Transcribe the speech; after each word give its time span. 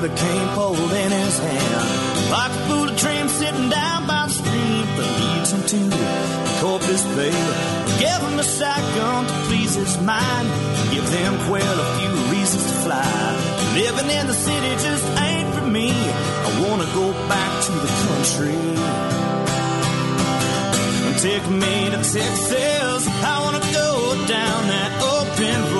with 0.00 0.12
a 0.12 0.16
cane 0.16 0.48
pole 0.54 0.74
in 0.74 1.10
his 1.10 1.38
hand. 1.38 2.30
Like 2.30 2.52
a 2.52 2.60
fool, 2.68 2.88
dream 2.96 3.28
sitting 3.28 3.68
down 3.68 4.06
by 4.06 4.24
the 4.26 4.32
stream 4.32 4.86
that 4.96 5.08
leads 5.20 5.50
him 5.52 5.62
to 5.72 5.80
Corpus 6.60 7.04
Bay. 7.16 7.36
Give 8.00 8.20
him 8.26 8.38
a 8.38 8.42
shotgun 8.42 9.26
to 9.26 9.34
please 9.46 9.74
his 9.74 10.00
mind. 10.00 10.48
Give 10.92 11.06
them 11.10 11.34
quail 11.48 11.76
a 11.84 11.88
few 11.98 12.12
reasons 12.32 12.64
to 12.70 12.74
fly. 12.84 13.12
Living 13.74 14.10
in 14.10 14.26
the 14.26 14.38
city 14.46 14.70
just 14.86 15.04
ain't 15.20 15.54
for 15.54 15.66
me. 15.66 15.90
I 15.90 16.50
wanna 16.64 16.88
go 17.00 17.12
back 17.28 17.52
to 17.66 17.72
the 17.84 17.92
country. 18.06 18.60
Take 21.20 21.46
me 21.50 21.90
to 21.92 22.00
Texas. 22.14 23.02
I 23.32 23.36
wanna 23.44 23.64
go 23.82 23.90
down 24.26 24.60
that 24.74 24.90
open 25.16 25.74
road. 25.74 25.79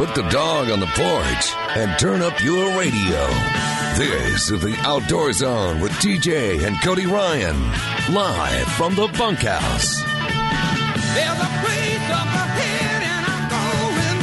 Put 0.00 0.14
the 0.14 0.26
dog 0.30 0.70
on 0.70 0.80
the 0.80 0.86
porch 0.86 1.54
and 1.76 1.98
turn 1.98 2.22
up 2.22 2.42
your 2.42 2.78
radio. 2.78 3.26
This 3.98 4.50
is 4.50 4.62
the 4.62 4.74
Outdoor 4.78 5.30
Zone 5.34 5.78
with 5.78 5.92
TJ 5.92 6.64
and 6.66 6.80
Cody 6.80 7.04
Ryan. 7.04 7.54
Live 8.10 8.66
from 8.68 8.94
the 8.94 9.08
bunkhouse. 9.18 10.00
There's 10.00 11.36
a 11.36 11.50
place 11.60 12.08
up 12.16 12.32
ahead 12.32 13.02
and 13.12 13.26
I'm 13.28 13.44
going 13.52 14.20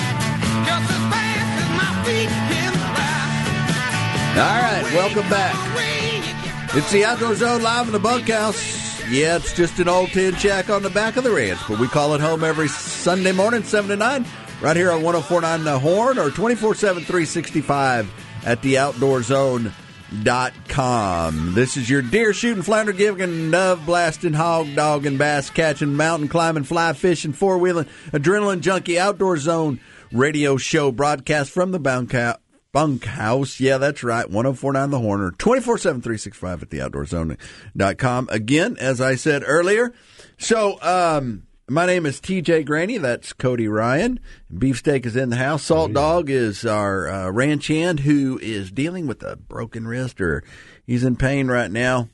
just 0.65 0.89
as 0.89 1.03
fast 1.13 1.61
as 1.61 1.69
my 1.77 1.91
feet 2.05 2.31
can 2.49 2.73
fly. 2.73 4.41
All 4.41 4.61
right, 4.63 4.93
welcome 4.95 5.29
back. 5.29 6.75
It's 6.75 6.91
the 6.91 7.05
Outdoor 7.05 7.35
Zone 7.35 7.61
live 7.61 7.85
in 7.85 7.93
the 7.93 7.99
bunkhouse. 7.99 8.87
Yeah, 9.11 9.35
it's 9.35 9.53
just 9.53 9.77
an 9.77 9.87
old 9.87 10.09
tin 10.09 10.33
shack 10.33 10.71
on 10.71 10.81
the 10.81 10.89
back 10.89 11.17
of 11.17 11.23
the 11.23 11.31
ranch, 11.31 11.59
but 11.69 11.77
we 11.77 11.87
call 11.87 12.15
it 12.15 12.19
home 12.19 12.43
every 12.43 12.67
Sunday 12.67 13.31
morning, 13.31 13.61
7 13.61 13.91
to 13.91 13.95
9, 13.95 14.25
right 14.61 14.75
here 14.75 14.91
on 14.91 15.03
1049 15.03 15.63
The 15.63 15.79
Horn 15.79 16.17
or 16.17 16.29
24 16.29 16.75
7 16.75 17.03
365 17.03 18.43
at 18.45 18.61
the 18.61 18.75
outdoorzone.com. 18.75 21.53
This 21.53 21.77
is 21.77 21.89
your 21.89 22.01
deer 22.01 22.33
shooting, 22.33 22.63
flounder 22.63 22.93
giving, 22.93 23.51
dove 23.51 23.85
blasting, 23.85 24.33
hog 24.33 24.73
dogging, 24.75 25.17
bass 25.17 25.49
catching, 25.49 25.95
mountain 25.95 26.27
climbing, 26.27 26.63
fly 26.63 26.93
fishing, 26.93 27.33
four 27.33 27.57
wheeling, 27.57 27.87
adrenaline 28.11 28.61
junkie, 28.61 28.99
outdoor 28.99 29.37
zone 29.37 29.79
radio 30.11 30.57
show 30.57 30.91
broadcast 30.91 31.51
from 31.51 31.71
the 31.71 31.79
bunkhouse. 31.79 32.37
Bunkhouse. 32.73 33.59
Yeah, 33.59 33.79
that's 33.79 34.03
right. 34.03 34.29
1049 34.29 34.91
The 34.91 34.99
Horner. 34.99 35.31
24 35.31 35.77
7 35.79 36.01
365 36.01 36.63
at 36.63 36.69
theoutdoorzone.com. 36.69 38.29
Again, 38.29 38.77
as 38.79 39.01
I 39.01 39.15
said 39.15 39.41
earlier. 39.45 39.93
So, 40.37 40.79
um, 40.81 41.46
my 41.69 41.85
name 41.85 42.05
is 42.05 42.21
TJ 42.21 42.65
Greaney. 42.65 42.99
That's 43.01 43.33
Cody 43.33 43.67
Ryan. 43.67 44.19
Beefsteak 44.55 45.05
is 45.05 45.15
in 45.15 45.29
the 45.29 45.35
house. 45.35 45.63
Salt 45.63 45.93
Dog 45.93 46.29
is 46.29 46.65
our 46.65 47.09
uh, 47.09 47.29
ranch 47.29 47.67
hand 47.67 48.01
who 48.01 48.39
is 48.41 48.71
dealing 48.71 49.07
with 49.07 49.23
a 49.23 49.35
broken 49.35 49.87
wrist 49.87 50.21
or 50.21 50.43
he's 50.85 51.03
in 51.03 51.15
pain 51.15 51.47
right 51.47 51.71
now. 51.71 52.09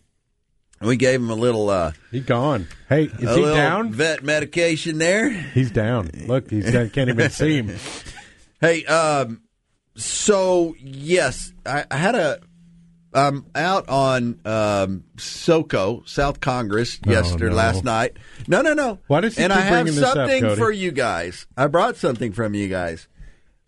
We 0.81 0.97
gave 0.97 1.21
him 1.21 1.29
a 1.29 1.35
little 1.35 1.69
uh, 1.69 1.93
He 2.11 2.19
gone. 2.19 2.67
Hey, 2.89 3.03
is 3.05 3.35
he 3.35 3.41
down? 3.43 3.93
vet 3.93 4.23
medication 4.23 4.97
there. 4.97 5.29
He's 5.29 5.71
down. 5.71 6.09
Look, 6.25 6.49
he's 6.49 6.69
can't 6.69 7.09
even 7.09 7.29
see 7.29 7.61
him. 7.61 7.75
Hey, 8.61 8.85
um, 8.85 9.41
so 9.97 10.73
yes, 10.79 11.51
I, 11.65 11.83
I 11.91 11.97
had 11.97 12.15
a. 12.15 12.39
I'm 13.15 13.45
out 13.55 13.89
on 13.89 14.39
um, 14.45 15.03
SoCo, 15.17 16.07
South 16.07 16.39
Congress, 16.39 16.99
yesterday, 17.05 17.49
no. 17.49 17.55
last 17.55 17.83
night. 17.83 18.17
No, 18.47 18.61
no, 18.61 18.73
no. 18.73 18.99
Why 19.07 19.21
does 19.21 19.35
he 19.37 19.43
and 19.43 19.51
keep 19.53 19.59
I 19.59 19.63
have 19.65 19.83
bringing 19.85 19.99
this 19.99 20.03
up, 20.03 20.15
something 20.15 20.55
for 20.55 20.71
you 20.71 20.91
guys. 20.91 21.45
I 21.57 21.67
brought 21.67 21.95
something 21.97 22.31
from 22.33 22.53
you 22.53 22.67
guys, 22.69 23.07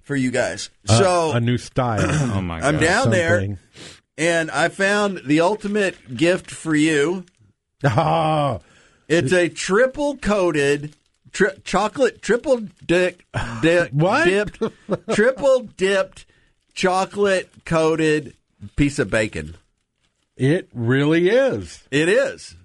for 0.04 0.16
you 0.16 0.32
guys. 0.32 0.70
Uh, 0.90 0.98
so 1.00 1.32
a 1.34 1.40
new 1.40 1.58
style. 1.58 2.02
Oh 2.36 2.42
my 2.42 2.60
god! 2.60 2.76
I'm 2.76 2.82
down 2.82 3.10
there, 3.12 3.58
and 4.18 4.52
I 4.52 4.70
found 4.70 5.22
the 5.26 5.42
ultimate 5.42 6.16
gift 6.16 6.50
for 6.52 6.76
you. 6.76 7.26
Oh, 7.84 8.62
It's 9.08 9.32
a 9.32 9.50
triple 9.50 10.18
coated 10.18 10.96
tri- 11.32 11.56
chocolate 11.64 12.22
triple 12.22 12.62
dick 12.86 13.26
di- 13.62 13.90
What? 13.92 14.26
dipped 14.26 14.62
triple 15.14 15.70
dipped 15.78 16.26
chocolate 16.74 17.50
coated 17.66 18.34
piece 18.76 19.00
of 19.00 19.10
bacon. 19.10 19.56
it 20.38 20.70
really 20.74 21.30
is. 21.30 21.84
It 21.92 22.10
is. 22.10 22.56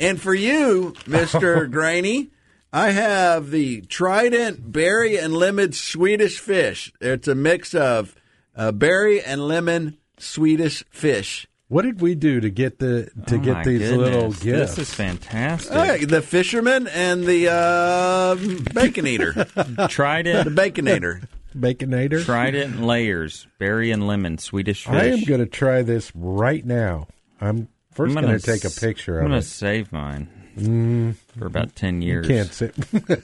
And 0.00 0.20
for 0.20 0.34
you, 0.34 0.94
Mr. 1.04 1.70
Greaney, 1.72 2.30
I 2.72 2.90
have 2.90 3.50
the 3.50 3.82
Trident 3.82 4.72
berry 4.72 5.16
and 5.18 5.34
lemon 5.34 5.72
Swedish 5.72 6.38
fish. 6.38 6.92
It's 7.00 7.28
a 7.28 7.34
mix 7.34 7.74
of 7.74 8.14
uh, 8.56 8.72
berry 8.72 9.22
and 9.22 9.46
lemon 9.46 9.98
Swedish 10.18 10.82
fish. 10.90 11.46
What 11.68 11.82
did 11.82 12.00
we 12.02 12.14
do 12.14 12.40
to 12.40 12.50
get 12.50 12.78
the 12.80 13.10
to 13.28 13.36
Oh 13.36 13.38
get 13.38 13.64
these 13.64 13.78
goodness. 13.80 13.98
little 13.98 14.32
gifts? 14.32 14.76
This 14.76 14.78
is 14.78 14.94
fantastic. 14.94 15.72
Uh, 15.72 15.96
the 16.06 16.20
fisherman 16.20 16.86
and 16.88 17.24
the 17.24 17.48
uh, 17.50 18.34
bacon 18.74 19.06
eater, 19.06 19.32
the 19.54 20.52
bacon 20.54 20.84
baconator. 20.84 21.26
Baconator. 21.52 22.24
Trident 22.24 22.82
layers, 22.82 23.46
berry 23.58 23.90
and 23.90 24.06
lemon, 24.06 24.38
Swedish 24.38 24.84
fish. 24.84 24.92
I 24.92 25.04
am 25.06 25.24
going 25.24 25.40
to 25.40 25.46
try 25.46 25.82
this 25.82 26.12
right 26.14 26.64
now. 26.64 27.06
I'm 27.40 27.68
first 27.92 28.14
going 28.14 28.26
to 28.26 28.38
take 28.38 28.64
a 28.64 28.70
picture 28.70 29.18
I'm 29.18 29.26
of 29.26 29.30
gonna 29.30 29.38
it. 29.38 29.42
save 29.42 29.92
mine 29.92 30.28
mm. 30.56 31.16
for 31.38 31.46
about 31.46 31.74
ten 31.74 32.02
years. 32.02 32.26
Can't 32.26 32.52
sit. 32.52 32.74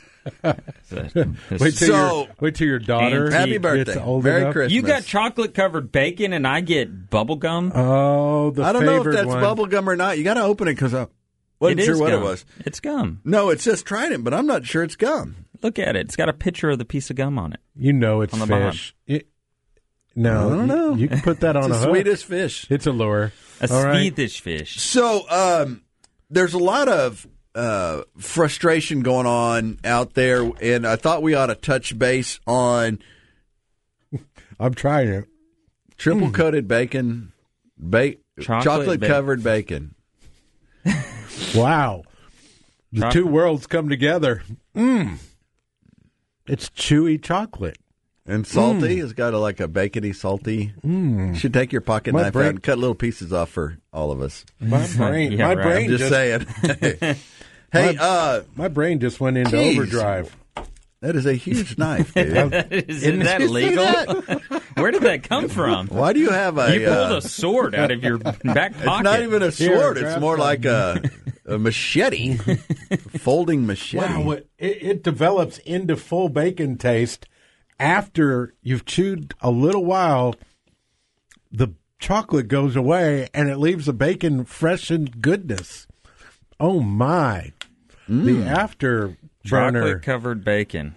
So- 0.85 1.09
wait 1.51 1.75
till 1.75 1.89
So- 1.89 2.19
your 2.19 2.29
wait 2.41 2.55
till 2.55 2.67
your 2.67 2.79
daughter 2.79 3.27
And 3.27 3.35
Happy 3.35 3.53
Gets 3.53 3.63
birthday. 3.63 4.01
old 4.01 4.25
Merry 4.25 4.43
enough. 4.43 4.53
Christmas. 4.53 4.73
you 4.73 4.83
got 4.83 5.05
chocolate 5.05 5.55
covered 5.55 5.91
bacon, 5.93 6.33
and 6.33 6.47
I 6.47 6.61
get 6.61 7.11
bubble 7.11 7.37
gum. 7.37 7.73
Oh, 7.75 8.51
the 8.51 8.63
I 8.63 8.73
don't 8.73 8.85
know 8.85 9.07
if 9.07 9.13
that's 9.15 9.27
one. 9.27 9.41
bubble 9.41 9.67
gum 9.67 9.89
or 9.89 9.97
not. 9.97 10.19
You 10.19 10.25
got 10.25 10.35
to 10.35 10.43
open 10.43 10.69
it 10.69 10.75
because 10.75 10.95
I 10.95 11.03
uh, 11.03 11.07
wasn't 11.61 11.81
It 11.81 11.85
sure 11.87 11.99
what 11.99 12.11
gum. 12.11 12.23
it 12.23 12.25
was. 12.25 12.45
It's 12.61 12.81
gum. 12.81 13.21
No, 13.25 13.51
it 13.51 13.61
says 13.61 13.83
Trident, 13.83 14.25
but 14.25 14.33
I'm 14.35 14.47
not 14.47 14.65
sure 14.65 14.83
it's 14.83 14.97
gum. 14.97 15.37
Look 15.63 15.79
at 15.79 15.97
it. 15.97 16.07
It's 16.07 16.17
got 16.17 16.29
a 16.29 16.33
picture 16.33 16.71
of 16.71 16.79
the 16.79 16.85
piece 16.85 17.11
of 17.11 17.17
gum 17.17 17.39
on 17.39 17.53
it. 17.53 17.61
You 17.77 17.93
know 17.93 18.21
it's 18.21 18.33
On 18.35 18.41
the 18.41 18.47
bottom. 18.47 18.71
fish. 18.73 18.95
It, 19.07 19.29
no, 20.15 20.49
I 20.49 20.51
don't 20.51 20.61
you- 20.61 20.67
know. 20.67 20.95
You, 20.95 21.09
can 21.09 21.21
put 21.21 21.41
that 21.41 21.57
on 21.57 21.65
it's 21.65 21.67
a 21.67 21.81
the 21.81 21.87
hook. 21.87 21.95
sweetest 21.95 22.25
fish. 22.27 22.67
It's 22.71 22.87
a 22.87 22.93
lure. 22.93 23.33
A 23.61 23.73
All 23.73 23.85
right. 23.85 23.97
Swedish 23.97 24.41
fish. 24.41 24.81
So 24.81 25.29
um, 25.29 25.83
there's 26.31 26.55
a 26.55 26.59
lot 26.59 26.89
of 26.89 27.27
uh, 27.57 28.03
frustration 28.19 29.01
going 29.01 29.27
on 29.27 29.79
out 29.85 30.15
there, 30.15 30.49
and 30.63 30.87
I 30.87 30.95
thought 30.97 31.23
we 31.23 31.35
ought 31.35 31.47
to 31.47 31.57
touch 31.57 31.99
base 31.99 32.39
on 32.47 33.01
I'm 34.61 34.75
trying 34.75 35.09
it. 35.09 35.25
triple 35.97 36.31
coated 36.31 36.69
bacon, 36.69 37.33
ba- 37.77 38.15
Chocolate 38.41 38.65
chocolate 38.65 39.01
ba- 39.01 39.07
covered 39.09 39.43
bacon. 39.43 39.97
Wow. 41.55 42.03
The 42.93 43.01
Chocolate. 43.01 43.13
two 43.13 43.27
worlds 43.27 43.67
come 43.67 43.89
together. 43.89 44.43
Mmm. 44.75 45.19
It's 46.47 46.71
chewy 46.71 47.23
chocolate. 47.23 47.79
And 48.27 48.47
salty. 48.47 49.01
It's 49.01 49.15
got 49.15 49.33
a, 49.33 49.39
like 49.39 49.59
a 49.61 49.69
bacony, 49.69 50.13
salty. 50.13 50.73
You 50.85 51.35
should 51.35 51.55
take 51.55 51.73
your 51.73 51.81
pocket 51.81 52.13
My 52.13 52.23
knife 52.25 52.33
brain- 52.35 52.47
out 52.47 52.51
and 52.51 52.63
cut 52.63 52.79
little 52.79 52.95
pieces 52.95 53.33
off 53.33 53.49
for 53.49 53.79
all 53.91 54.11
of 54.11 54.21
us. 54.21 54.45
My 54.61 54.87
brain, 54.97 55.33
Yeah, 55.39 55.49
my 55.49 55.55
right. 55.55 55.63
brain 55.65 55.89
Just, 55.89 56.11
just, 56.11 56.13
saying. 56.13 56.47
hey, 57.73 57.97
uh, 57.99 58.43
my 58.55 58.69
brain 58.69 59.01
just 59.01 59.19
went 59.19 59.39
into 59.39 59.57
Jeez. 59.57 59.77
overdrive. 59.79 60.37
that 61.01 61.17
is 61.17 61.25
a 61.25 61.33
huge 61.35 61.79
knife, 61.79 62.13
dude. 62.13 62.55
is 62.71 63.03
is 63.03 63.19
that 63.25 63.41
legal? 63.41 63.87
Where 64.75 64.91
did 64.91 65.03
that 65.03 65.23
come 65.23 65.49
from? 65.49 65.87
Why 65.89 66.13
do 66.13 66.21
you 66.21 66.29
have 66.31 66.59
a? 66.59 66.75
You 66.79 66.87
pulled 66.87 67.13
uh, 67.13 67.17
a 67.17 67.23
sword 67.23 67.75
out 67.75 67.91
of 67.91 68.03
your 68.03 68.19
back 68.19 68.43
pocket. 68.45 68.77
It's 68.77 69.03
not 69.05 69.23
even 69.23 69.43
a 69.43 69.51
Here, 69.51 69.75
sword. 69.79 69.97
it's 69.99 70.21
more 70.21 70.37
like 70.37 70.67
a, 70.67 71.01
a 71.49 71.59
machete, 71.59 72.37
folding 73.19 73.67
machete. 73.67 74.05
Wow, 74.05 74.31
it, 74.33 74.49
it, 74.59 74.83
it 74.83 75.03
develops 75.03 75.59
into 75.59 75.97
full 75.97 76.29
bacon 76.29 76.77
taste 76.77 77.27
after 77.81 78.55
you've 78.63 78.85
chewed 78.85 79.35
a 79.41 79.51
little 79.51 79.85
while. 79.85 80.35
The 81.51 81.69
chocolate 81.99 82.49
goes 82.49 82.77
away 82.77 83.29
and 83.33 83.49
it 83.49 83.57
leaves 83.57 83.87
the 83.87 83.93
bacon 83.93 84.45
fresh 84.45 84.91
and 84.91 85.21
goodness. 85.23 85.87
Oh 86.61 86.81
my! 86.81 87.53
The 88.09 88.37
mm. 88.37 88.47
after 88.47 89.17
burner. 89.49 89.81
chocolate 89.81 90.03
covered 90.03 90.45
bacon. 90.45 90.97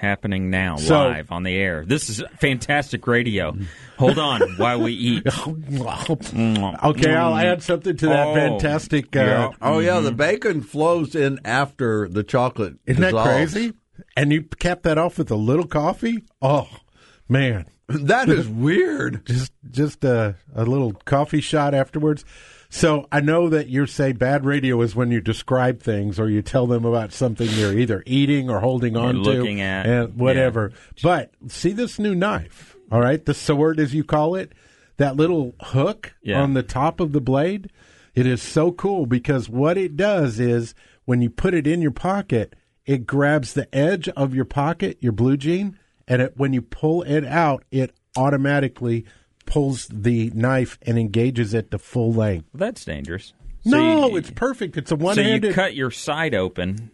Happening 0.00 0.50
now, 0.50 0.76
So- 0.76 1.08
live 1.08 1.30
on 1.30 1.42
the 1.42 1.54
air. 1.54 1.84
This 1.86 2.08
is 2.08 2.22
fantastic 2.38 3.06
radio. 3.06 3.56
Hold 3.98 4.18
on 4.18 4.40
while 4.56 4.80
we 4.80 4.92
eat. 4.94 5.26
okay, 5.46 7.14
I'll 7.14 7.36
add 7.36 7.62
something 7.62 7.96
to 7.96 8.06
that 8.06 8.28
Oh, 8.28 8.34
fantastic. 8.34 9.14
Uh, 9.14 9.20
yeah. 9.20 9.50
Oh 9.60 9.78
yeah, 9.78 10.00
the 10.00 10.12
bacon 10.12 10.62
flows 10.62 11.14
in 11.14 11.38
after 11.44 12.08
the 12.08 12.22
chocolate. 12.22 12.76
Isn't 12.86 13.02
that 13.02 13.12
crazy? 13.12 13.74
And 14.16 14.32
you 14.32 14.42
cap 14.42 14.82
that 14.82 14.96
off 14.98 15.18
with 15.18 15.30
a 15.30 15.36
little 15.36 15.66
coffee. 15.66 16.24
Oh 16.40 16.68
man, 17.30 17.66
That 17.88 18.28
is 18.28 18.46
weird. 18.48 19.24
just 19.26 19.52
just 19.70 20.04
a, 20.04 20.36
a 20.54 20.64
little 20.64 20.92
coffee 20.92 21.40
shot 21.40 21.74
afterwards. 21.74 22.24
So 22.68 23.08
I 23.10 23.20
know 23.20 23.48
that 23.48 23.66
you 23.66 23.86
say 23.86 24.12
bad 24.12 24.44
radio 24.44 24.80
is 24.82 24.94
when 24.94 25.10
you 25.10 25.20
describe 25.20 25.82
things 25.82 26.20
or 26.20 26.28
you 26.30 26.40
tell 26.40 26.68
them 26.68 26.84
about 26.84 27.12
something 27.12 27.48
you're 27.50 27.76
either 27.76 28.04
eating 28.06 28.48
or 28.48 28.60
holding 28.60 28.96
on 28.96 29.14
to, 29.16 29.20
looking 29.22 29.60
at, 29.60 29.86
and 29.86 30.16
whatever. 30.16 30.70
But 31.02 31.32
see 31.48 31.72
this 31.72 31.98
new 31.98 32.14
knife, 32.14 32.76
all 32.92 33.00
right, 33.00 33.24
the 33.24 33.34
sword 33.34 33.80
as 33.80 33.92
you 33.92 34.04
call 34.04 34.36
it, 34.36 34.52
that 34.98 35.16
little 35.16 35.56
hook 35.60 36.14
Yeah. 36.22 36.40
on 36.40 36.54
the 36.54 36.62
top 36.62 37.00
of 37.00 37.10
the 37.10 37.20
blade. 37.20 37.72
It 38.14 38.24
is 38.26 38.40
so 38.40 38.70
cool 38.70 39.04
because 39.06 39.48
what 39.48 39.76
it 39.76 39.96
does 39.96 40.38
is 40.38 40.72
when 41.06 41.22
you 41.22 41.30
put 41.30 41.54
it 41.54 41.66
in 41.66 41.82
your 41.82 41.90
pocket, 41.90 42.54
it 42.86 43.04
grabs 43.04 43.52
the 43.54 43.72
edge 43.74 44.08
of 44.10 44.32
your 44.32 44.44
pocket, 44.44 44.96
your 45.00 45.12
blue 45.12 45.36
jean, 45.36 45.76
and 46.10 46.20
it, 46.22 46.36
when 46.36 46.52
you 46.52 46.60
pull 46.60 47.02
it 47.04 47.24
out, 47.24 47.64
it 47.70 47.94
automatically 48.16 49.06
pulls 49.46 49.86
the 49.88 50.30
knife 50.34 50.76
and 50.82 50.98
engages 50.98 51.54
it 51.54 51.70
to 51.70 51.78
full 51.78 52.12
length. 52.12 52.48
That's 52.52 52.84
dangerous. 52.84 53.32
So 53.64 53.70
no, 53.70 54.08
you- 54.08 54.16
it's 54.16 54.30
perfect. 54.30 54.76
It's 54.76 54.90
a 54.90 54.96
one-handed. 54.96 55.42
so 55.42 55.48
you 55.48 55.54
cut 55.54 55.74
your 55.74 55.92
side 55.92 56.34
open. 56.34 56.90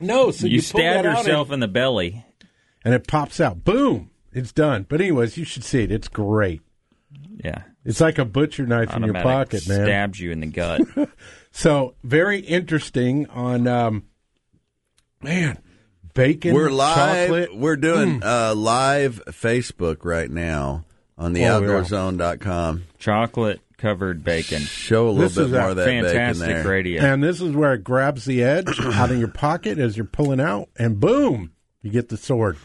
no, 0.00 0.32
so 0.32 0.46
you, 0.46 0.56
you, 0.56 0.60
stab 0.60 1.04
yourself 1.04 1.48
and, 1.48 1.54
in 1.54 1.60
the 1.60 1.68
belly. 1.68 2.24
and 2.84 2.92
it 2.92 3.06
pops 3.06 3.40
out. 3.40 3.64
Boom! 3.64 4.10
It's 4.32 4.52
done. 4.52 4.84
But 4.88 5.00
anyways, 5.00 5.38
you 5.38 5.44
should 5.44 5.64
see 5.64 5.84
it. 5.84 5.92
It's 5.92 6.08
great. 6.08 6.60
Yeah, 7.42 7.62
It's 7.84 8.00
like 8.00 8.18
a 8.18 8.24
butcher 8.24 8.66
knife 8.66 8.94
in 8.94 9.04
your 9.04 9.14
pocket, 9.14 9.66
man. 9.68 9.84
Stabs 9.84 10.18
you 10.18 10.32
in 10.32 10.40
the 10.40 10.46
gut. 10.46 10.80
So 11.50 11.94
very 12.04 12.40
interesting 12.40 13.26
on 13.30 13.66
um, 13.66 14.04
man 15.22 15.58
bacon. 16.18 16.54
We're 16.54 16.70
live. 16.70 17.28
chocolate. 17.28 17.56
We're 17.56 17.76
doing 17.76 18.22
uh, 18.22 18.54
live 18.54 19.22
Facebook 19.28 20.04
right 20.04 20.30
now 20.30 20.84
on 21.16 21.32
the 21.32 21.44
Oh, 21.46 21.60
yeah. 21.60 21.68
outdoorzone.com. 21.68 22.84
Chocolate 22.98 23.60
covered 23.78 24.24
bacon. 24.24 24.60
Show 24.60 25.08
a 25.08 25.10
little 25.10 25.22
This 25.28 25.36
bit 25.36 25.50
more 25.50 25.60
a 25.60 25.70
of 25.70 25.76
that 25.76 25.86
bacon 25.86 26.04
Fantastic 26.04 26.46
there. 26.48 26.64
radio. 26.68 27.02
And 27.02 27.22
this 27.22 27.40
is 27.40 27.52
where 27.54 27.74
it 27.74 27.84
grabs 27.84 28.24
the 28.24 28.42
edge 28.42 28.68
out 28.80 29.10
of 29.10 29.18
your 29.18 29.28
pocket 29.28 29.78
as 29.78 29.96
you're 29.96 30.04
pulling 30.06 30.40
out, 30.40 30.68
and 30.76 30.98
boom, 31.00 31.52
you 31.82 31.90
get 31.90 32.08
the 32.08 32.16
sword. 32.16 32.56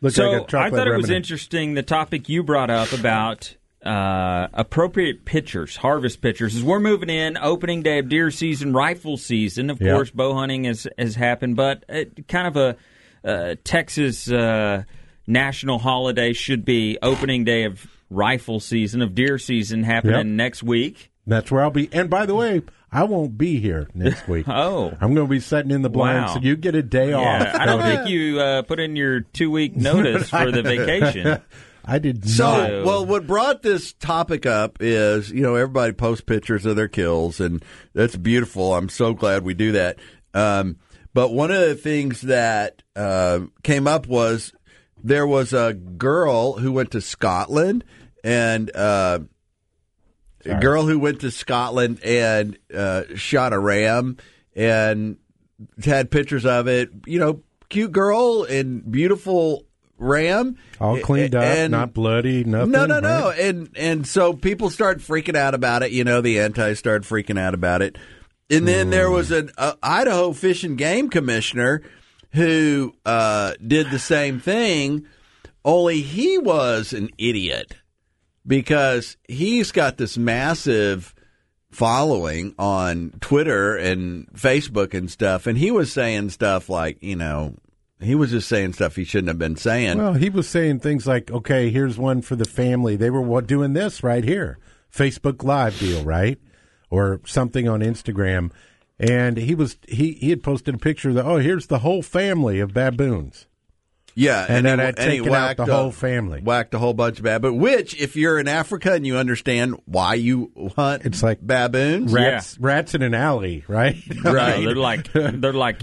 Looks 0.00 0.16
so 0.16 0.30
like 0.30 0.40
a 0.42 0.44
I 0.44 0.46
chocolate 0.46 0.78
thought 0.78 0.88
it 0.88 0.96
was 0.96 1.10
interesting 1.10 1.74
the 1.74 1.82
topic 1.82 2.28
you 2.28 2.42
brought 2.42 2.70
up 2.70 2.92
about 2.92 3.56
uh, 3.84 4.48
appropriate 4.54 5.24
pitchers, 5.24 5.76
harvest 5.76 6.20
pitchers. 6.22 6.54
As 6.56 6.62
we're 6.62 6.80
moving 6.80 7.10
in, 7.10 7.36
opening 7.36 7.82
day 7.82 7.98
of 7.98 8.08
deer 8.08 8.30
season, 8.30 8.72
rifle 8.72 9.16
season. 9.16 9.68
Of 9.70 9.80
Yeah. 9.80 9.92
course, 9.94 10.10
bow 10.10 10.34
hunting 10.34 10.64
has 10.64 10.86
has 10.98 11.14
happened, 11.14 11.56
but 11.56 11.84
uh, 11.88 12.04
kind 12.28 12.46
of 12.46 12.56
a 12.56 12.76
uh, 13.28 13.54
Texas 13.64 14.30
uh, 14.30 14.84
national 15.26 15.78
holiday 15.78 16.32
should 16.32 16.64
be 16.64 16.98
opening 17.02 17.44
day 17.44 17.64
of 17.64 17.86
rifle 18.10 18.60
season 18.60 19.02
of 19.02 19.14
deer 19.14 19.38
season 19.38 19.82
happening 19.82 20.16
Yep. 20.16 20.26
next 20.26 20.62
week. 20.62 21.10
That's 21.26 21.50
where 21.50 21.62
I'll 21.62 21.70
be. 21.70 21.88
And 21.92 22.10
by 22.10 22.26
the 22.26 22.34
way, 22.34 22.62
I 22.92 23.04
won't 23.04 23.36
be 23.38 23.58
here 23.58 23.88
next 23.94 24.28
week. 24.28 24.46
Oh. 24.46 24.92
I'm 25.00 25.14
going 25.14 25.26
to 25.26 25.30
be 25.30 25.40
sitting 25.40 25.70
in 25.70 25.80
the 25.82 25.88
blind, 25.90 26.26
Wow. 26.26 26.34
so 26.34 26.40
you 26.40 26.54
get 26.56 26.74
a 26.74 26.82
day 26.82 27.10
Yeah, 27.10 27.16
off. 27.18 27.54
I 27.60 27.64
don't 27.66 27.82
think 27.82 28.08
you 28.08 28.38
uh, 28.40 28.62
put 28.62 28.78
in 28.78 28.94
your 28.94 29.20
two 29.20 29.50
week 29.50 29.74
notice 29.90 30.28
for 30.30 30.50
the 30.52 30.62
vacation. 30.62 31.40
I 31.86 31.98
did 31.98 32.28
So, 32.28 32.44
not. 32.44 32.84
Well, 32.84 33.06
what 33.06 33.26
brought 33.26 33.62
this 33.62 33.92
topic 33.92 34.46
up 34.46 34.78
is, 34.80 35.30
you 35.30 35.42
know, 35.42 35.54
everybody 35.54 35.92
posts 35.92 36.24
pictures 36.24 36.64
of 36.64 36.76
their 36.76 36.88
kills, 36.88 37.40
and 37.40 37.64
that's 37.92 38.16
beautiful. 38.16 38.74
I'm 38.74 38.88
so 38.88 39.12
glad 39.12 39.44
we 39.44 39.54
do 39.54 39.72
that. 39.72 39.98
Um, 40.32 40.78
but 41.12 41.32
one 41.32 41.50
of 41.50 41.60
the 41.60 41.74
things 41.74 42.22
that 42.22 42.82
uh, 42.96 43.40
came 43.62 43.86
up 43.86 44.06
was 44.06 44.52
there 45.02 45.26
was 45.26 45.52
a 45.52 45.74
girl 45.74 46.54
who 46.54 46.72
went 46.72 46.92
to 46.92 47.00
Scotland, 47.00 47.84
and 48.24 48.74
uh, 48.74 49.20
a 50.46 50.60
girl 50.60 50.86
who 50.86 50.98
went 50.98 51.20
to 51.20 51.30
Scotland 51.30 52.00
and 52.02 52.58
uh, 52.74 53.02
shot 53.14 53.52
a 53.52 53.58
ram 53.58 54.16
and 54.56 55.18
had 55.84 56.10
pictures 56.10 56.46
of 56.46 56.66
it. 56.66 56.90
You 57.06 57.18
know, 57.18 57.42
cute 57.68 57.92
girl 57.92 58.44
and 58.44 58.90
beautiful 58.90 59.66
ram, 60.04 60.56
All 60.80 60.98
cleaned 61.00 61.34
up, 61.34 61.42
and 61.42 61.72
not 61.72 61.92
bloody, 61.94 62.44
nothing. 62.44 62.70
no, 62.70 62.86
no, 62.86 63.00
no. 63.00 63.30
And 63.30 63.68
and 63.76 64.06
so 64.06 64.32
people 64.32 64.70
started 64.70 65.02
freaking 65.02 65.36
out 65.36 65.54
about 65.54 65.82
it. 65.82 65.90
You 65.90 66.04
know, 66.04 66.20
the 66.20 66.40
anti 66.40 66.74
started 66.74 67.08
freaking 67.08 67.38
out 67.38 67.54
about 67.54 67.82
it. 67.82 67.96
And 68.50 68.68
then 68.68 68.90
there 68.90 69.10
was 69.10 69.30
an 69.30 69.50
uh, 69.56 69.72
Idaho 69.82 70.32
Fish 70.32 70.64
and 70.64 70.76
Game 70.76 71.08
Commissioner 71.08 71.82
who 72.32 72.94
uh, 73.06 73.54
did 73.64 73.90
the 73.90 73.98
same 73.98 74.40
thing, 74.40 75.06
only 75.64 76.00
he 76.02 76.36
was 76.36 76.92
an 76.92 77.08
idiot 77.16 77.74
because 78.46 79.16
he's 79.28 79.72
got 79.72 79.96
this 79.96 80.18
massive 80.18 81.14
following 81.70 82.54
on 82.58 83.12
Twitter 83.20 83.76
and 83.76 84.26
Facebook 84.32 84.94
and 84.94 85.10
stuff. 85.10 85.46
And 85.46 85.56
he 85.56 85.70
was 85.70 85.92
saying 85.92 86.30
stuff 86.30 86.68
like, 86.68 87.02
you 87.02 87.16
know, 87.16 87.54
he 88.04 88.14
was 88.14 88.30
just 88.30 88.48
saying 88.48 88.74
stuff 88.74 88.96
he 88.96 89.04
shouldn't 89.04 89.28
have 89.28 89.38
been 89.38 89.56
saying. 89.56 89.98
Well, 89.98 90.14
he 90.14 90.30
was 90.30 90.48
saying 90.48 90.80
things 90.80 91.06
like, 91.06 91.30
okay, 91.30 91.70
here's 91.70 91.98
one 91.98 92.22
for 92.22 92.36
the 92.36 92.44
family. 92.44 92.96
They 92.96 93.10
were 93.10 93.40
doing 93.42 93.72
this 93.72 94.02
right 94.02 94.24
here 94.24 94.58
Facebook 94.92 95.42
Live 95.42 95.78
deal, 95.78 96.04
right? 96.04 96.38
Or 96.90 97.20
something 97.24 97.68
on 97.68 97.80
Instagram. 97.80 98.52
And 98.98 99.36
he 99.36 99.54
was 99.54 99.76
he, 99.88 100.12
he 100.12 100.30
had 100.30 100.42
posted 100.42 100.76
a 100.76 100.78
picture 100.78 101.08
of 101.08 101.16
the 101.16 101.24
oh 101.24 101.38
here's 101.38 101.66
the 101.66 101.80
whole 101.80 102.02
family 102.02 102.60
of 102.60 102.72
baboons. 102.72 103.46
Yeah, 104.16 104.46
And 104.48 104.64
then 104.64 104.78
he, 104.78 104.84
I'd 104.84 104.98
and 104.98 105.10
he 105.12 105.18
taken 105.18 105.34
out 105.34 105.40
whacked 105.48 105.56
the 105.66 105.72
a- 105.72 105.76
whole 105.76 105.90
family. 105.90 106.40
Whacked 106.40 106.72
a 106.74 106.78
whole 106.78 106.94
bunch 106.94 107.18
of 107.18 107.24
baboons. 107.24 107.60
Which, 107.60 108.00
if 108.00 108.14
you're 108.14 108.38
in 108.38 108.46
Africa 108.46 108.92
and 108.92 109.04
you 109.06 109.16
understand 109.16 109.80
why 109.86 110.14
you 110.14 110.72
hunt, 110.76 111.04
It's 111.04 111.22
like 111.22 111.40
baboons. 111.40 112.12
Rats 112.12 112.56
rats 112.60 112.94
in 112.94 113.02
an 113.02 113.12
alley, 113.14 113.64
right? 113.68 113.96
Right. 114.22 114.60
No, 114.60 114.64
they're 114.66 114.76
like 114.76 115.12
they're 115.12 115.52
like 115.52 115.80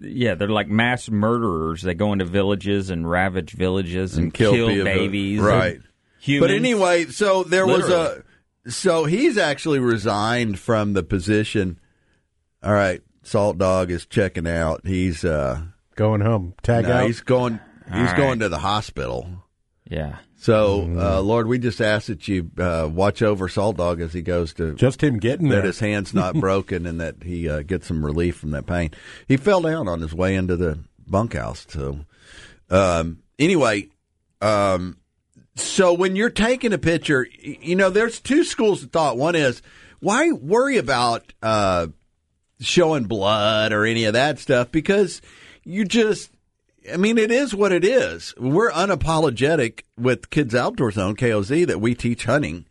yeah, 0.00 0.34
they're 0.34 0.48
like 0.48 0.68
mass 0.68 1.08
murderers. 1.08 1.82
They 1.82 1.94
go 1.94 2.12
into 2.12 2.24
villages 2.24 2.90
and 2.90 3.08
ravage 3.08 3.52
villages 3.52 4.16
and, 4.16 4.24
And 4.24 4.34
kill 4.34 4.52
kill, 4.52 4.84
babies. 4.84 5.38
Right. 5.40 5.80
Humans. 6.20 6.50
But 6.50 6.56
anyway, 6.56 7.04
so 7.06 7.42
there 7.44 7.66
was 7.66 7.88
a. 7.88 8.24
So 8.66 9.04
he's 9.04 9.36
actually 9.38 9.78
resigned 9.78 10.58
from 10.58 10.94
the 10.94 11.02
position. 11.02 11.78
All 12.62 12.72
right, 12.72 13.02
Salt 13.22 13.58
Dog 13.58 13.90
is 13.90 14.06
checking 14.06 14.46
out. 14.48 14.80
He's 14.86 15.22
uh, 15.24 15.60
Going 15.96 16.20
home. 16.20 16.54
Tag 16.62 16.86
no, 16.86 16.92
out. 16.94 17.06
he's 17.06 17.20
going. 17.20 17.60
He's 17.86 17.94
right. 18.08 18.16
going 18.16 18.38
to 18.40 18.48
the 18.48 18.58
hospital. 18.58 19.28
yeah. 19.88 20.16
So, 20.36 20.80
Mm. 20.82 21.00
uh, 21.02 21.20
Lord, 21.22 21.46
we 21.46 21.58
just 21.58 21.80
ask 21.80 22.08
that 22.08 22.28
you 22.28 22.50
uh, 22.58 22.86
watch 22.92 23.22
over 23.22 23.48
Salt 23.48 23.78
Dog 23.78 24.02
as 24.02 24.12
he 24.12 24.20
goes 24.20 24.52
to 24.54 24.74
Just 24.74 25.02
him 25.02 25.18
getting 25.18 25.48
that 25.48 25.54
there. 25.56 25.62
his 25.66 25.80
hand's 25.80 26.12
not 26.12 26.34
broken 26.40 26.84
and 26.84 27.00
that 27.00 27.22
he 27.22 27.48
uh, 27.48 27.62
gets 27.62 27.86
some 27.86 28.04
relief 28.04 28.36
from 28.36 28.50
that 28.50 28.66
pain. 28.66 28.90
He 29.26 29.38
fell 29.38 29.62
down 29.62 29.88
on 29.88 30.02
his 30.02 30.12
way 30.14 30.34
into 30.34 30.56
the 30.56 30.78
bunkhouse. 31.06 31.64
So, 31.70 32.00
um, 32.68 33.20
anyway, 33.38 33.88
um, 34.42 34.98
so 35.56 35.94
when 35.94 36.14
you're 36.14 36.28
taking 36.28 36.74
a 36.74 36.78
picture, 36.78 37.26
you 37.40 37.76
know, 37.76 37.88
there's 37.88 38.20
two 38.20 38.44
schools 38.44 38.82
of 38.82 38.90
thought. 38.90 39.16
One 39.16 39.36
is 39.36 39.62
why 40.00 40.30
worry 40.32 40.76
about 40.76 41.32
uh, 41.42 41.86
showing 42.60 43.04
blood 43.04 43.72
or 43.72 43.86
any 43.86 44.04
of 44.04 44.12
that 44.12 44.38
stuff 44.40 44.70
because 44.70 45.22
you 45.64 45.84
just. 45.84 46.30
I 46.92 46.98
mean, 46.98 47.16
it 47.16 47.30
is 47.30 47.54
what 47.54 47.72
it 47.72 47.84
is. 47.84 48.34
We're 48.36 48.70
unapologetic 48.70 49.84
with 49.98 50.28
Kids 50.28 50.54
Outdoor 50.54 50.90
Zone, 50.90 51.16
KOZ, 51.16 51.66
that 51.66 51.80
we 51.80 51.94
teach 51.94 52.26
hunting 52.26 52.66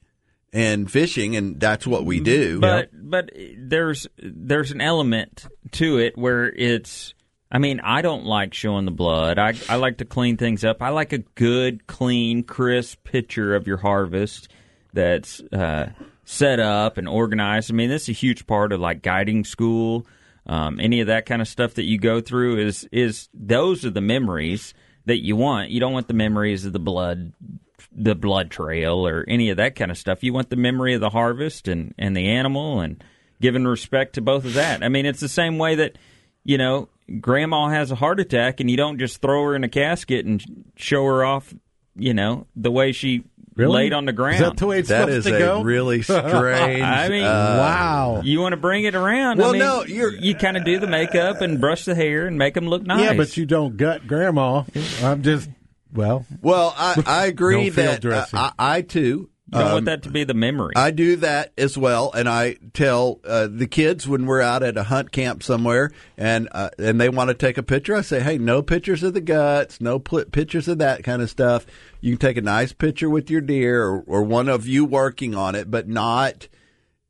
and 0.54 0.90
fishing, 0.90 1.36
and 1.36 1.60
that's 1.60 1.88
what 1.88 2.06
we 2.06 2.20
do. 2.20 2.60
But 2.60 2.90
but 2.94 3.32
there's 3.58 4.08
there's 4.18 4.72
an 4.72 4.82
element 4.82 5.48
to 5.74 5.98
it 5.98 6.18
where 6.18 6.46
it's. 6.46 7.14
I 7.52 7.60
mean, 7.60 7.82
I 7.82 8.02
don't 8.02 8.26
like 8.26 8.56
showing 8.56 8.86
the 8.86 8.92
blood. 8.92 9.38
I 9.38 9.54
I 9.68 9.76
like 9.76 9.98
to 9.98 10.06
clean 10.06 10.38
things 10.38 10.64
up. 10.64 10.82
I 10.82 10.90
like 10.90 11.14
a 11.14 11.20
good, 11.20 11.86
clean, 11.88 12.44
crisp 12.44 13.04
picture 13.04 13.56
of 13.56 13.68
your 13.68 13.78
harvest 13.78 14.48
that's 14.94 15.40
uh, 15.52 15.90
set 16.26 16.60
up 16.60 16.98
and 16.98 17.08
organized. 17.08 17.72
I 17.72 17.76
mean, 17.76 17.90
this 17.90 18.04
is 18.04 18.10
a 18.10 18.14
huge 18.14 18.48
part 18.48 18.72
of 18.72 18.80
like 18.80 19.02
guiding 19.02 19.44
school. 19.44 20.06
Um, 20.46 20.80
any 20.80 21.02
of 21.02 21.08
that 21.08 21.26
kind 21.26 21.42
of 21.42 21.48
stuff 21.48 21.76
that 21.76 21.86
you 21.86 21.98
go 21.98 22.20
through 22.22 22.58
is 22.58 22.88
is 22.92 23.30
those 23.34 23.86
are 23.86 23.90
the 23.90 24.02
memories 24.02 24.74
that 25.06 25.24
you 25.24 25.36
want. 25.36 25.70
You 25.70 25.80
don't 25.80 25.94
want 25.94 26.08
the 26.08 26.14
memories 26.14 26.66
of 26.66 26.74
the 26.74 26.80
blood 26.80 27.34
the 27.96 28.16
blood 28.16 28.50
trail 28.50 29.08
or 29.08 29.24
any 29.28 29.50
of 29.50 29.58
that 29.58 29.76
kind 29.76 29.92
of 29.92 29.98
stuff. 29.98 30.24
You 30.24 30.34
want 30.34 30.50
the 30.50 30.56
memory 30.56 30.96
of 30.96 31.02
the 31.02 31.12
harvest 31.12 31.68
and, 31.68 31.94
and 31.98 32.18
the 32.18 32.28
animal 32.30 32.80
and 32.80 33.04
giving 33.40 33.66
respect 33.66 34.16
to 34.16 34.22
both 34.22 34.46
of 34.46 34.56
that. 34.56 34.84
I 34.84 34.90
mean, 34.90 35.06
it's 35.06 35.20
the 35.20 35.30
same 35.30 35.58
way 35.58 35.76
that 35.76 35.98
you 36.44 36.58
know, 36.58 36.90
grandma 37.20 37.70
has 37.70 37.92
a 37.92 37.96
heart 37.96 38.20
attack 38.20 38.60
and 38.60 38.70
you 38.70 38.78
don't 38.78 39.00
just 39.00 39.22
throw 39.22 39.44
her 39.44 39.56
in 39.56 39.64
a 39.64 39.70
casket 39.70 40.26
and 40.26 40.44
show 40.76 41.06
her 41.06 41.24
off, 41.24 41.54
you 41.96 42.14
know, 42.14 42.48
the 42.56 42.72
way 42.72 42.92
she 42.92 43.24
Really? 43.56 43.74
laid 43.84 43.94
on 43.94 44.06
the 44.06 44.14
ground. 44.14 44.36
Is 44.36 44.42
that 44.42 44.58
the 44.58 44.66
way 44.68 44.80
it's 44.80 44.90
That 44.90 45.02
supposed 45.02 45.18
is 45.20 45.26
to 45.26 45.36
a 45.36 45.40
go? 45.40 45.62
really 45.62 46.02
strange. 46.02 46.82
I 46.82 47.08
mean, 47.10 47.24
uh, 47.24 47.58
wow. 47.60 48.22
you 48.24 48.40
want 48.42 48.54
to 48.54 48.58
bring 48.58 48.84
it 48.86 48.96
around? 48.96 49.38
Well, 49.38 49.50
I 49.50 49.52
mean, 49.52 49.60
no, 49.60 49.84
you're- 49.84 50.18
you 50.20 50.36
kind 50.36 50.58
of 50.58 50.64
do 50.66 50.80
the 50.80 50.88
makeup 50.88 51.42
and 51.42 51.62
brush 51.62 51.86
the 51.86 51.94
hair 51.96 52.26
and 52.26 52.38
make 52.38 52.54
them 52.56 52.68
look 52.68 52.84
nice. 52.84 53.02
Yeah, 53.02 53.14
but 53.14 53.38
you 53.38 53.46
don't 53.46 53.78
gut 53.78 54.08
grandma. 54.08 54.64
I'm 55.04 55.22
just 55.24 55.50
well. 55.94 56.26
Well, 56.42 56.74
I, 56.78 57.04
I 57.06 57.26
agree 57.28 57.70
that 57.70 58.04
uh. 58.06 58.26
I, 58.34 58.52
I 58.58 58.82
too. 58.82 59.30
You 59.54 59.60
don't 59.60 59.68
um, 59.68 59.74
want 59.74 59.86
that 59.86 60.04
to 60.04 60.10
be 60.10 60.24
the 60.24 60.34
memory. 60.34 60.74
I 60.76 60.92
do 60.92 61.18
that 61.18 61.54
as 61.58 61.78
well, 61.78 62.12
and 62.12 62.28
I 62.28 62.58
tell 62.74 63.20
uh, 63.24 63.48
the 63.50 63.68
kids 63.68 64.08
when 64.08 64.26
we're 64.26 64.42
out 64.42 64.64
at 64.64 64.78
a 64.78 64.84
hunt 64.84 65.12
camp 65.12 65.44
somewhere, 65.44 65.92
and 66.18 66.50
uh, 66.52 66.72
and 66.80 67.00
they 67.00 67.10
want 67.10 67.30
to 67.30 67.36
take 67.36 67.58
a 67.58 67.64
picture. 67.64 67.96
I 67.96 68.02
say, 68.02 68.20
hey, 68.20 68.38
no 68.38 68.62
pictures 68.62 69.04
of 69.04 69.14
the 69.14 69.22
guts, 69.22 69.80
no 69.80 70.00
pl- 70.00 70.26
pictures 70.26 70.68
of 70.68 70.80
that 70.80 71.04
kind 71.04 71.22
of 71.22 71.30
stuff. 71.30 71.66
You 72.02 72.18
can 72.18 72.28
take 72.28 72.38
a 72.38 72.42
nice 72.42 72.74
picture 72.74 73.10
with 73.10 73.30
your 73.30 73.42
deer 73.42 73.84
or, 73.84 74.04
or 74.08 74.24
one 74.24 74.50
of 74.50 74.68
you 74.68 74.86
working 74.86 75.36
on 75.36 75.56
it, 75.56 75.70
but 75.70 75.88
not 75.88 76.48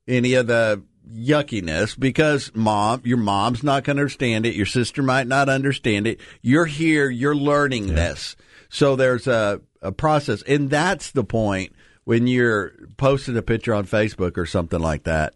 any 0.08 0.34
of 0.34 0.48
the 0.48 0.84
yuckiness 1.10 1.98
because 1.98 2.52
mom, 2.54 3.02
your 3.04 3.18
mom's 3.18 3.64
not 3.64 3.84
going 3.84 3.98
to 3.98 4.02
understand 4.02 4.46
it. 4.46 4.56
Your 4.56 4.66
sister 4.66 5.02
might 5.04 5.28
not 5.28 5.50
understand 5.50 6.08
it. 6.08 6.20
You're 6.42 6.66
here, 6.66 7.10
you're 7.10 7.36
learning 7.36 7.88
this. 7.88 8.36
So 8.70 8.96
there's 8.96 9.28
a, 9.28 9.62
a 9.82 9.92
process. 9.92 10.42
And 10.44 10.70
that's 10.70 11.12
the 11.12 11.24
point 11.24 11.74
when 12.06 12.28
you're 12.28 12.72
posting 12.98 13.38
a 13.38 13.42
picture 13.42 13.74
on 13.74 13.86
Facebook 13.86 14.38
or 14.38 14.46
something 14.46 14.80
like 14.80 15.04
that. 15.04 15.34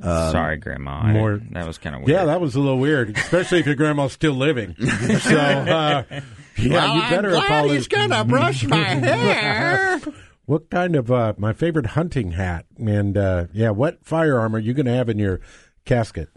Sorry, 0.00 0.56
Grandma. 0.58 1.02
More- 1.12 1.38
didn't- 1.38 1.54
that 1.54 1.66
was 1.66 1.76
kind 1.78 1.96
of 1.96 2.02
weird. 2.02 2.10
Yeah, 2.10 2.24
that 2.26 2.40
was 2.40 2.54
a 2.54 2.60
little 2.60 2.78
weird, 2.78 3.16
especially 3.18 3.58
if 3.60 3.66
your 3.66 3.74
grandma's 3.74 4.12
still 4.12 4.32
living. 4.34 4.76
so, 4.78 5.36
uh, 5.38 6.02
yeah, 6.56 6.94
you 6.94 7.16
better 7.16 7.30
apologize. 7.34 7.88
gonna 7.88 8.24
brush 8.24 8.64
my 8.64 8.78
hair. 8.84 10.00
What 10.46 10.70
kind 10.70 10.94
of 10.96 11.10
uh, 11.10 11.34
my 11.36 11.52
favorite 11.52 11.86
hunting 11.86 12.30
hat? 12.32 12.64
And 12.78 13.16
uh, 13.18 13.46
yeah, 13.52 13.70
what 13.70 14.04
firearm 14.04 14.54
are 14.54 14.58
you 14.60 14.72
going 14.72 14.86
to 14.86 14.92
have 14.94 15.08
in 15.08 15.18
your 15.18 15.40
casket? 15.84 16.28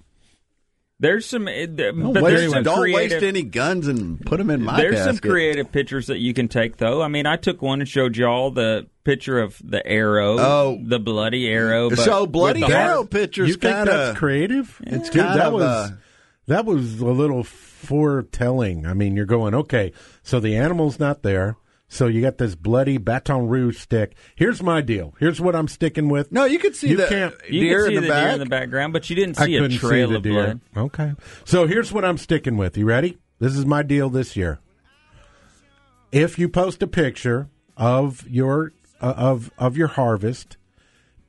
There's 1.02 1.26
some, 1.26 1.48
uh, 1.48 1.52
but 1.68 1.76
Don't, 1.78 2.14
there's 2.14 2.24
waste, 2.42 2.52
some 2.54 2.64
don't 2.64 2.80
creative, 2.82 3.12
waste 3.12 3.24
any 3.24 3.42
guns 3.42 3.88
and 3.88 4.24
put 4.24 4.38
them 4.38 4.52
in 4.52 4.62
my 4.64 4.78
There's 4.78 5.04
some 5.04 5.18
creative 5.18 5.72
pictures 5.72 6.06
that 6.08 6.20
you 6.20 6.34
can 6.36 6.48
take, 6.48 6.78
though. 6.78 7.02
I 7.02 7.08
mean, 7.08 7.26
I 7.26 7.38
took 7.38 7.60
one 7.62 7.80
and 7.82 7.90
showed 7.90 8.16
y'all 8.16 8.52
the 8.52 8.88
picture 9.04 9.40
of 9.40 9.60
the 9.64 9.86
arrow, 9.86 10.38
Oh. 10.40 10.80
the 10.82 11.00
bloody 11.00 11.48
arrow. 11.50 11.90
But 11.90 11.98
So 12.00 12.28
bloody 12.28 12.60
the 12.62 12.68
arrow 12.68 12.96
heart- 12.98 13.10
pictures 13.10 13.48
you 13.50 13.56
think 13.56 13.86
that's 13.88 14.12
of 14.12 14.16
creative? 14.16 14.80
It's 14.86 15.10
Dude, 15.10 15.24
kind 15.24 15.40
that 15.40 15.48
of, 15.48 15.54
was 15.54 15.64
uh, 15.64 15.90
that 16.46 16.66
was 16.66 17.00
a 17.02 17.06
little 17.08 17.44
foretelling. 17.44 18.86
I 18.86 18.94
mean, 18.94 19.16
you're 19.16 19.26
going 19.26 19.54
okay. 19.56 19.94
So 20.24 20.40
the 20.40 20.56
animal's 20.56 21.00
not 21.00 21.24
there. 21.24 21.58
So 21.94 22.08
you 22.08 22.22
got 22.22 22.38
this 22.38 22.56
bloody 22.56 22.98
Baton 22.98 23.50
Rouge 23.50 23.78
stick. 23.78 24.16
Here's 24.38 24.64
my 24.64 24.80
deal. 24.80 25.14
Here's 25.20 25.42
what 25.42 25.58
I'm 25.58 25.68
sticking 25.68 26.08
with. 26.08 26.32
no. 26.32 26.46
You 26.46 26.58
could 26.58 26.74
see 26.74 26.88
You 26.92 26.96
the 26.98 27.08
can't- 27.08 27.36
You 27.50 27.60
deer 27.64 27.80
can 27.84 27.90
see 27.90 27.96
in 27.98 28.02
the, 28.04 28.08
the 28.08 28.14
back. 28.14 28.24
deer 28.24 28.34
in 28.34 28.40
the 28.40 28.46
background, 28.46 28.94
but 28.94 29.10
you 29.10 29.16
didn't 29.18 29.38
I 29.42 29.46
see 29.46 29.58
a 29.58 29.60
couldn't 29.62 29.78
trail 29.78 30.08
see 30.08 30.12
the 30.14 30.18
of 30.18 30.24
deer. 30.24 30.34
blood. 30.74 30.86
Okay. 30.86 31.14
So 31.44 31.68
here's 31.68 31.92
what 31.92 32.06
I'm 32.06 32.18
sticking 32.18 32.56
with. 32.56 32.78
You 32.78 32.86
ready? 32.86 33.18
This 33.40 33.58
is 33.58 33.66
my 33.66 33.84
deal 33.84 34.10
this 34.10 34.38
year. 34.38 34.60
If 36.14 36.40
you 36.40 36.48
post 36.48 36.82
a 36.82 36.88
picture 36.88 37.50
of 37.76 38.26
your 38.30 38.72
uh, 39.02 39.14
of 39.18 39.52
of 39.58 39.76
your 39.76 39.88
harvest, 39.90 40.56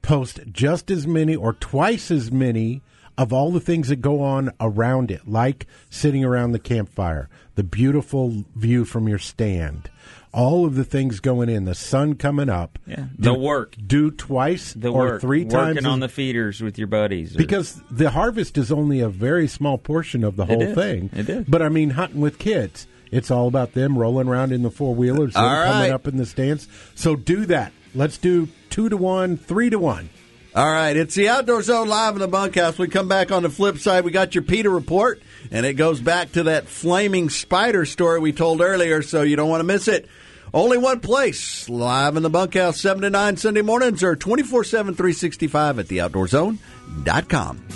post 0.00 0.40
just 0.52 0.90
as 0.92 1.06
many 1.08 1.34
or 1.34 1.54
twice 1.54 2.10
as 2.12 2.30
many 2.30 2.82
of 3.22 3.32
all 3.32 3.52
the 3.52 3.60
things 3.60 3.88
that 3.88 4.00
go 4.00 4.20
on 4.20 4.50
around 4.60 5.10
it, 5.12 5.28
like 5.28 5.66
sitting 5.88 6.24
around 6.24 6.50
the 6.52 6.58
campfire, 6.58 7.28
the 7.54 7.62
beautiful 7.62 8.44
view 8.56 8.84
from 8.84 9.08
your 9.08 9.18
stand, 9.18 9.88
all 10.32 10.64
of 10.66 10.74
the 10.74 10.82
things 10.84 11.20
going 11.20 11.48
in, 11.48 11.64
the 11.64 11.74
sun 11.74 12.14
coming 12.16 12.48
up. 12.48 12.78
Yeah. 12.86 13.04
The 13.16 13.32
work. 13.34 13.76
Do 13.86 14.10
twice 14.10 14.72
The 14.72 14.90
or 14.90 15.04
work, 15.04 15.20
three 15.20 15.44
times 15.44 15.76
working 15.76 15.78
as- 15.78 15.84
on 15.86 16.00
the 16.00 16.08
feeders 16.08 16.60
with 16.60 16.78
your 16.78 16.88
buddies. 16.88 17.34
or- 17.34 17.38
because 17.38 17.80
the 17.90 18.10
harvest 18.10 18.58
is 18.58 18.72
only 18.72 18.98
a 19.00 19.08
very 19.08 19.46
small 19.46 19.78
portion 19.78 20.24
of 20.24 20.34
the 20.36 20.46
whole 20.46 20.62
is. 20.62 20.74
thing. 20.74 21.10
It 21.14 21.28
is. 21.28 21.44
But 21.46 21.62
I 21.62 21.68
mean, 21.68 21.90
hunting 21.90 22.20
with 22.20 22.38
kids, 22.38 22.88
it's 23.12 23.30
all 23.30 23.46
about 23.46 23.74
them 23.74 23.96
rolling 23.96 24.26
around 24.26 24.50
in 24.52 24.62
the 24.62 24.70
four 24.70 24.94
wheelers, 24.96 25.34
coming 25.34 25.50
right. 25.52 25.90
up 25.90 26.08
in 26.08 26.16
the 26.16 26.26
stands. 26.26 26.66
So 26.96 27.14
do 27.14 27.44
that. 27.46 27.72
Let's 27.94 28.16
do 28.18 28.48
two 28.70 28.88
to 28.88 28.96
one, 28.96 29.36
three 29.36 29.68
to 29.70 29.78
one. 29.78 30.08
All 30.54 30.70
right, 30.70 30.94
it's 30.94 31.14
the 31.14 31.30
Outdoor 31.30 31.62
Zone 31.62 31.88
live 31.88 32.12
in 32.12 32.20
the 32.20 32.28
bunkhouse. 32.28 32.76
We 32.76 32.86
come 32.86 33.08
back 33.08 33.32
on 33.32 33.42
the 33.42 33.48
flip 33.48 33.78
side. 33.78 34.04
We 34.04 34.10
got 34.10 34.34
your 34.34 34.44
PETA 34.44 34.68
report, 34.68 35.22
and 35.50 35.64
it 35.64 35.74
goes 35.74 35.98
back 35.98 36.32
to 36.32 36.42
that 36.42 36.68
flaming 36.68 37.30
spider 37.30 37.86
story 37.86 38.20
we 38.20 38.32
told 38.32 38.60
earlier, 38.60 39.00
so 39.00 39.22
you 39.22 39.34
don't 39.34 39.48
want 39.48 39.60
to 39.60 39.64
miss 39.64 39.88
it. 39.88 40.06
Only 40.52 40.76
one 40.76 41.00
place, 41.00 41.70
live 41.70 42.18
in 42.18 42.22
the 42.22 42.28
bunkhouse, 42.28 42.78
7 42.78 43.00
to 43.00 43.08
9 43.08 43.38
Sunday 43.38 43.62
mornings, 43.62 44.02
or 44.02 44.14
24 44.14 44.64
7, 44.64 44.94
365 44.94 45.78
at 45.78 45.86
theoutdoorzone.com. 45.86 47.66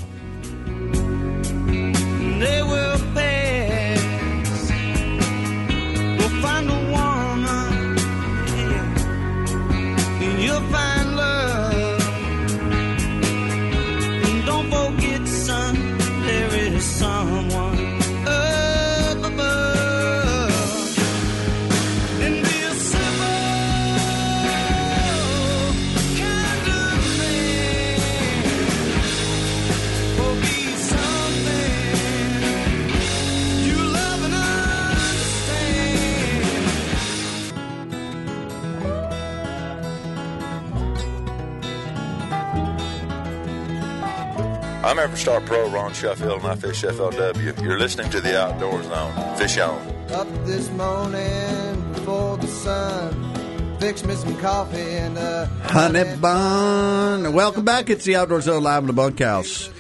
I'm 44.87 44.99
Everstar 44.99 45.45
Pro 45.45 45.69
Ron 45.69 45.93
Sheffield, 45.93 46.43
and 46.43 46.47
I 46.47 46.55
fish 46.55 46.85
FLW. 46.85 47.61
You're 47.61 47.77
listening 47.77 48.09
to 48.11 48.21
the 48.21 48.41
Outdoor 48.41 48.85
Zone. 48.85 49.37
Fish 49.37 49.59
on. 49.59 49.81
Up 50.13 50.29
this 50.45 50.71
morning 50.71 51.93
before 51.93 52.37
the 52.37 52.47
sun. 52.47 53.79
Fix 53.81 54.05
me 54.05 54.15
some 54.15 54.37
coffee 54.37 54.79
and 54.79 55.19
a 55.19 55.47
Honey 55.65 56.05
bun. 56.19 57.33
Welcome 57.33 57.65
back. 57.65 57.91
It's 57.91 58.05
the 58.05 58.15
Outdoor 58.15 58.41
Zone 58.41 58.63
live 58.63 58.85
in 58.85 58.87
the 58.87 58.93
bunkhouse. 58.93 59.71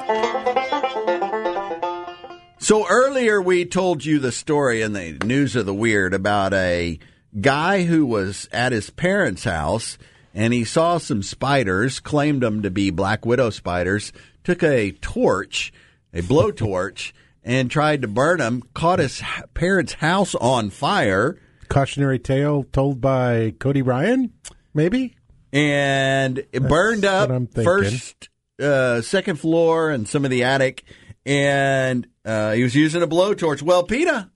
So 2.63 2.88
earlier 2.88 3.41
we 3.41 3.65
told 3.65 4.05
you 4.05 4.20
the 4.20 4.32
story 4.32 4.82
in 4.82 4.93
the 4.93 5.20
news 5.25 5.58
of 5.58 5.65
the 5.65 5.74
weird 5.74 6.13
about 6.13 6.53
a 6.53 6.98
guy 7.41 7.84
who 7.84 8.05
was 8.05 8.48
at 8.53 8.72
his 8.72 8.89
parents' 8.89 9.43
house 9.43 9.98
and 10.34 10.53
he 10.53 10.63
saw 10.63 10.98
some 10.98 11.24
spiders, 11.24 12.00
claimed 12.00 12.41
them 12.41 12.62
to 12.62 12.72
be 12.72 12.89
black 12.89 13.25
widow 13.25 13.50
spiders, 13.50 14.13
took 14.46 14.63
a 14.63 14.91
torch, 14.91 15.74
a 16.13 16.22
blowtorch, 16.22 17.12
and 17.43 17.70
tried 17.70 18.01
to 18.03 18.08
burn 18.08 18.38
them, 18.38 18.63
caught 18.74 19.00
his 19.00 19.22
parents' 19.53 19.96
house 19.96 20.34
on 20.36 20.70
fire, 20.70 21.38
Cautionary 21.67 22.17
tale 22.17 22.63
told 22.72 23.01
by 23.01 23.53
Cody 23.60 23.82
Ryan, 23.82 24.32
maybe? 24.74 25.17
and 25.51 26.38
it 26.53 26.65
burned 26.65 27.03
up 27.03 27.27
what 27.27 27.36
I'm 27.36 27.48
thinking. 27.48 27.65
first, 27.65 28.29
uh, 28.62 29.01
second 29.01 29.36
floor, 29.36 29.89
and 29.89 30.08
some 30.08 30.24
of 30.24 30.32
the 30.32 30.46
attic. 30.46 30.86
And 31.25 32.08
uh, 32.25 32.51
he 32.53 32.63
was 32.63 32.75
using 32.75 33.01
a 33.01 33.07
blowtorch. 33.07 33.61
Well, 33.61 33.83
PETA 33.83 34.29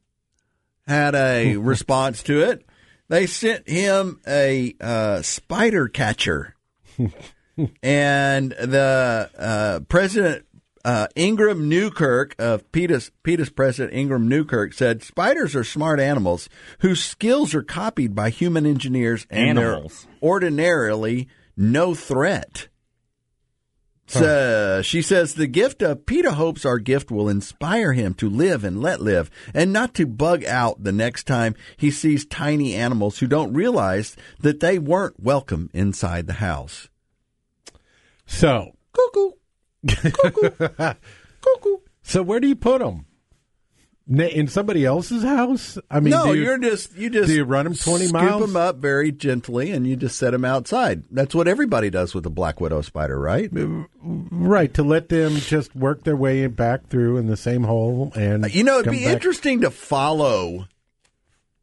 had 0.88 1.16
a 1.16 1.58
response 1.58 2.24
to 2.24 2.42
it. 2.42 2.66
They 3.10 3.26
sent 3.26 3.70
him 3.70 4.20
a 4.28 4.76
uh, 4.82 5.22
spider 5.22 5.88
catcher, 5.88 6.56
and 7.82 8.52
the 8.52 9.30
uh, 9.38 9.80
president 9.88 10.46
uh, 10.84 11.08
Ingrid 11.16 11.60
Newkirk 11.60 12.36
of 12.40 12.72
PETA's, 12.72 13.12
PETA's 13.24 13.50
president 13.50 13.94
Ingrid 13.94 14.24
Newkirk 14.24 14.74
said 14.74 15.04
spiders 15.04 15.56
are 15.56 15.64
smart 15.64 16.00
animals 16.00 16.48
whose 16.80 17.04
skills 17.04 17.54
are 17.54 17.64
copied 17.64 18.16
by 18.16 18.30
human 18.30 18.66
engineers 18.66 19.28
and 19.30 19.60
Animals. 19.60 20.06
they're 20.06 20.30
ordinarily 20.30 21.28
no 21.58 21.94
threat. 21.94 22.70
So 24.10 24.82
she 24.84 25.02
says 25.02 25.34
the 25.34 25.48
gift 25.48 25.82
of 25.82 26.06
PETA 26.06 26.34
hopes 26.34 26.66
our 26.66 26.80
gift 26.80 27.12
will 27.12 27.28
inspire 27.28 27.92
him 27.92 28.14
to 28.16 28.30
live 28.30 28.64
and 28.64 28.82
let 28.82 29.02
live 29.02 29.30
and 29.54 29.74
not 29.74 29.94
to 29.96 30.06
bug 30.06 30.46
out 30.46 30.82
the 30.82 30.94
next 30.94 31.28
time 31.28 31.56
he 31.76 31.92
sees 31.92 32.26
tiny 32.26 32.74
animals 32.74 33.20
who 33.20 33.28
don't 33.28 33.54
realize 33.54 34.16
that 34.40 34.62
they 34.62 34.80
weren't 34.80 35.22
welcome 35.22 35.70
inside 35.74 36.26
the 36.26 36.34
house. 36.34 36.88
So, 38.26 38.78
cuckoo, 38.94 39.32
cuckoo, 39.88 40.50
Cuckoo. 41.42 41.78
so 42.02 42.24
where 42.24 42.40
do 42.40 42.48
you 42.48 42.56
put 42.56 42.80
them? 42.80 43.07
In 44.10 44.48
somebody 44.48 44.86
else's 44.86 45.24
house? 45.24 45.78
I 45.92 46.00
mean, 46.00 46.12
no, 46.12 46.28
do 46.28 46.36
you, 46.36 46.46
you, 46.46 46.52
are 46.52 46.58
just 46.58 46.96
you 46.96 47.10
just 47.10 47.28
do 47.28 47.36
you 47.36 47.46
them 47.46 47.76
20 47.76 48.06
scoop 48.06 48.14
miles? 48.14 48.42
them 48.42 48.56
up 48.56 48.78
very 48.78 49.12
gently 49.12 49.72
and 49.72 49.86
you 49.86 49.98
just 49.98 50.18
set 50.18 50.32
them 50.32 50.46
outside. 50.46 51.04
That's 51.12 51.36
what 51.36 51.48
everybody 51.50 51.90
does 51.90 52.16
with 52.16 52.26
a 52.26 52.30
black 52.30 52.62
widow 52.62 52.82
spider, 52.82 53.20
right? 53.20 53.50
Uh, 53.54 53.84
right 54.02 54.74
to 54.76 54.84
let 54.84 55.10
them 55.10 55.36
just 55.36 55.76
work 55.76 56.06
their 56.06 56.16
way 56.16 56.48
back 56.48 56.88
through 56.88 57.18
in 57.18 57.28
the 57.28 57.36
same 57.36 57.64
hole 57.64 58.14
and 58.16 58.50
You 58.54 58.64
know, 58.64 58.80
it'd 58.80 58.92
be 58.92 59.04
back. 59.04 59.16
interesting 59.16 59.62
to 59.62 59.72
follow 59.72 60.68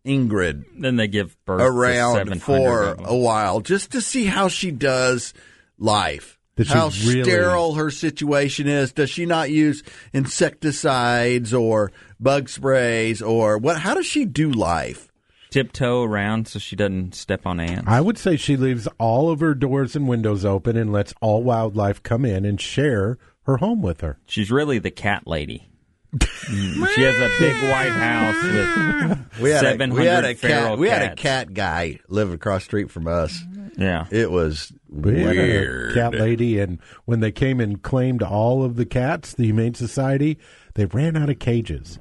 Ingrid 0.05 0.65
Then 0.79 0.97
they 0.97 1.09
give 1.09 1.37
birth 1.47 1.63
around 1.63 2.17
700 2.17 2.43
for 2.43 2.97
a 3.05 3.17
while 3.17 3.61
just 3.61 3.93
to 3.93 4.03
see 4.03 4.27
how 4.27 4.49
she 4.49 4.71
does 4.71 5.33
life. 5.79 6.34
Did 6.57 6.69
she 6.69 6.73
how 6.73 6.89
really- 7.05 7.25
sterile 7.25 7.75
her 7.75 7.91
situation 7.91 8.67
is. 8.69 8.93
Does 8.93 9.11
she 9.11 9.27
not 9.27 9.51
use 9.51 9.83
insecticides 10.13 11.53
or 11.53 11.93
bug 12.21 12.49
sprays 12.49 13.21
or 13.21 13.59
what? 13.59 13.79
How 13.79 13.95
does 13.95 14.07
she 14.07 14.25
do 14.25 14.51
life? 14.51 15.09
Tiptoe 15.51 16.03
around 16.03 16.49
so 16.49 16.59
she 16.59 16.75
doesn't 16.75 17.15
step 17.15 17.47
on 17.47 17.61
ants. 17.61 17.85
I 17.87 18.01
would 18.01 18.19
say 18.19 18.37
she 18.37 18.57
leaves 18.57 18.89
all 18.99 19.31
of 19.31 19.41
her 19.41 19.55
doors 19.55 19.95
and 19.95 20.09
windows 20.09 20.45
open 20.45 20.77
and 20.77 20.93
lets 20.93 21.15
all 21.21 21.45
wildlife 21.45 22.03
come 22.03 22.25
in 22.25 22.45
and 22.45 22.61
share 22.61 23.19
her 23.43 23.59
home 23.59 23.81
with 23.81 24.01
her. 24.01 24.19
She's 24.27 24.51
really 24.51 24.79
the 24.79 24.91
cat 24.91 25.27
lady. 25.27 25.69
She 26.47 27.03
has 27.03 27.17
a 27.17 27.31
big 27.41 27.55
white 27.71 27.91
house 27.91 28.43
with 28.45 29.41
We 29.41 29.51
had 29.51 29.65
a, 29.65 29.71
700 29.71 30.01
we 30.01 30.07
had 30.07 30.25
a 30.25 30.35
feral 30.35 30.69
cat. 30.71 30.79
We 30.79 30.89
had 30.89 31.03
a 31.03 31.15
cat 31.17 31.55
guy 31.55 31.99
living 32.09 32.35
across 32.35 32.63
the 32.63 32.67
street 32.67 32.91
from 32.91 33.09
us. 33.09 33.37
Yeah. 33.77 34.07
It 34.11 34.31
was 34.31 34.73
We 34.89 35.21
had 35.23 35.37
a 35.37 35.41
weird. 35.41 35.95
cat 35.95 36.15
lady, 36.15 36.59
and 36.59 36.79
when 37.05 37.21
they 37.21 37.33
came 37.33 37.61
and 37.61 37.83
claimed 37.83 38.23
all 38.23 38.63
of 38.65 38.77
the 38.77 38.87
cats, 38.87 39.35
the 39.35 39.45
Humane 39.47 39.75
Society, 39.75 40.39
they 40.75 40.85
ran 40.87 41.17
out 41.17 41.31
of 41.31 41.39
cages. 41.39 41.99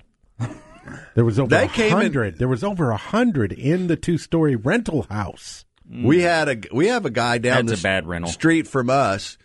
There 1.15 1.23
was 1.23 1.39
over 1.39 1.56
a 1.56 1.67
hundred. 1.67 2.39
There 2.39 2.47
was 2.49 2.63
over 2.63 2.91
a 2.91 2.97
hundred 2.97 3.54
in 3.54 3.88
the 3.88 3.95
two-story 3.95 4.56
rental 4.58 5.04
house. 5.10 5.63
We 5.89 6.21
had 6.21 6.49
a 6.49 6.58
we 6.76 6.88
have 6.88 7.06
a 7.06 7.10
guy 7.10 7.38
down 7.38 7.65
That's 7.67 7.82
the 7.82 7.88
a 7.88 7.89
bad 7.91 8.06
rental. 8.08 8.32
street 8.32 8.67
from 8.67 8.89
us. 8.89 9.38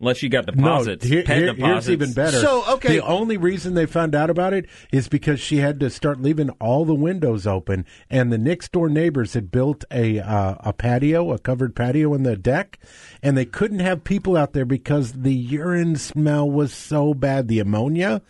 Unless 0.00 0.22
you 0.22 0.28
got 0.28 0.46
deposits. 0.46 1.04
No, 1.04 1.08
here- 1.08 1.22
here- 1.24 1.46
deposits. 1.54 1.86
here's 1.86 1.90
even 1.90 2.12
better. 2.12 2.38
So, 2.38 2.64
okay. 2.74 2.96
the 2.96 3.04
only 3.04 3.36
reason 3.36 3.74
they 3.74 3.86
found 3.86 4.14
out 4.14 4.28
about 4.28 4.52
it 4.52 4.66
is 4.92 5.08
because 5.08 5.38
she 5.40 5.58
had 5.58 5.78
to 5.80 5.88
start 5.88 6.20
leaving 6.20 6.50
all 6.60 6.84
the 6.84 6.94
windows 6.94 7.46
open, 7.46 7.86
and 8.10 8.32
the 8.32 8.38
next 8.38 8.72
door 8.72 8.88
neighbors 8.88 9.34
had 9.34 9.50
built 9.52 9.84
a 9.92 10.18
uh, 10.18 10.56
a 10.60 10.72
patio, 10.72 11.30
a 11.32 11.38
covered 11.38 11.76
patio 11.76 12.12
in 12.12 12.24
the 12.24 12.36
deck, 12.36 12.78
and 13.22 13.36
they 13.36 13.44
couldn't 13.44 13.78
have 13.78 14.02
people 14.04 14.36
out 14.36 14.52
there 14.52 14.64
because 14.64 15.12
the 15.12 15.32
urine 15.34 15.96
smell 15.96 16.50
was 16.50 16.74
so 16.74 17.14
bad, 17.14 17.46
the 17.48 17.60
ammonia, 17.60 18.20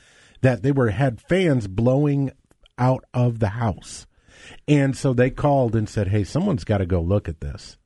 that 0.43 0.63
they 0.63 0.71
were 0.71 0.91
had 0.91 1.21
fans 1.21 1.67
blowing 1.67 2.31
out 2.77 3.05
of 3.15 3.39
the 3.39 3.49
house, 3.51 4.07
and 4.69 4.95
so 4.97 5.15
they 5.15 5.31
called 5.31 5.75
and 5.75 5.89
said, 5.89 6.09
"Hey, 6.09 6.25
someone's 6.25 6.65
got 6.65 6.79
to 6.79 6.87
go 6.87 7.01
look 7.01 7.27
at 7.29 7.41
this." 7.41 7.79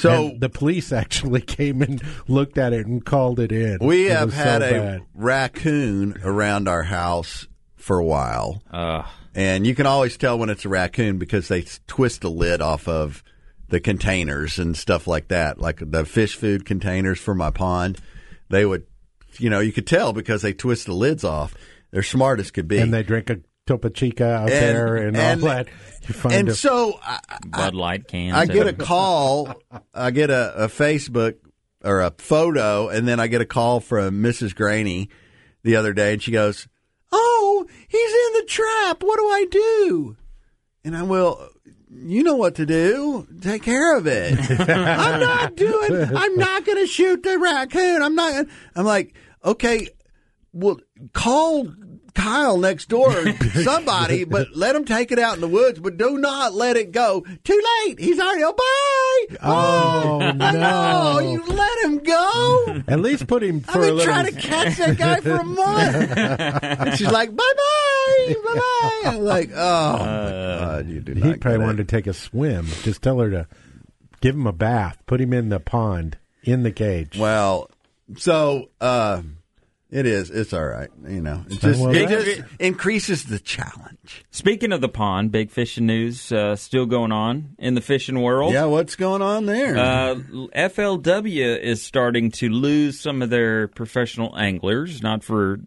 So 0.00 0.28
And 0.28 0.40
the 0.40 0.48
police 0.48 0.92
actually 0.92 1.40
came 1.56 1.82
and 1.82 2.02
looked 2.28 2.58
at 2.58 2.72
it 2.72 2.86
and 2.86 3.04
called 3.04 3.38
it 3.40 3.52
in. 3.52 3.78
we 3.80 4.06
It 4.06 4.12
have 4.12 4.26
was 4.28 4.34
so 4.34 4.42
had 4.42 4.62
a 4.62 4.70
bad. 4.70 5.00
raccoon 5.14 6.20
around 6.24 6.68
our 6.68 6.82
house 6.84 7.46
for 7.76 7.98
a 7.98 8.04
while. 8.04 8.62
Ugh. 8.70 9.04
And 9.34 9.66
you 9.66 9.74
can 9.74 9.86
always 9.86 10.16
tell 10.16 10.38
when 10.38 10.50
it's 10.50 10.64
a 10.64 10.68
raccoon 10.68 11.18
because 11.18 11.48
they 11.48 11.64
twist 11.86 12.22
the 12.22 12.30
lid 12.30 12.60
off 12.60 12.88
of 12.88 13.22
the 13.68 13.78
containers 13.80 14.58
and 14.58 14.76
stuff 14.76 15.06
like 15.06 15.28
that, 15.28 15.60
like 15.60 15.78
the 15.80 16.04
fish 16.04 16.34
food 16.34 16.64
containers 16.66 17.20
for 17.20 17.34
my 17.34 17.50
pond. 17.50 17.98
They 18.48 18.66
would, 18.66 18.86
you 19.38 19.48
know, 19.48 19.60
you 19.60 19.70
could 19.72 19.86
tell 19.86 20.12
because 20.12 20.42
they 20.42 20.52
twist 20.52 20.86
the 20.86 20.94
lids 20.94 21.22
off. 21.22 21.54
They're 21.92 22.02
smart 22.02 22.40
as 22.40 22.50
could 22.50 22.66
be. 22.68 22.78
and 22.78 22.92
they 22.92 23.02
drink 23.04 23.30
a 23.30 23.38
Topo 23.70 23.88
Chico 23.88 24.28
out 24.28 24.50
And- 24.50 24.76
there 24.76 24.96
and, 24.96 25.16
and- 25.16 25.42
all 25.42 25.48
that. 25.48 25.68
You 26.08 26.14
find 26.14 26.34
and 26.34 26.48
a- 26.48 26.54
so 26.56 26.98
I, 27.02 27.20
Bud 27.46 27.74
Light 27.76 28.08
cans. 28.08 28.34
I 28.34 28.46
get 28.46 28.66
a 28.66 28.72
call, 28.72 29.54
I 29.94 30.10
get 30.10 30.28
a, 30.30 30.64
a 30.64 30.66
Facebook 30.68 31.34
or 31.84 32.00
a 32.00 32.10
photo, 32.18 32.88
and 32.88 33.06
then 33.06 33.20
I 33.20 33.28
get 33.28 33.40
a 33.40 33.46
call 33.46 33.78
from 33.80 34.20
Mrs. 34.22 34.54
Greaney 34.54 35.08
the 35.62 35.76
other 35.76 35.92
day, 35.92 36.14
and 36.14 36.22
she 36.22 36.32
goes, 36.32 36.66
"Oh, 37.12 37.64
he's 37.86 38.10
in 38.12 38.40
the 38.40 38.46
trap. 38.48 39.02
What 39.04 39.18
do 39.18 39.24
I 39.28 39.46
do?" 39.50 40.16
And 40.84 40.96
I 40.96 41.02
will. 41.04 41.48
You 41.92 42.22
know 42.24 42.36
what 42.36 42.54
to 42.56 42.66
do. 42.66 43.26
Take 43.40 43.62
care 43.62 43.96
of 43.96 44.06
it. 44.06 44.38
I'm 44.60 45.20
not 45.20 45.54
doing. 45.56 46.16
I'm 46.16 46.36
not 46.36 46.64
going 46.64 46.78
to 46.78 46.86
shoot 46.86 47.22
the 47.22 47.38
raccoon. 47.38 48.02
I'm 48.02 48.14
not. 48.14 48.46
I'm 48.74 48.84
like, 48.86 49.14
okay. 49.44 49.88
Well, 50.52 50.78
call 51.12 51.68
Kyle 52.20 52.58
next 52.58 52.88
door, 52.88 53.10
or 53.10 53.32
somebody, 53.62 54.24
but 54.24 54.48
let 54.54 54.76
him 54.76 54.84
take 54.84 55.10
it 55.10 55.18
out 55.18 55.34
in 55.36 55.40
the 55.40 55.48
woods. 55.48 55.78
But 55.80 55.96
do 55.96 56.18
not 56.18 56.52
let 56.54 56.76
it 56.76 56.92
go. 56.92 57.24
Too 57.44 57.62
late. 57.86 57.98
He's 57.98 58.20
already. 58.20 58.44
Oh, 58.44 58.52
bye. 58.52 59.36
oh 59.42 60.32
No, 60.36 60.50
no! 60.52 61.18
you 61.20 61.44
let 61.46 61.84
him 61.84 61.98
go. 61.98 62.82
At 62.88 63.00
least 63.00 63.26
put 63.26 63.42
him 63.42 63.60
for 63.60 63.78
I've 63.78 63.92
a 63.92 63.96
been 63.96 64.04
trying 64.04 64.26
to 64.26 64.32
catch 64.40 64.76
that 64.76 64.98
guy 64.98 65.20
for 65.20 65.36
a 65.36 65.44
month. 65.44 66.12
and 66.16 66.98
she's 66.98 67.10
like, 67.10 67.34
bye 67.34 67.52
bye, 67.56 68.34
bye 68.44 68.54
bye. 68.54 69.00
I'm 69.10 69.20
like, 69.20 69.50
oh, 69.54 69.98
my 69.98 70.04
God, 70.58 70.88
you 70.88 71.00
do 71.00 71.14
he 71.14 71.34
probably 71.36 71.58
wanted 71.58 71.78
to 71.78 71.84
take 71.96 72.06
a 72.06 72.12
swim. 72.14 72.66
Just 72.82 73.02
tell 73.02 73.18
her 73.20 73.30
to 73.30 73.46
give 74.20 74.34
him 74.34 74.46
a 74.46 74.52
bath. 74.52 74.98
Put 75.06 75.20
him 75.20 75.32
in 75.32 75.48
the 75.48 75.60
pond 75.60 76.18
in 76.42 76.62
the 76.64 76.72
cage. 76.72 77.16
Well, 77.18 77.70
so 78.16 78.68
uh, 78.80 79.22
it 79.90 80.06
is. 80.06 80.30
It's 80.30 80.52
all 80.52 80.66
right. 80.66 80.88
You 81.06 81.20
know, 81.20 81.44
it 81.48 81.60
just, 81.60 81.80
Well, 81.80 81.94
it 81.94 82.08
just 82.08 82.42
increases 82.58 83.24
the 83.24 83.38
challenge. 83.38 84.24
Speaking 84.30 84.72
of 84.72 84.80
the 84.80 84.88
pond, 84.88 85.32
big 85.32 85.50
fishing 85.50 85.86
news 85.86 86.30
uh, 86.32 86.56
still 86.56 86.86
going 86.86 87.12
on 87.12 87.56
in 87.58 87.74
the 87.74 87.80
fishing 87.80 88.20
world. 88.22 88.52
Yeah, 88.52 88.66
what's 88.66 88.96
going 88.96 89.22
on 89.22 89.46
there? 89.46 89.76
Uh, 89.76 90.14
FLW 90.54 91.58
is 91.60 91.82
starting 91.82 92.30
to 92.32 92.48
lose 92.48 93.00
some 93.00 93.22
of 93.22 93.30
their 93.30 93.68
professional 93.68 94.36
anglers, 94.38 95.02
not 95.02 95.24
for 95.24 95.58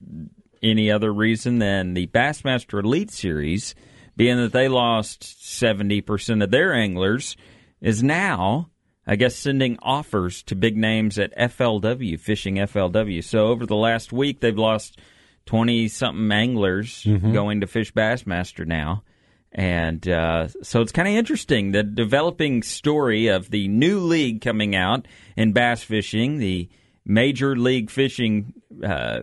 any 0.62 0.89
other 0.89 1.12
reason 1.13 1.59
than 1.59 1.93
the 1.93 2.07
Bassmaster 2.07 2.83
Elite 2.83 3.12
Series, 3.12 3.75
being 4.15 4.38
that 4.38 4.53
they 4.53 4.69
lost 4.69 5.21
70% 5.23 6.43
of 6.43 6.51
their 6.51 6.73
anglers, 6.73 7.36
is 7.81 8.01
now, 8.01 8.69
I 9.05 9.15
guess, 9.17 9.35
sending 9.35 9.77
offers 9.81 10.43
to 10.43 10.55
big 10.55 10.77
names 10.77 11.19
at 11.19 11.35
FLW, 11.37 12.19
Fishing 12.19 12.55
FLW. 12.55 13.23
So 13.23 13.47
over 13.47 13.65
the 13.65 13.75
last 13.75 14.13
week, 14.13 14.39
they've 14.39 14.57
lost 14.57 14.97
20 15.45 15.87
something 15.89 16.31
anglers 16.31 17.03
going 17.05 17.61
to 17.61 17.67
Fish 17.67 17.91
Bassmaster 17.93 18.65
now. 18.65 19.03
And 19.51 20.07
uh, 20.07 20.47
so 20.63 20.81
it's 20.81 20.91
kind 20.93 21.07
of 21.07 21.13
interesting 21.15 21.71
the 21.73 21.83
developing 21.83 22.63
story 22.63 23.27
of 23.27 23.49
the 23.51 23.67
new 23.67 23.99
league 23.99 24.41
coming 24.41 24.75
out 24.75 25.07
in 25.37 25.51
bass 25.51 25.83
fishing, 25.83 26.37
the 26.37 26.69
Major 27.05 27.55
League 27.55 27.91
Fishing 27.91 28.53
uh, 28.83 29.19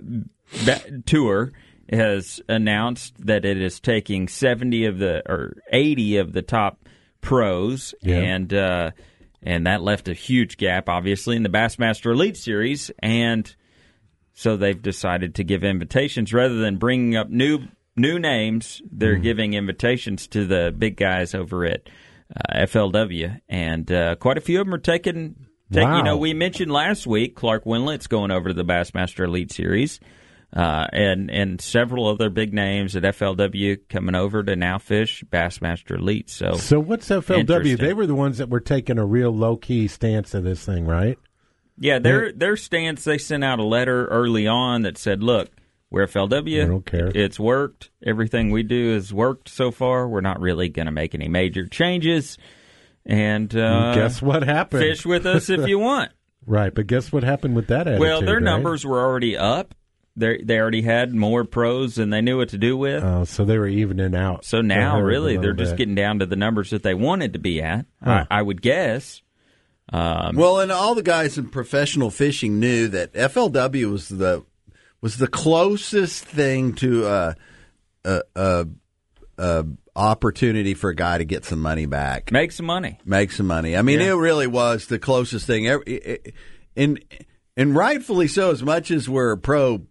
ba- 0.64 1.00
Tour 1.06 1.52
has 1.90 2.40
announced 2.48 3.14
that 3.26 3.44
it 3.44 3.60
is 3.60 3.80
taking 3.80 4.28
70 4.28 4.84
of 4.84 4.98
the 4.98 5.22
or 5.28 5.56
80 5.72 6.18
of 6.18 6.32
the 6.32 6.42
top 6.42 6.86
pros 7.20 7.94
Yeah. 8.02 8.16
and 8.18 8.54
uh, 8.54 8.90
and 9.42 9.66
that 9.66 9.82
left 9.82 10.08
a 10.08 10.12
huge 10.14 10.56
gap 10.56 10.88
obviously 10.88 11.36
in 11.36 11.42
the 11.42 11.48
Bassmaster 11.48 12.12
Elite 12.12 12.36
series 12.36 12.90
and 13.00 13.54
so 14.34 14.56
they've 14.56 14.80
decided 14.80 15.34
to 15.34 15.44
give 15.44 15.64
invitations 15.64 16.32
rather 16.32 16.56
than 16.56 16.76
bringing 16.76 17.16
up 17.16 17.28
new 17.30 17.60
new 17.96 18.18
names 18.18 18.80
they're 18.90 19.16
Hmm. 19.16 19.22
giving 19.22 19.54
invitations 19.54 20.26
to 20.28 20.46
the 20.46 20.74
big 20.76 20.96
guys 20.96 21.34
over 21.34 21.64
at 21.64 21.88
uh, 22.34 22.64
FLW 22.66 23.40
and 23.48 23.90
uh, 23.90 24.14
quite 24.16 24.38
a 24.38 24.40
few 24.40 24.60
of 24.60 24.66
them 24.66 24.74
are 24.74 24.78
taking 24.78 25.34
take, 25.72 25.84
Wow. 25.84 25.96
you 25.98 26.02
know 26.04 26.16
we 26.16 26.32
mentioned 26.34 26.70
last 26.70 27.06
week 27.06 27.34
Clark 27.34 27.64
Wendlandt's 27.64 28.06
going 28.06 28.30
over 28.30 28.48
to 28.48 28.54
the 28.54 28.64
Bassmaster 28.64 29.24
Elite 29.24 29.52
series 29.52 29.98
uh, 30.54 30.86
and 30.92 31.30
and 31.30 31.60
several 31.60 32.08
other 32.08 32.30
big 32.30 32.52
names 32.52 32.96
at 32.96 33.02
FLW 33.04 33.78
coming 33.88 34.14
over 34.14 34.42
to 34.42 34.56
now 34.56 34.78
fish 34.78 35.22
Bassmaster 35.30 35.98
Elite. 35.98 36.28
So, 36.30 36.54
So 36.54 36.80
what's 36.80 37.08
FLW? 37.08 37.78
They 37.78 37.92
were 37.92 38.06
the 38.06 38.14
ones 38.14 38.38
that 38.38 38.48
were 38.48 38.60
taking 38.60 38.98
a 38.98 39.06
real 39.06 39.30
low 39.30 39.56
key 39.56 39.88
stance 39.88 40.30
to 40.30 40.40
this 40.40 40.64
thing, 40.64 40.86
right? 40.86 41.18
yeah, 41.78 41.98
their 41.98 42.32
their 42.32 42.56
stance. 42.56 43.04
They 43.04 43.18
sent 43.18 43.42
out 43.42 43.58
a 43.58 43.64
letter 43.64 44.06
early 44.06 44.46
on 44.46 44.82
that 44.82 44.98
said, 44.98 45.22
"Look, 45.22 45.48
we're 45.90 46.06
FLW. 46.06 46.66
Don't 46.68 46.86
care. 46.86 47.10
It's 47.14 47.40
worked. 47.40 47.90
Everything 48.04 48.50
we 48.50 48.62
do 48.62 48.94
has 48.94 49.12
worked 49.12 49.48
so 49.48 49.70
far. 49.70 50.06
We're 50.08 50.20
not 50.20 50.40
really 50.40 50.68
going 50.68 50.86
to 50.86 50.92
make 50.92 51.14
any 51.14 51.28
major 51.28 51.66
changes. 51.66 52.38
And 53.06 53.54
uh, 53.56 53.94
guess 53.94 54.20
what 54.20 54.42
happened? 54.42 54.82
Fish 54.82 55.06
with 55.06 55.26
us 55.26 55.48
if 55.48 55.66
you 55.66 55.78
want. 55.80 56.12
Right, 56.46 56.74
but 56.74 56.86
guess 56.86 57.12
what 57.12 57.22
happened 57.22 57.56
with 57.56 57.68
that 57.68 57.82
attitude? 57.82 58.00
well, 58.00 58.20
their 58.22 58.36
right? 58.36 58.42
numbers 58.42 58.84
were 58.84 59.00
already 59.00 59.36
up. 59.36 59.74
They 60.16 60.38
they 60.42 60.58
already 60.58 60.82
had 60.82 61.14
more 61.14 61.44
pros 61.44 61.94
than 61.94 62.10
they 62.10 62.20
knew 62.20 62.36
what 62.38 62.48
to 62.50 62.58
do 62.58 62.76
with. 62.76 63.02
Oh, 63.04 63.24
so 63.24 63.44
they 63.44 63.58
were 63.58 63.68
evening 63.68 64.14
out. 64.14 64.44
So 64.44 64.60
now, 64.60 64.74
They 64.94 64.98
hurt 64.98 65.02
a 65.02 65.04
really, 65.06 65.36
they're 65.36 65.52
just 65.52 65.72
bit. 65.72 65.78
getting 65.78 65.94
down 65.94 66.18
to 66.18 66.26
the 66.26 66.36
numbers 66.36 66.70
that 66.70 66.82
they 66.82 66.94
wanted 66.94 67.32
to 67.34 67.38
be 67.38 67.62
at. 67.62 67.86
Huh. 68.02 68.24
I, 68.30 68.38
I 68.38 68.42
would 68.42 68.60
guess. 68.60 69.22
Um, 69.92 70.36
Well, 70.36 70.60
and 70.60 70.70
all 70.72 70.94
the 70.94 71.02
guys 71.02 71.38
in 71.38 71.48
professional 71.48 72.10
fishing 72.10 72.58
knew 72.60 72.88
that 72.88 73.12
FLW 73.14 73.90
was 73.90 74.08
the 74.08 74.44
was 75.00 75.16
the 75.18 75.26
closest 75.28 76.24
thing 76.24 76.74
to 76.74 77.06
a 77.06 77.36
a, 78.04 78.20
a, 78.36 78.66
a 79.38 79.64
opportunity 79.96 80.74
for 80.74 80.90
a 80.90 80.94
guy 80.94 81.18
to 81.18 81.24
get 81.24 81.44
some 81.44 81.60
money 81.60 81.86
back, 81.86 82.30
make 82.32 82.52
some 82.52 82.66
money. 82.66 82.98
make 83.04 83.30
some 83.32 83.46
money. 83.46 83.76
I 83.76 83.82
mean, 83.82 84.00
Yeah. 84.00 84.12
it 84.12 84.16
really 84.16 84.46
was 84.46 84.86
the 84.86 84.98
closest 84.98 85.46
thing. 85.46 85.66
Every- 85.68 86.18
And 86.76 87.02
and 87.56 87.74
rightfully 87.74 88.28
so. 88.28 88.50
As 88.50 88.62
much 88.62 88.90
as 88.90 89.08
we're 89.08 89.36
pro 89.36 89.82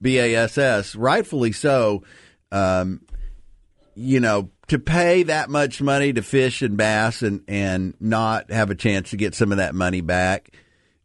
BASS, 0.00 0.94
rightfully 0.94 1.52
so. 1.52 2.02
Um, 2.50 3.02
you 3.94 4.20
know, 4.20 4.50
to 4.68 4.78
pay 4.78 5.24
that 5.24 5.50
much 5.50 5.82
money 5.82 6.12
to 6.12 6.22
fish 6.22 6.62
and 6.62 6.76
bass 6.76 7.22
and, 7.22 7.42
and 7.48 7.94
not 8.00 8.50
have 8.50 8.70
a 8.70 8.74
chance 8.74 9.10
to 9.10 9.16
get 9.16 9.34
some 9.34 9.50
of 9.50 9.58
that 9.58 9.74
money 9.74 10.00
back. 10.00 10.54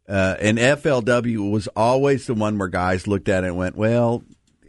Uh, 0.08 0.36
and 0.38 0.58
FLW 0.58 1.50
was 1.50 1.66
always 1.68 2.26
the 2.26 2.34
one 2.34 2.58
where 2.58 2.68
guys 2.68 3.06
looked 3.06 3.28
at 3.28 3.42
it 3.42 3.48
and 3.48 3.56
went, 3.56 3.74
well, 3.74 4.22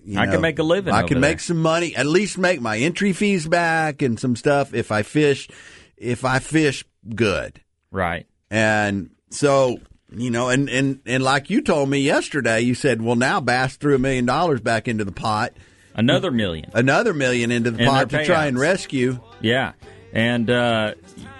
you 0.03 0.19
I 0.19 0.25
know, 0.25 0.33
can 0.33 0.41
make 0.41 0.59
a 0.59 0.63
living 0.63 0.93
I 0.93 1.03
can 1.03 1.19
there." 1.19 1.29
make 1.29 1.39
some 1.39 1.61
money, 1.61 1.95
at 1.95 2.05
least 2.05 2.37
make 2.37 2.61
my 2.61 2.77
entry 2.77 3.11
fees 3.13 3.47
back 3.47 4.01
and 4.01 4.19
some 4.19 4.35
stuff 4.35 4.73
if 4.73 4.91
I 4.91 5.03
fish, 5.03 5.49
if 5.97 6.23
I 6.23 6.39
fish 6.39 6.85
good. 7.13 7.61
Right. 7.91 8.27
And 8.49 9.09
so, 9.29 9.79
you 10.11 10.29
know, 10.29 10.49
and, 10.49 10.69
and, 10.69 10.99
and 11.05 11.23
like 11.23 11.49
you 11.49 11.61
told 11.61 11.89
me 11.89 11.99
yesterday, 11.99 12.61
you 12.61 12.75
said, 12.75 13.01
well, 13.01 13.15
now 13.15 13.39
Bass 13.39 13.75
threw 13.75 13.95
a 13.95 13.99
million 13.99 14.25
dollars 14.25 14.61
back 14.61 14.87
into 14.87 15.03
the 15.05 15.11
pot, 15.11 15.53
Another 15.95 16.29
million. 16.31 16.69
another 16.73 17.13
million 17.13 17.51
into 17.51 17.71
the 17.71 17.79
And 17.79 17.87
pot 17.89 18.09
to 18.09 18.25
try 18.25 18.47
and 18.47 18.59
rescue. 18.59 19.19
Yeah. 19.41 19.73
And 20.15 20.49
uh, 20.49 20.93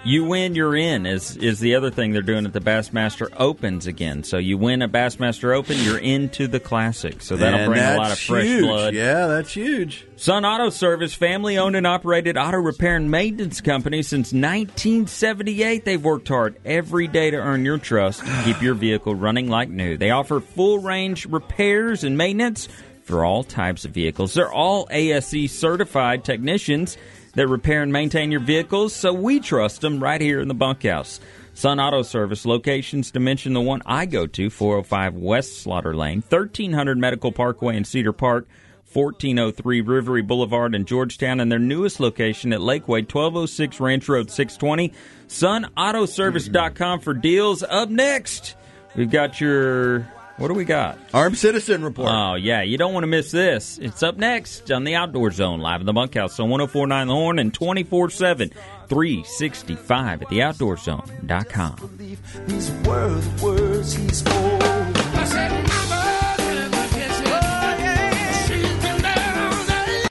you 0.04 0.24
win, 0.26 0.54
you're 0.54 0.76
in 0.76 1.06
is 1.06 1.34
is 1.38 1.60
the 1.60 1.76
other 1.76 1.90
thing 1.90 2.12
they're 2.12 2.20
doing 2.20 2.44
at 2.44 2.52
the 2.52 2.60
Bassmaster 2.60 3.32
Opens 3.38 3.86
again. 3.86 4.22
So 4.22 4.36
you 4.36 4.58
win 4.58 4.82
a 4.82 4.88
Bassmaster 4.88 5.56
Open, 5.56 5.78
you're 5.78 5.96
into 5.96 6.46
the 6.46 6.60
Classic. 6.60 7.22
So 7.22 7.36
that'll 7.36 7.58
And 7.60 7.72
bring 7.72 7.82
a 7.82 7.96
lot 7.96 8.12
of 8.12 8.18
fresh 8.18 8.44
huge. 8.44 8.62
blood. 8.64 8.94
Yeah, 8.94 9.28
that's 9.28 9.54
huge. 9.54 10.04
Sun 10.16 10.44
Auto 10.44 10.68
Service, 10.68 11.14
family 11.14 11.56
owned 11.56 11.74
and 11.74 11.86
operated 11.86 12.36
auto 12.36 12.58
repair 12.58 12.96
and 12.96 13.10
maintenance 13.10 13.62
company 13.62 14.02
since 14.02 14.30
1978. 14.34 15.86
They've 15.86 16.04
worked 16.04 16.28
hard 16.28 16.56
every 16.64 17.06
day 17.08 17.30
to 17.30 17.36
earn 17.38 17.64
your 17.64 17.78
trust 17.78 18.22
and 18.24 18.44
keep 18.44 18.60
your 18.62 18.74
vehicle 18.74 19.14
running 19.14 19.48
like 19.48 19.70
new. 19.70 19.96
They 19.96 20.10
offer 20.10 20.40
full 20.40 20.80
range 20.80 21.24
repairs 21.24 22.04
and 22.04 22.18
maintenance 22.18 22.68
for 23.04 23.24
all 23.24 23.42
types 23.44 23.84
of 23.86 23.92
vehicles. 23.92 24.34
They're 24.34 24.52
all 24.52 24.86
ASE 24.90 25.50
certified 25.50 26.24
technicians 26.24 26.98
that 27.36 27.46
repair 27.46 27.82
and 27.82 27.92
maintain 27.92 28.32
your 28.32 28.40
vehicles, 28.40 28.92
so 28.94 29.12
we 29.12 29.38
trust 29.40 29.80
them 29.80 30.02
right 30.02 30.20
here 30.20 30.40
in 30.40 30.48
the 30.48 30.54
bunkhouse. 30.54 31.20
Sun 31.54 31.80
Auto 31.80 32.02
Service 32.02 32.44
locations 32.44 33.12
to 33.12 33.20
mention 33.20 33.54
the 33.54 33.60
one 33.60 33.80
I 33.86 34.04
go 34.04 34.26
to, 34.26 34.50
405 34.50 35.14
West 35.14 35.62
Slaughter 35.62 35.96
Lane, 35.96 36.22
1300 36.28 36.98
Medical 36.98 37.32
Parkway 37.32 37.76
in 37.76 37.84
Cedar 37.84 38.12
Park, 38.12 38.46
1403 38.92 39.82
Rivery 39.82 40.26
Boulevard 40.26 40.74
in 40.74 40.84
Georgetown, 40.84 41.40
and 41.40 41.50
their 41.50 41.58
newest 41.58 42.00
location 42.00 42.52
at 42.52 42.60
Lakeway, 42.60 43.02
1206 43.02 43.80
Ranch 43.80 44.08
Road 44.08 44.30
620. 44.30 44.92
SunAutoservice.com 45.28 47.00
for 47.00 47.14
deals. 47.14 47.62
Up 47.62 47.90
next, 47.90 48.54
we've 48.94 49.10
got 49.10 49.40
your. 49.40 50.08
What 50.38 50.48
do 50.48 50.54
we 50.54 50.66
got? 50.66 50.98
Armed 51.14 51.38
Citizen 51.38 51.82
Report. 51.82 52.10
Oh, 52.12 52.34
yeah, 52.34 52.60
you 52.60 52.76
don't 52.76 52.92
want 52.92 53.04
to 53.04 53.08
miss 53.08 53.30
this. 53.30 53.78
It's 53.78 54.02
up 54.02 54.18
next 54.18 54.70
on 54.70 54.84
the 54.84 54.94
Outdoor 54.94 55.30
Zone, 55.30 55.60
live 55.60 55.80
in 55.80 55.86
the 55.86 55.94
bunkhouse 55.94 56.38
on 56.38 56.50
1049 56.50 57.06
The 57.06 57.14
Horn 57.14 57.38
and 57.38 57.54
24 57.54 58.10
7, 58.10 58.50
365 58.88 60.22
at 60.22 60.28
theoutdoorzone.com. 60.28 62.18
These 62.46 62.70
were 62.86 63.14
the 63.14 63.44
words 63.44 63.94
he 63.94 64.08
spoke. 64.08 64.62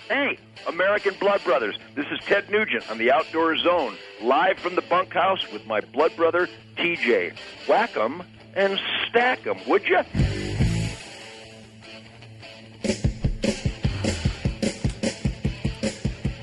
Hey, 0.07 0.37
American 0.67 1.13
Blood 1.19 1.43
Brothers. 1.43 1.77
This 1.95 2.05
is 2.11 2.19
Ted 2.25 2.49
Nugent 2.49 2.89
on 2.89 2.97
the 2.97 3.11
Outdoor 3.11 3.55
Zone, 3.57 3.95
live 4.21 4.57
from 4.59 4.75
the 4.75 4.81
bunkhouse 4.83 5.51
with 5.51 5.65
my 5.67 5.81
blood 5.81 6.15
brother, 6.15 6.47
TJ. 6.77 7.33
Whack 7.67 7.95
'em 7.97 8.23
and 8.55 8.79
stack 9.09 9.43
them, 9.43 9.57
would 9.67 9.83
you? 9.85 9.99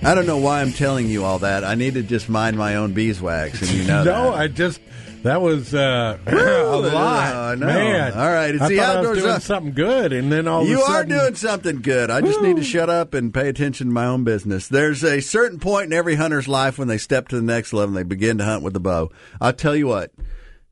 I 0.04 0.14
don't 0.16 0.26
know 0.26 0.38
why 0.38 0.60
I'm 0.60 0.72
telling 0.72 1.06
you 1.06 1.24
all 1.24 1.38
that. 1.40 1.62
I 1.62 1.76
need 1.76 1.94
to 1.94 2.02
just 2.02 2.28
mind 2.28 2.56
my 2.56 2.74
own 2.74 2.92
beeswax, 2.92 3.60
and 3.62 3.70
you 3.70 3.84
know 3.84 4.02
no, 4.04 4.32
that. 4.32 4.40
I 4.40 4.48
just 4.48 4.80
that 5.22 5.40
was 5.40 5.72
uh, 5.72 6.18
a 6.26 6.34
lot. 6.34 7.34
I 7.36 7.54
know. 7.54 7.66
Man, 7.66 8.12
All 8.12 8.26
right, 8.32 8.52
it's 8.52 8.62
I 8.64 8.68
the 8.68 8.76
thought 8.78 8.84
I 8.84 8.98
outdoor 8.98 9.10
was 9.12 9.18
doing 9.20 9.30
zone. 9.34 9.40
something 9.40 9.72
good, 9.74 10.12
and 10.12 10.32
then 10.32 10.48
all 10.48 10.66
You 10.66 10.82
of 10.82 10.88
a 10.88 10.92
are 10.92 11.04
doing 11.04 11.34
something 11.36 11.82
good. 11.82 12.10
I 12.10 12.20
just 12.20 12.42
need 12.42 12.56
to 12.56 12.64
shut 12.64 12.90
up 12.90 13.14
and 13.14 13.32
pay 13.32 13.48
attention 13.48 13.86
to 13.86 13.92
my 13.92 14.06
own 14.06 14.24
business. 14.24 14.66
There's 14.66 15.04
a 15.04 15.20
certain 15.20 15.60
point 15.60 15.86
in 15.86 15.92
every 15.92 16.16
hunter's 16.16 16.48
life 16.48 16.78
when 16.78 16.88
they 16.88 16.98
step 16.98 17.28
to 17.28 17.36
the 17.36 17.42
next 17.42 17.72
level 17.72 17.96
and 17.96 17.96
they 17.96 18.02
begin 18.08 18.38
to 18.38 18.44
hunt 18.44 18.64
with 18.64 18.72
the 18.72 18.80
bow. 18.80 19.10
I'll 19.40 19.52
tell 19.52 19.76
you 19.76 19.86
what, 19.86 20.10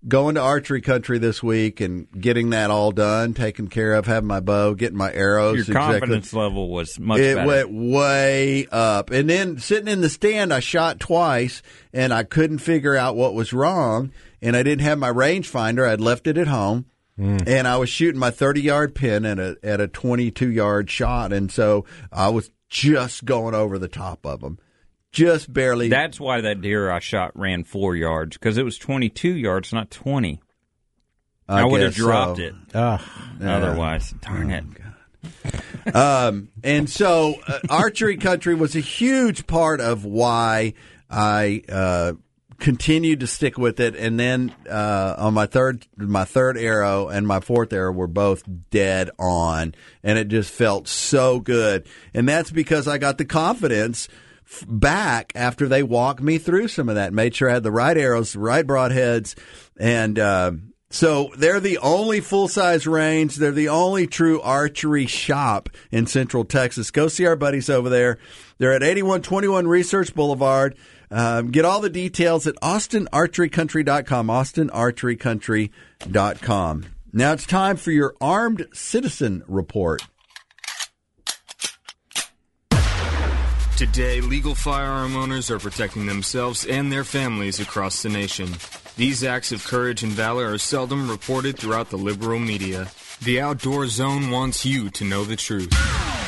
going 0.07 0.35
to 0.37 0.41
archery 0.41 0.81
country 0.81 1.19
this 1.19 1.43
week 1.43 1.81
and 1.81 2.11
getting 2.19 2.51
that 2.51 2.71
all 2.71 2.91
done, 2.91 3.35
taken 3.35 3.69
care 3.69 3.95
of, 3.95 4.07
having 4.07 4.27
my 4.27 4.41
bow, 4.41 4.75
getting 4.75 4.97
my 4.97 5.13
arrows. 5.13 5.57
Your 5.57 5.63
exactly- 5.63 6.01
confidence 6.01 6.33
level 6.33 6.71
was 6.71 6.99
much 6.99 7.21
it 7.21 7.37
better. 7.37 7.47
went 7.47 7.73
way 7.73 8.67
up. 8.71 9.11
And 9.11 9.29
then 9.29 9.59
sitting 9.59 9.89
in 9.89 10.01
the 10.01 10.09
stand, 10.09 10.53
I 10.53 10.61
shot 10.61 11.01
twice 11.01 11.63
and 11.93 12.15
I 12.15 12.25
couldn't 12.25 12.59
figure 12.59 12.97
out 12.97 13.17
what 13.17 13.35
was 13.35 13.53
wrong. 13.53 14.13
And 14.43 14.57
I 14.57 14.63
didn't 14.63 14.83
have 14.83 14.99
my 14.99 15.11
rangefinder. 15.11 15.87
I'd 15.87 16.01
left 16.01 16.27
it 16.27 16.39
at 16.39 16.49
home. 16.49 16.87
Hmm. 17.17 17.39
And 17.47 17.69
I 17.69 17.77
was 17.77 17.91
shooting 17.91 18.19
my 18.19 18.31
30 18.31 18.63
yard 18.63 18.95
pin 18.95 19.27
at 19.27 19.39
a, 19.39 19.57
at 19.63 19.81
a 19.81 19.89
22 19.89 20.51
yard 20.51 20.89
shot. 20.91 21.33
And 21.33 21.53
so 21.53 21.85
I 22.11 22.31
was 22.31 22.51
just 22.71 23.27
going 23.27 23.55
over 23.55 23.79
the 23.79 23.89
top 23.89 24.25
of 24.25 24.41
them. 24.41 24.59
Just 25.13 25.53
barely. 25.53 25.89
That's 25.89 26.21
why 26.21 26.41
that 26.43 26.61
deer 26.61 26.91
I 26.91 27.01
shot 27.01 27.33
ran 27.35 27.65
four 27.65 27.97
yards 27.97 28.37
because 28.37 28.57
it 28.57 28.65
was 28.65 28.79
22 28.79 29.31
yards, 29.31 29.73
not 29.73 29.91
20. 29.91 30.41
I, 31.49 31.65
would 31.65 31.81
have 31.83 31.91
guess 31.93 31.99
so. 31.99 32.05
dropped 32.05 32.39
it 32.39 32.55
Ah, 32.75 33.33
otherwise. 33.43 34.15
Darn 34.21 34.51
it. 34.51 34.65
Um, 35.95 36.49
and 36.63 36.89
so 36.89 37.35
uh, 37.47 37.59
archery 37.69 38.17
country 38.19 38.55
was 38.55 38.77
a 38.77 38.81
huge 38.81 39.47
part 39.47 39.81
of 39.81 40.05
why 40.05 40.75
I 41.11 41.63
uh, 41.69 42.13
continued 42.59 43.21
to 43.21 43.27
stick 43.27 43.59
with 43.59 43.81
it. 43.81 43.97
And 43.97 44.19
then 44.21 44.55
uh, 44.71 45.17
on 45.19 45.35
my 45.35 45.47
third, 45.47 45.87
my 45.97 46.25
third 46.25 46.57
arrow 46.57 47.09
and 47.09 47.27
my 47.27 47.41
fourth 47.41 47.73
arrow 47.73 47.93
were 47.93 48.07
both 48.07 48.45
dead 48.71 49.11
on, 49.19 49.75
and 50.05 50.19
it 50.19 50.29
just 50.29 50.53
felt 50.53 50.87
so 50.87 51.41
good. 51.41 51.87
And 52.15 52.29
that's 52.29 52.51
because 52.53 52.87
I 52.87 52.99
got 52.99 53.19
the 53.19 53.25
confidence 53.25 54.09
back 54.67 55.33
after 55.35 55.69
they 55.69 55.83
walked 55.83 56.21
me 56.21 56.39
through 56.39 56.69
some 56.69 56.89
of 56.89 56.95
that. 56.97 57.13
Made 57.13 57.35
sure 57.35 57.51
I 57.51 57.55
had 57.55 57.63
the 57.63 57.71
right 57.73 57.97
arrows, 57.97 58.33
the 58.33 58.41
right 58.41 58.67
broadheads, 58.67 59.37
and. 59.79 60.19
Uh, 60.19 60.53
So 60.93 61.31
they're 61.39 61.61
the 61.61 61.79
only 61.79 62.19
full 62.21 62.49
size 62.49 62.85
range. 62.85 63.37
They're 63.37 63.53
the 63.53 63.69
only 63.69 64.09
true 64.09 64.41
archery 64.41 65.07
shop 65.07 65.69
in 65.93 66.09
Central 66.09 66.45
Texas. 66.45 66.91
Go 66.91 67.07
see 67.07 67.27
our 67.27 67.37
buddies 67.37 67.71
over 67.71 67.89
there. 67.89 68.19
They're 68.59 68.73
at 68.73 68.83
8121 68.83 69.69
Research 69.69 70.13
Boulevard. 70.17 70.75
Um, 71.13 71.53
get 71.53 71.65
all 71.65 71.81
the 71.81 71.91
details 71.91 72.49
at 72.49 72.57
austinarcherycountry.com. 72.57 74.27
Austinarcherycountry.com. 74.27 76.85
Now 77.13 77.33
it's 77.33 77.47
time 77.47 77.77
for 77.77 77.91
your 77.91 78.15
armed 78.21 78.67
citizen 78.73 79.43
report. 79.47 80.03
Today, 83.81 84.21
legal 84.21 84.55
firearm 84.55 85.17
owners 85.17 85.51
are 85.51 85.59
protecting 85.59 86.05
themselves 86.05 86.67
and 86.67 86.93
their 86.93 87.03
families 87.03 87.61
across 87.61 88.03
the 88.03 88.11
nation. 88.11 88.51
These 88.99 89.25
acts 89.25 89.53
of 89.53 89.67
courage 89.67 90.03
and 90.03 90.13
valor 90.13 90.53
are 90.53 90.59
seldom 90.59 91.11
reported 91.11 91.59
throughout 91.59 91.89
the 91.89 91.97
liberal 91.97 92.39
media. 92.39 92.89
The 93.23 93.41
Outdoor 93.41 93.87
Zone 93.87 94.31
wants 94.31 94.67
you 94.67 94.91
to 94.91 95.05
know 95.05 95.25
the 95.25 95.35
truth. 95.35 95.71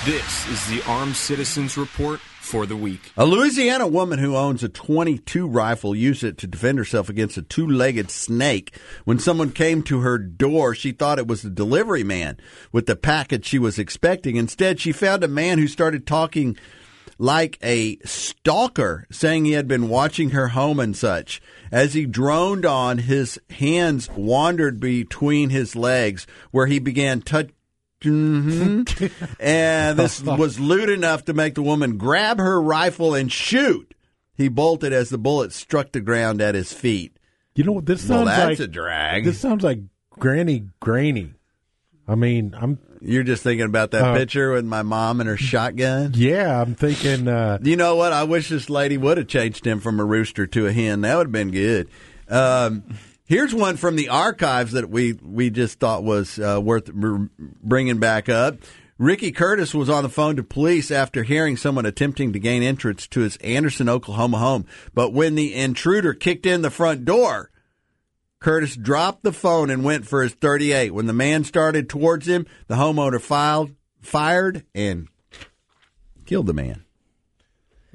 This 0.07 0.49
is 0.49 0.67
the 0.69 0.83
Armed 0.91 1.15
Citizens 1.15 1.77
Report 1.77 2.21
for 2.41 2.65
the 2.65 2.75
week. 2.75 3.13
A 3.19 3.27
Louisiana 3.27 3.87
woman 3.87 4.19
who 4.19 4.35
owns 4.35 4.65
a 4.65 4.71
22 4.71 5.47
rifle 5.47 5.95
used 5.95 6.25
it 6.25 6.39
to 6.39 6.47
defend 6.47 6.79
herself 6.79 7.11
against 7.11 7.37
a 7.37 7.43
two 7.43 7.69
legged 7.69 8.11
snake. 8.11 8.75
When 9.05 9.19
someone 9.19 9.53
came 9.53 9.83
to 9.83 10.01
her 10.01 10.17
door, 10.17 10.75
she 10.75 10.93
thought 10.93 11.19
it 11.19 11.29
was 11.29 11.43
the 11.43 11.51
delivery 11.51 12.03
man 12.03 12.39
with 12.73 12.87
the 12.87 12.97
package 12.97 13.45
she 13.45 13.59
was 13.59 13.79
expecting. 13.79 14.37
Instead, 14.37 14.81
she 14.81 14.93
found 14.93 15.23
a 15.23 15.29
man 15.29 15.59
who 15.59 15.69
started 15.69 16.07
talking 16.07 16.57
like 17.19 17.59
a 17.63 17.99
stalker, 18.05 19.07
saying 19.11 19.45
he 19.45 19.53
had 19.53 19.69
been 19.69 19.89
watching 19.89 20.31
her 20.31 20.49
home 20.49 20.81
and 20.81 20.97
such. 20.97 21.41
As 21.71 21.95
he 21.95 22.05
droned 22.07 22.67
on, 22.67 22.99
his 22.99 23.39
hands 23.51 24.11
wandered 24.11 24.81
between 24.81 25.51
his 25.51 25.75
legs, 25.77 26.27
where 26.51 26.67
he 26.67 26.79
began 26.79 27.23
touching. 27.23 27.55
Mm-hmm. 28.03 29.07
and 29.41 29.97
this 29.99 30.21
was 30.25 30.59
lewd 30.59 30.89
enough 30.91 31.25
to 31.27 31.33
make 31.35 31.55
the 31.55 31.63
woman 31.63 31.99
grab 31.99 32.39
her 32.39 32.61
rifle 32.61 33.15
and 33.15 33.31
shoot. 33.31 33.95
He 34.35 34.49
bolted 34.49 34.93
as 34.93 35.09
the 35.09 35.19
bullet 35.19 35.53
struck 35.53 35.93
the 35.93 36.01
ground 36.01 36.41
at 36.43 36.55
his 36.57 36.73
feet. 36.73 37.17
You 37.55 37.63
know 37.65 37.73
what 37.73 37.87
this 37.87 38.09
Well, 38.09 38.25
sounds 38.27 38.37
that's 38.37 38.61
like? 38.61 38.69
a 38.69 38.73
drag. 38.73 39.25
This 39.25 39.39
sounds 39.39 39.63
like 39.63 39.81
Granny 40.19 40.65
Granny. 40.81 41.35
I 42.09 42.15
mean, 42.15 42.55
I'm 42.59 42.79
You're 43.01 43.23
just 43.23 43.43
thinking 43.43 43.67
about 43.67 43.93
that 43.93 44.03
Uh, 44.05 44.17
picture 44.17 44.53
with 44.53 44.65
my 44.65 44.83
mom 44.83 45.21
and 45.21 45.29
her 45.29 45.37
shotgun. 45.37 46.13
yeah, 46.15 46.61
I'm 46.61 46.75
thinking. 46.75 47.27
Uh, 47.29 47.59
You 47.63 47.77
know 47.77 47.97
what? 47.97 48.13
I 48.13 48.25
wish 48.25 48.49
this 48.49 48.69
lady 48.71 48.97
would 48.97 49.19
have 49.19 49.27
changed 49.29 49.67
him 49.67 49.81
from 49.81 49.99
a 50.01 50.05
rooster 50.05 50.47
to 50.47 50.67
a 50.67 50.73
hen. 50.73 51.01
That 51.03 51.17
would 51.17 51.27
have 51.29 51.33
been 51.33 51.51
good. 51.51 51.89
Um, 52.29 52.85
here's 53.25 53.55
one 53.55 53.77
from 53.77 53.97
the 53.97 54.09
archives 54.09 54.73
that 54.73 54.89
we 54.91 55.15
we 55.15 55.51
just 55.51 55.79
thought 55.81 56.03
was 56.05 56.39
uh, 56.39 56.61
worth 56.63 56.93
bringing 56.93 57.99
back 57.99 58.29
up. 58.29 58.59
Ricky 58.99 59.33
Curtis 59.33 59.75
was 59.75 59.91
on 59.91 60.05
the 60.05 60.09
phone 60.09 60.37
to 60.37 60.45
police 60.45 60.91
after 60.93 61.25
hearing 61.25 61.57
someone 61.57 61.87
attempting 61.87 62.33
to 62.35 62.39
gain 62.39 62.63
entrance 62.63 63.09
to 63.09 63.21
his 63.21 63.37
Anderson, 63.39 63.89
Oklahoma 63.89 64.39
home. 64.39 64.65
But 64.95 65.13
when 65.13 65.35
the 65.35 65.55
intruder 65.55 66.15
kicked 66.15 66.47
in 66.47 66.63
the 66.63 66.71
front 66.71 67.05
door, 67.05 67.51
Curtis 68.43 68.75
dropped 68.77 69.23
the 69.23 69.33
phone 69.33 69.71
and 69.71 69.85
went 69.85 70.05
for 70.07 70.23
his 70.23 70.33
38. 70.35 70.93
When 70.93 71.07
the 71.07 71.13
man 71.13 71.45
started 71.45 71.89
towards 71.89 72.27
him, 72.27 72.45
the 72.67 72.75
homeowner 72.75 73.21
filed, 73.21 73.71
fired 74.01 74.65
and 74.75 75.07
killed 76.27 76.49
the 76.49 76.53
man. 76.53 76.85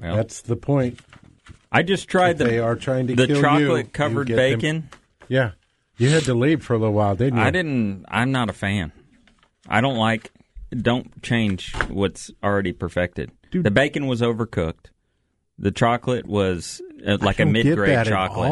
Well, 0.00 0.16
that's 0.16 0.40
the 0.40 0.56
point. 0.56 1.00
I 1.70 1.82
just 1.82 2.08
tried 2.08 2.32
If 2.32 2.38
the 2.38 2.44
they 2.44 2.58
are 2.60 2.76
trying 2.76 3.08
to 3.08 3.14
the 3.14 3.26
kill 3.26 3.36
you, 3.36 3.42
chocolate 3.42 3.92
covered 3.92 4.30
you 4.30 4.36
get 4.36 4.50
them- 4.50 4.58
bacon. 4.58 4.90
Yeah, 5.28 5.50
you 5.98 6.08
had 6.08 6.22
to 6.22 6.34
leave 6.34 6.62
for 6.64 6.72
a 6.72 6.78
little 6.78 6.94
while, 6.94 7.14
didn't 7.14 7.38
you? 7.38 7.44
I 7.44 7.50
didn't. 7.50 8.06
I'm 8.08 8.32
not 8.32 8.48
a 8.48 8.54
fan. 8.54 8.92
I 9.68 9.82
don't 9.82 9.96
like. 9.98 10.32
Don't 10.70 11.22
change 11.22 11.74
what's 11.88 12.30
already 12.42 12.72
perfected. 12.72 13.32
The 13.52 13.70
bacon 13.70 14.06
was 14.06 14.22
overcooked. 14.22 14.86
The 15.58 15.72
chocolate 15.72 16.26
was 16.26 16.80
uh, 17.06 17.18
like 17.20 17.38
I 17.38 17.42
a 17.42 17.46
don't 17.46 17.52
mid 17.52 17.64
get 17.64 17.76
grade 17.76 17.90
that 17.90 18.06
at 18.06 18.12
chocolate. 18.12 18.50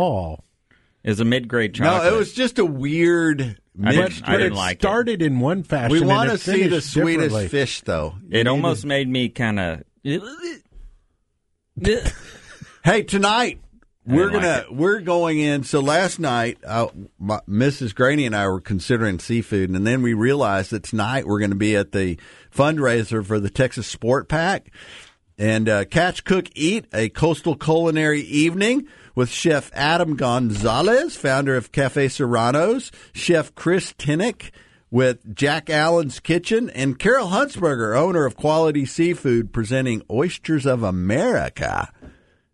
All. 1.07 1.11
It 1.11 1.11
was 1.11 1.21
a 1.21 1.25
mid 1.25 1.49
grade 1.49 1.75
chocolate. 1.75 2.03
No, 2.05 2.15
it 2.15 2.19
was 2.19 2.33
just 2.33 2.59
a 2.59 2.65
weird 2.65 3.59
I 3.85 3.93
didn't- 3.93 4.29
I 4.29 4.37
didn't 4.39 4.53
it 4.53 4.57
like 4.57 4.77
it. 4.77 4.81
started 4.83 5.23
in 5.23 5.39
one 5.41 5.63
fashion. 5.63 5.93
we 5.93 6.01
want 6.01 6.31
to 6.31 6.39
see 6.39 6.67
the 6.67 6.81
sweetest 6.81 7.49
fish, 7.51 7.83
though. 7.83 8.15
It 8.31 8.47
almost 8.47 8.85
made 8.85 9.09
me 9.09 9.29
kind 9.29 9.61
of. 9.61 9.83
Hey, 12.85 13.03
tonight 13.03 13.61
we're 14.07 14.31
gonna 14.31 14.65
like 14.69 14.71
we're 14.71 15.01
going 15.01 15.41
in. 15.41 15.65
So 15.65 15.81
last 15.81 16.21
night, 16.21 16.59
uh, 16.65 16.87
my, 17.19 17.41
Mrs. 17.49 17.93
Greaney 17.93 18.25
and 18.27 18.35
I 18.37 18.47
were 18.47 18.61
considering 18.61 19.19
seafood, 19.19 19.71
and 19.71 19.85
then 19.87 20.03
we 20.03 20.15
realized 20.15 20.71
that 20.71 20.85
tonight 20.85 21.27
we're 21.27 21.41
going 21.41 21.51
to 21.51 21.57
be 21.57 21.75
at 21.75 21.91
the 21.93 22.17
fundraiser 22.55 23.25
for 23.27 23.41
the 23.41 23.51
Texas 23.51 23.89
Sport 23.89 24.29
Pack 24.29 24.71
and 25.37 25.69
uh, 25.69 25.85
Catch 25.85 26.23
Cook 26.25 26.47
Eat, 26.55 26.87
a 26.93 27.09
coastal 27.09 27.57
culinary 27.57 28.21
evening 28.23 28.87
with 29.17 29.31
Chef 29.31 29.73
Adam 29.75 30.15
Gonzalez, 30.15 31.17
founder 31.17 31.57
of 31.57 31.73
Cafe 31.73 32.07
Serranos, 32.07 32.93
Chef 33.13 33.53
Chris 33.57 33.93
Tinnick 33.95 34.51
with 34.89 35.35
Jack 35.35 35.69
Allen's 35.69 36.21
Kitchen, 36.21 36.71
and 36.71 36.99
Carol 36.99 37.29
Huntsberger, 37.29 37.99
owner 37.99 38.25
of 38.25 38.37
Quality 38.37 38.87
Seafood, 38.87 39.53
presenting 39.53 40.03
Oysters 40.09 40.65
of 40.67 40.85
America. 40.85 41.91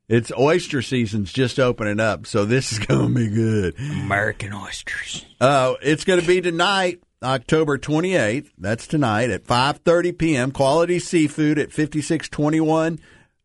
It's 0.08 0.32
oyster 0.38 0.82
season's 0.82 1.32
just 1.32 1.58
opening 1.58 2.00
up, 2.00 2.26
so 2.26 2.44
this 2.44 2.72
is 2.72 2.78
going 2.86 3.08
to 3.08 3.14
be 3.14 3.28
good. 3.28 3.78
American 3.78 4.52
oysters. 4.52 5.24
Uh, 5.40 5.74
it's 5.82 6.04
going 6.04 6.20
to 6.20 6.26
be 6.26 6.40
tonight, 6.40 7.00
October 7.22 7.78
28th. 7.78 8.50
That's 8.58 8.86
tonight 8.86 9.30
at 9.30 9.44
5:30 9.44 10.18
p.m. 10.18 10.50
Quality 10.52 10.98
Seafood 10.98 11.58
at 11.58 11.70
5621 11.70 12.98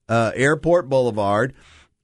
uh, 0.10 0.32
Airport 0.36 0.89
Boulevard. 0.89 1.53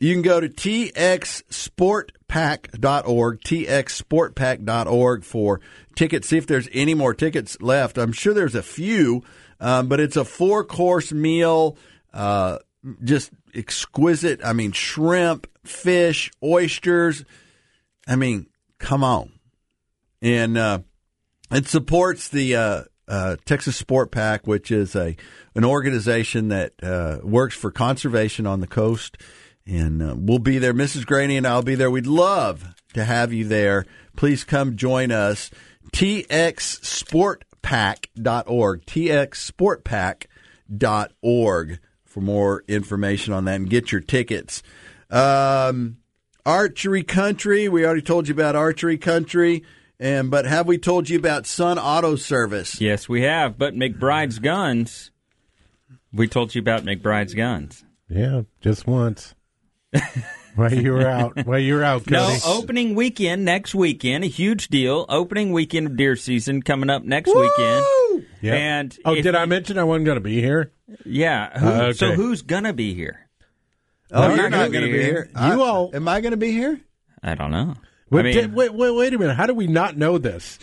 You 0.04 0.14
can 0.14 0.22
go 0.22 0.40
to 0.42 0.50
txsportpack.org, 0.50 3.40
txsportpack.org 3.40 5.24
for 5.24 5.62
tickets. 5.96 6.28
See 6.28 6.38
if 6.38 6.46
there's 6.46 6.68
any 6.74 6.94
more 6.94 7.14
tickets 7.14 7.62
left. 7.62 7.98
I'm 7.98 8.12
sure 8.12 8.34
there's 8.34 8.56
a 8.56 8.62
few, 8.62 9.24
um, 9.62 9.88
but 9.88 10.02
it's 10.02 10.18
a 10.18 10.26
four 10.26 10.66
course 10.66 11.14
meal. 11.14 11.78
Uh, 12.14 12.58
just 13.02 13.32
exquisite. 13.56 14.42
I 14.44 14.52
mean, 14.52 14.74
shrimp, 14.74 15.48
fish, 15.64 16.30
oysters. 16.44 17.24
I 18.06 18.18
mean, 18.18 18.48
come 18.80 19.06
on. 19.06 19.32
And 20.22 20.58
uh, 20.58 20.80
it 21.50 21.68
supports 21.68 22.28
the 22.28 22.58
uh, 22.58 22.84
uh, 23.08 23.38
Texas 23.46 23.78
Sport 23.78 24.12
Pack, 24.12 24.48
which 24.48 24.70
is 24.70 24.98
a 24.98 25.16
an 25.56 25.64
organization 25.64 26.50
that 26.50 26.74
uh, 26.84 27.20
works 27.24 27.56
for 27.56 27.72
conservation 27.72 28.46
on 28.46 28.60
the 28.60 28.68
coast. 28.68 29.18
And 29.66 30.02
uh, 30.02 30.16
we'll 30.18 30.40
be 30.40 30.58
there. 30.58 30.74
Mrs. 30.74 31.06
Greaney 31.06 31.38
and 31.38 31.48
I'll 31.48 31.62
be 31.62 31.76
there. 31.76 31.92
We'd 31.92 32.08
love 32.08 32.74
to 32.94 33.06
have 33.06 33.32
you 33.32 33.46
there. 33.46 33.86
Please 34.16 34.44
come 34.44 34.76
join 34.76 35.12
us. 35.12 35.52
TXSportPack.org. 35.94 38.86
TXSportPack.org 38.86 41.80
for 42.06 42.22
more 42.22 42.64
information 42.68 43.34
on 43.34 43.46
that 43.46 43.56
and 43.56 43.70
get 43.70 43.92
your 43.92 44.02
tickets. 44.02 44.62
Um, 45.10 45.98
Archery 46.46 47.04
Country. 47.04 47.70
We 47.70 47.86
already 47.86 48.02
told 48.02 48.28
you 48.28 48.34
about 48.34 48.56
Archery 48.56 48.98
Country. 48.98 49.64
And 50.00 50.30
but 50.30 50.46
have 50.46 50.68
we 50.68 50.78
told 50.78 51.10
you 51.10 51.18
about 51.18 51.46
Sun 51.46 51.80
Auto 51.80 52.16
Service? 52.16 52.82
Yes, 52.82 53.08
we 53.08 53.22
have. 53.22 53.58
But 53.58 53.76
McBride's 53.76 54.40
Guns. 54.40 55.12
We 56.12 56.28
told 56.28 56.54
you 56.54 56.60
about 56.60 56.84
McBride's 56.84 57.34
Guns. 57.34 57.86
Yeah, 58.10 58.42
just 58.62 58.86
once. 58.86 59.34
While 60.56 60.72
you 60.72 60.92
were 60.94 61.08
out, 61.08 61.48
while 61.48 61.58
you 61.58 61.74
were 61.74 61.84
out, 61.84 62.08
No, 62.12 62.38
opening 62.46 62.94
weekend 62.94 63.44
next 63.44 63.74
weekend, 63.74 64.24
a 64.24 64.28
huge 64.28 64.68
deal. 64.68 65.04
Opening 65.10 65.52
weekend 65.52 65.88
of 65.88 65.98
deer 65.98 66.16
season 66.16 66.62
coming 66.62 66.92
up 66.92 67.04
next 67.04 67.34
weekend. 67.36 67.86
Yep. 68.42 68.54
And 68.54 68.98
oh, 69.04 69.16
did 69.16 69.34
I 69.34 69.46
mention 69.46 69.80
I 69.80 69.84
wasn't 69.84 70.06
going 70.06 70.18
to 70.18 70.22
be 70.22 70.40
here? 70.42 70.72
Yeah. 71.06 71.58
Who, 71.58 71.68
Uh, 71.68 71.72
okay. 71.86 71.94
So 71.94 72.12
who's 72.12 72.44
gonna 72.44 72.72
be 72.74 72.94
here? 72.94 73.28
Oh, 74.12 74.22
I'm 74.22 74.36
you're 74.38 74.48
not 74.52 74.58
not 74.66 74.72
gonna 74.72 74.86
be 74.86 74.92
be 74.92 74.98
here. 75.00 75.06
here. 75.06 75.30
You 75.34 75.64
I- 75.64 75.66
all- 75.68 75.90
Am 75.92 76.08
I 76.08 76.22
going 76.22 76.32
to 76.32 76.38
be 76.38 76.52
here? 76.52 76.80
I 77.24 77.34
don't 77.34 77.50
know. 77.50 77.74
Wait, 78.12 78.20
I 78.20 78.24
mean, 78.24 78.34
did- 78.34 78.54
wait, 78.54 78.74
wait, 78.76 78.92
wait 78.92 79.12
a 79.16 79.18
minute. 79.18 79.36
How 79.36 79.48
do 79.48 79.56
we 79.56 79.66
not 79.66 79.98
know 79.98 80.20
this? 80.20 80.60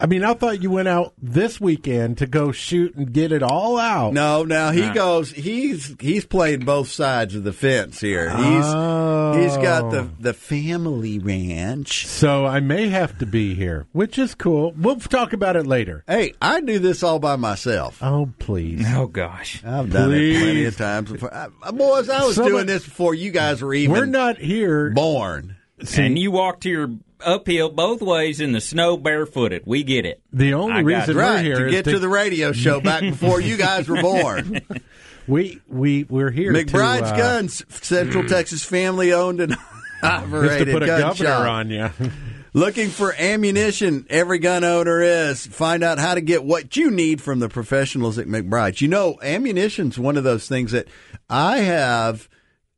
I 0.00 0.06
mean, 0.06 0.22
I 0.22 0.34
thought 0.34 0.62
you 0.62 0.70
went 0.70 0.86
out 0.86 1.12
this 1.20 1.60
weekend 1.60 2.18
to 2.18 2.26
go 2.26 2.52
shoot 2.52 2.94
and 2.94 3.12
get 3.12 3.32
it 3.32 3.42
all 3.42 3.76
out. 3.78 4.12
No, 4.12 4.44
now 4.44 4.70
he 4.70 4.82
Nah. 4.82 4.92
goes. 4.94 5.32
He's 5.32 5.96
he's 6.00 6.24
playing 6.24 6.60
both 6.60 6.88
sides 6.88 7.34
of 7.34 7.42
the 7.42 7.52
fence 7.52 8.00
here. 8.00 8.30
He's 8.30 8.64
Oh. 8.64 9.32
he's 9.42 9.56
got 9.56 9.90
the 9.90 10.02
oh. 10.02 10.10
the 10.20 10.32
family 10.34 11.18
ranch. 11.18 12.06
So 12.06 12.46
I 12.46 12.60
may 12.60 12.88
have 12.90 13.18
to 13.18 13.26
be 13.26 13.54
here, 13.54 13.86
which 13.92 14.18
is 14.20 14.36
cool. 14.36 14.72
We'll 14.78 15.00
talk 15.00 15.32
about 15.32 15.56
it 15.56 15.66
later. 15.66 16.04
Hey, 16.06 16.32
I 16.40 16.60
do 16.60 16.78
this 16.78 17.02
all 17.02 17.18
by 17.18 17.34
myself. 17.34 17.98
Oh, 18.00 18.30
please. 18.38 18.84
oh 18.94 19.06
gosh. 19.08 19.62
I've 19.64 19.90
done 19.92 20.10
Please. 20.10 20.36
it 20.36 20.42
plenty 20.44 20.64
of 20.66 20.76
times 20.76 21.10
before. 21.10 21.34
I, 21.34 21.48
I- 21.62 21.70
boys, 21.72 22.08
I 22.08 22.24
was 22.24 22.36
Some 22.36 22.46
doing 22.46 22.66
this 22.66 22.84
before 22.84 23.14
you 23.14 23.32
guys 23.32 23.62
were 23.62 23.74
even 23.74 23.92
We're 23.96 24.06
not 24.06 24.38
here. 24.38 24.90
born. 24.90 25.56
and 25.96 26.16
you 26.18 26.30
walk 26.30 26.60
to 26.60 26.68
your 26.68 26.90
uphill 27.24 27.70
both 27.70 28.00
ways 28.02 28.40
in 28.40 28.52
the 28.52 28.60
snow 28.60 28.96
barefooted. 28.96 29.62
We 29.66 29.82
get 29.82 30.06
it. 30.06 30.22
The 30.32 30.54
only 30.54 30.74
I 30.74 30.80
reason 30.80 31.16
we're 31.16 31.22
Right, 31.22 31.44
here 31.44 31.58
to 31.58 31.66
is 31.66 31.72
get 31.72 31.84
to 31.86 31.98
the 31.98 32.08
radio 32.08 32.52
show 32.52 32.80
back 32.80 33.00
before 33.02 33.40
you 33.40 33.56
guys 33.56 33.88
were 33.88 34.00
born. 34.00 34.60
we 35.26 35.60
we 35.68 36.04
we're 36.04 36.30
here. 36.30 36.52
McBride's 36.52 37.10
to, 37.10 37.14
uh, 37.14 37.16
Guns, 37.16 37.64
Central 37.68 38.24
Texas 38.28 38.64
family 38.64 39.12
owned 39.12 39.40
and 39.40 39.52
Just 40.00 40.04
operated 40.04 40.66
to 40.68 40.72
put 40.72 40.82
a 40.84 40.86
gun 40.86 41.00
governor 41.00 41.28
shop. 41.28 41.48
on 41.48 41.70
you. 41.70 41.90
Looking 42.54 42.88
for 42.88 43.12
ammunition, 43.12 44.06
every 44.08 44.38
gun 44.38 44.64
owner 44.64 45.00
is. 45.02 45.46
Find 45.46 45.82
out 45.82 45.98
how 45.98 46.14
to 46.14 46.20
get 46.20 46.44
what 46.44 46.76
you 46.76 46.90
need 46.90 47.20
from 47.20 47.40
the 47.40 47.48
professionals 47.48 48.16
at 48.18 48.26
McBride's. 48.26 48.80
You 48.80 48.88
know, 48.88 49.18
ammunition's 49.22 49.98
one 49.98 50.16
of 50.16 50.24
those 50.24 50.48
things 50.48 50.72
that 50.72 50.86
I 51.28 51.58
have. 51.58 52.28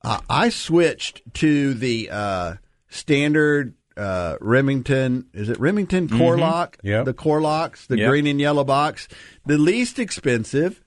Uh, 0.02 0.20
I 0.28 0.48
switched 0.48 1.22
to 1.34 1.74
the 1.74 2.08
uh, 2.10 2.54
standard 2.88 3.74
uh, 4.00 4.36
Remington. 4.40 5.26
Is 5.34 5.48
it 5.50 5.60
Remington 5.60 6.08
Core-Lokt? 6.08 6.80
Yep. 6.82 7.04
The 7.04 7.14
Core-Lokts, 7.14 7.86
the 7.86 7.98
Yep. 7.98 8.08
green 8.08 8.26
and 8.26 8.40
yellow 8.40 8.64
box, 8.64 9.06
the 9.46 9.58
least 9.58 9.98
expensive. 9.98 10.80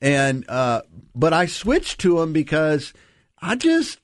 And 0.00 0.44
uh, 0.48 0.82
but 1.14 1.32
I 1.32 1.46
switched 1.46 2.00
to 2.00 2.18
them 2.18 2.32
because 2.32 2.92
I 3.40 3.56
just 3.56 3.98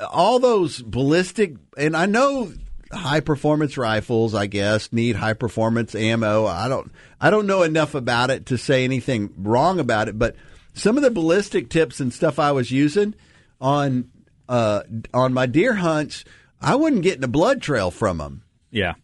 all 0.00 0.38
those 0.38 0.82
ballistic 0.82 1.54
and 1.76 1.96
I 1.96 2.06
know 2.06 2.52
high 2.92 3.20
performance 3.20 3.76
rifles 3.78 4.34
I 4.34 4.46
guess 4.46 4.92
need 4.92 5.16
high 5.16 5.34
performance 5.34 5.94
ammo. 5.94 6.46
I 6.46 6.68
don't 6.68 6.90
I 7.20 7.30
don't 7.30 7.46
know 7.46 7.62
enough 7.62 7.94
about 7.94 8.30
it 8.30 8.46
to 8.46 8.58
say 8.58 8.84
anything 8.84 9.32
wrong 9.38 9.78
about 9.80 10.08
it, 10.08 10.18
but 10.18 10.36
some 10.74 10.96
of 10.96 11.02
the 11.02 11.10
ballistic 11.10 11.70
tips 11.70 12.00
and 12.00 12.12
stuff 12.12 12.38
I 12.38 12.52
was 12.52 12.70
using 12.70 13.14
on 13.60 14.10
uh, 14.48 14.82
on 15.12 15.32
my 15.34 15.46
deer 15.46 15.74
hunts, 15.74 16.24
I 16.60 16.74
wasn't 16.76 17.02
getting 17.02 17.24
a 17.24 17.28
blood 17.28 17.62
trail 17.62 17.90
from 17.90 18.18
them. 18.18 18.42
Yeah. 18.70 18.94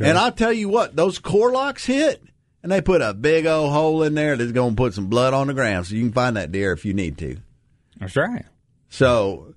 And 0.00 0.18
I'll 0.18 0.32
tell 0.32 0.52
you 0.52 0.68
what, 0.68 0.96
those 0.96 1.18
Core-Lokts 1.18 1.86
hit, 1.86 2.22
and 2.62 2.70
they 2.70 2.80
put 2.80 3.00
a 3.00 3.14
big 3.14 3.46
old 3.46 3.72
hole 3.72 4.02
in 4.02 4.14
there 4.14 4.36
that's 4.36 4.52
going 4.52 4.70
to 4.72 4.76
put 4.76 4.94
some 4.94 5.06
blood 5.06 5.32
on 5.32 5.46
the 5.46 5.54
ground, 5.54 5.86
so 5.86 5.94
you 5.94 6.02
can 6.02 6.12
find 6.12 6.36
that 6.36 6.52
deer 6.52 6.72
if 6.72 6.84
you 6.84 6.92
need 6.92 7.16
to. 7.18 7.38
That's 7.98 8.16
right. 8.16 8.44
So, 8.90 9.54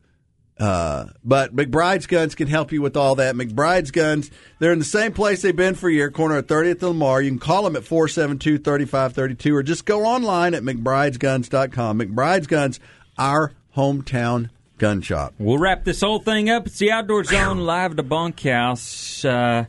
uh, 0.58 1.08
but 1.24 1.56
McBride's 1.56 2.08
Guns 2.08 2.36
can 2.36 2.48
help 2.48 2.72
you 2.72 2.82
with 2.82 2.96
all 2.96 3.16
that. 3.16 3.36
McBride's 3.36 3.92
Guns, 3.92 4.32
they're 4.60 4.74
in 4.74 4.80
the 4.80 4.86
same 4.86 5.12
place 5.12 5.42
they've 5.42 5.56
been 5.56 5.76
for 5.76 5.90
a 5.90 5.94
year, 5.94 6.12
corner 6.12 6.38
of 6.38 6.48
30th 6.48 6.74
and 6.74 6.84
Lamar. 6.84 7.22
You 7.22 7.32
can 7.32 7.40
call 7.40 7.64
them 7.64 7.76
at 7.76 7.84
472 7.84 8.60
3532 8.60 9.56
or 9.56 9.64
just 9.64 9.86
go 9.86 10.06
online 10.06 10.54
at 10.54 10.64
McBride'sGuns.com. 10.64 12.00
McBride's 12.00 12.48
Guns, 12.48 12.80
our 13.18 13.54
hometown 13.76 14.50
gun 14.82 15.00
shop. 15.02 15.36
We'll 15.38 15.60
wrap 15.60 15.84
this 15.84 16.02
whole 16.02 16.18
thing 16.20 16.50
up. 16.50 16.66
It's 16.66 16.80
the 16.80 16.92
Outdoor 16.92 17.24
Zone 17.24 17.60
live 17.60 17.92
at 17.92 17.98
the 17.98 18.04
bunkhouse. 18.04 19.24
Uh, 19.24 19.66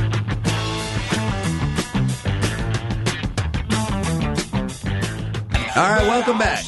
All 5.75 5.83
right, 5.83 6.07
welcome 6.07 6.39
back. 6.39 6.63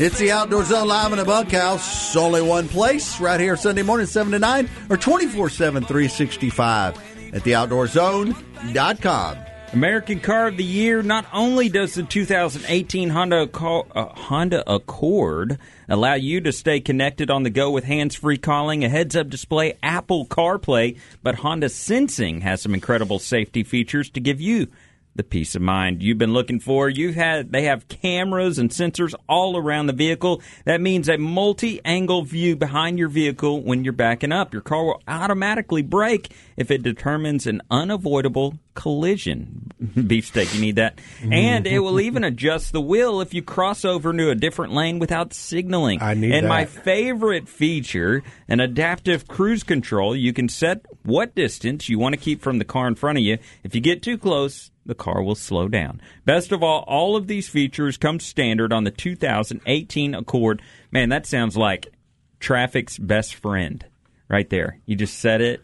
It's 0.00 0.18
the 0.18 0.30
Outdoor 0.30 0.64
Zone 0.64 0.86
live 0.86 1.12
in 1.12 1.18
the 1.18 1.24
bunkhouse. 1.24 2.14
Only 2.14 2.40
one 2.40 2.68
place, 2.68 3.20
right 3.20 3.40
here 3.40 3.56
Sunday 3.56 3.82
morning, 3.82 4.06
7 4.06 4.30
to 4.32 4.38
9, 4.38 4.68
or 4.90 4.96
24 4.96 5.50
7, 5.50 5.84
365 5.84 7.34
at 7.34 7.42
theoutdoorzone.com. 7.42 9.38
American 9.74 10.20
Car 10.20 10.46
of 10.46 10.56
the 10.56 10.62
Year. 10.62 11.02
Not 11.02 11.26
only 11.32 11.68
does 11.68 11.94
the 11.94 12.04
2018 12.04 13.10
Honda 13.10 13.42
Accord, 13.42 13.86
uh, 13.92 14.06
Honda 14.06 14.62
Accord 14.72 15.58
allow 15.88 16.14
you 16.14 16.40
to 16.42 16.52
stay 16.52 16.78
connected 16.78 17.28
on 17.28 17.42
the 17.42 17.50
go 17.50 17.72
with 17.72 17.82
hands-free 17.82 18.38
calling, 18.38 18.84
a 18.84 18.88
heads-up 18.88 19.28
display, 19.28 19.76
Apple 19.82 20.26
CarPlay, 20.26 21.00
but 21.24 21.34
Honda 21.34 21.68
Sensing 21.68 22.42
has 22.42 22.62
some 22.62 22.72
incredible 22.72 23.18
safety 23.18 23.64
features 23.64 24.08
to 24.10 24.20
give 24.20 24.40
you 24.40 24.68
the 25.16 25.22
peace 25.22 25.54
of 25.54 25.62
mind 25.62 26.02
you've 26.02 26.18
been 26.18 26.32
looking 26.32 26.60
for. 26.60 26.88
You've 26.88 27.14
had 27.14 27.52
they 27.52 27.62
have 27.64 27.88
cameras 27.88 28.58
and 28.58 28.70
sensors 28.70 29.14
all 29.28 29.56
around 29.56 29.86
the 29.86 29.92
vehicle. 29.92 30.42
That 30.64 30.80
means 30.80 31.08
a 31.08 31.18
multi-angle 31.18 32.24
view 32.24 32.56
behind 32.56 32.98
your 32.98 33.08
vehicle 33.08 33.62
when 33.62 33.84
you're 33.84 33.92
backing 33.92 34.32
up. 34.32 34.52
Your 34.52 34.62
car 34.62 34.84
will 34.84 35.02
automatically 35.06 35.82
brake 35.82 36.32
if 36.56 36.70
it 36.70 36.82
determines 36.82 37.46
an 37.46 37.62
unavoidable 37.70 38.58
collision. 38.74 39.70
Beefsteak, 40.06 40.54
you 40.54 40.60
need 40.60 40.76
that. 40.76 40.98
And 41.22 41.66
it 41.66 41.78
will 41.80 42.00
even 42.00 42.24
adjust 42.24 42.72
the 42.72 42.80
wheel 42.80 43.20
if 43.20 43.34
you 43.34 43.42
cross 43.42 43.84
over 43.84 44.10
into 44.10 44.30
a 44.30 44.34
different 44.34 44.72
lane 44.72 44.98
without 44.98 45.32
signaling. 45.32 46.02
I 46.02 46.14
need 46.14 46.32
and 46.32 46.48
my 46.48 46.64
favorite 46.64 47.48
feature, 47.48 48.22
an 48.48 48.60
adaptive 48.60 49.26
cruise 49.28 49.62
control. 49.62 50.16
You 50.16 50.32
can 50.32 50.48
set 50.48 50.86
what 51.02 51.34
distance 51.34 51.88
you 51.88 51.98
want 51.98 52.14
to 52.14 52.20
keep 52.20 52.42
from 52.42 52.58
the 52.58 52.64
car 52.64 52.86
in 52.88 52.94
front 52.94 53.18
of 53.18 53.24
you. 53.24 53.38
If 53.62 53.74
you 53.74 53.80
get 53.80 54.02
too 54.02 54.18
close, 54.18 54.70
the 54.86 54.94
car 54.94 55.22
will 55.22 55.34
slow 55.34 55.68
down. 55.68 56.00
Best 56.24 56.52
of 56.52 56.62
all, 56.62 56.84
all 56.86 57.16
of 57.16 57.26
these 57.26 57.48
features 57.48 57.96
come 57.96 58.20
standard 58.20 58.72
on 58.72 58.84
the 58.84 58.90
2018 58.90 60.14
Accord. 60.14 60.62
Man, 60.90 61.08
that 61.08 61.26
sounds 61.26 61.56
like 61.56 61.92
traffic's 62.40 62.98
best 62.98 63.34
friend 63.34 63.84
right 64.28 64.48
there. 64.50 64.78
You 64.86 64.96
just 64.96 65.18
set 65.18 65.40
it, 65.40 65.62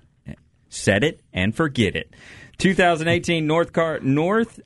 set 0.71 1.05
it, 1.05 1.21
and 1.33 1.55
forget 1.55 1.95
it. 1.95 2.15
2018 2.59 3.47
North 3.47 3.73
Car 3.75 4.01
North 4.01 4.61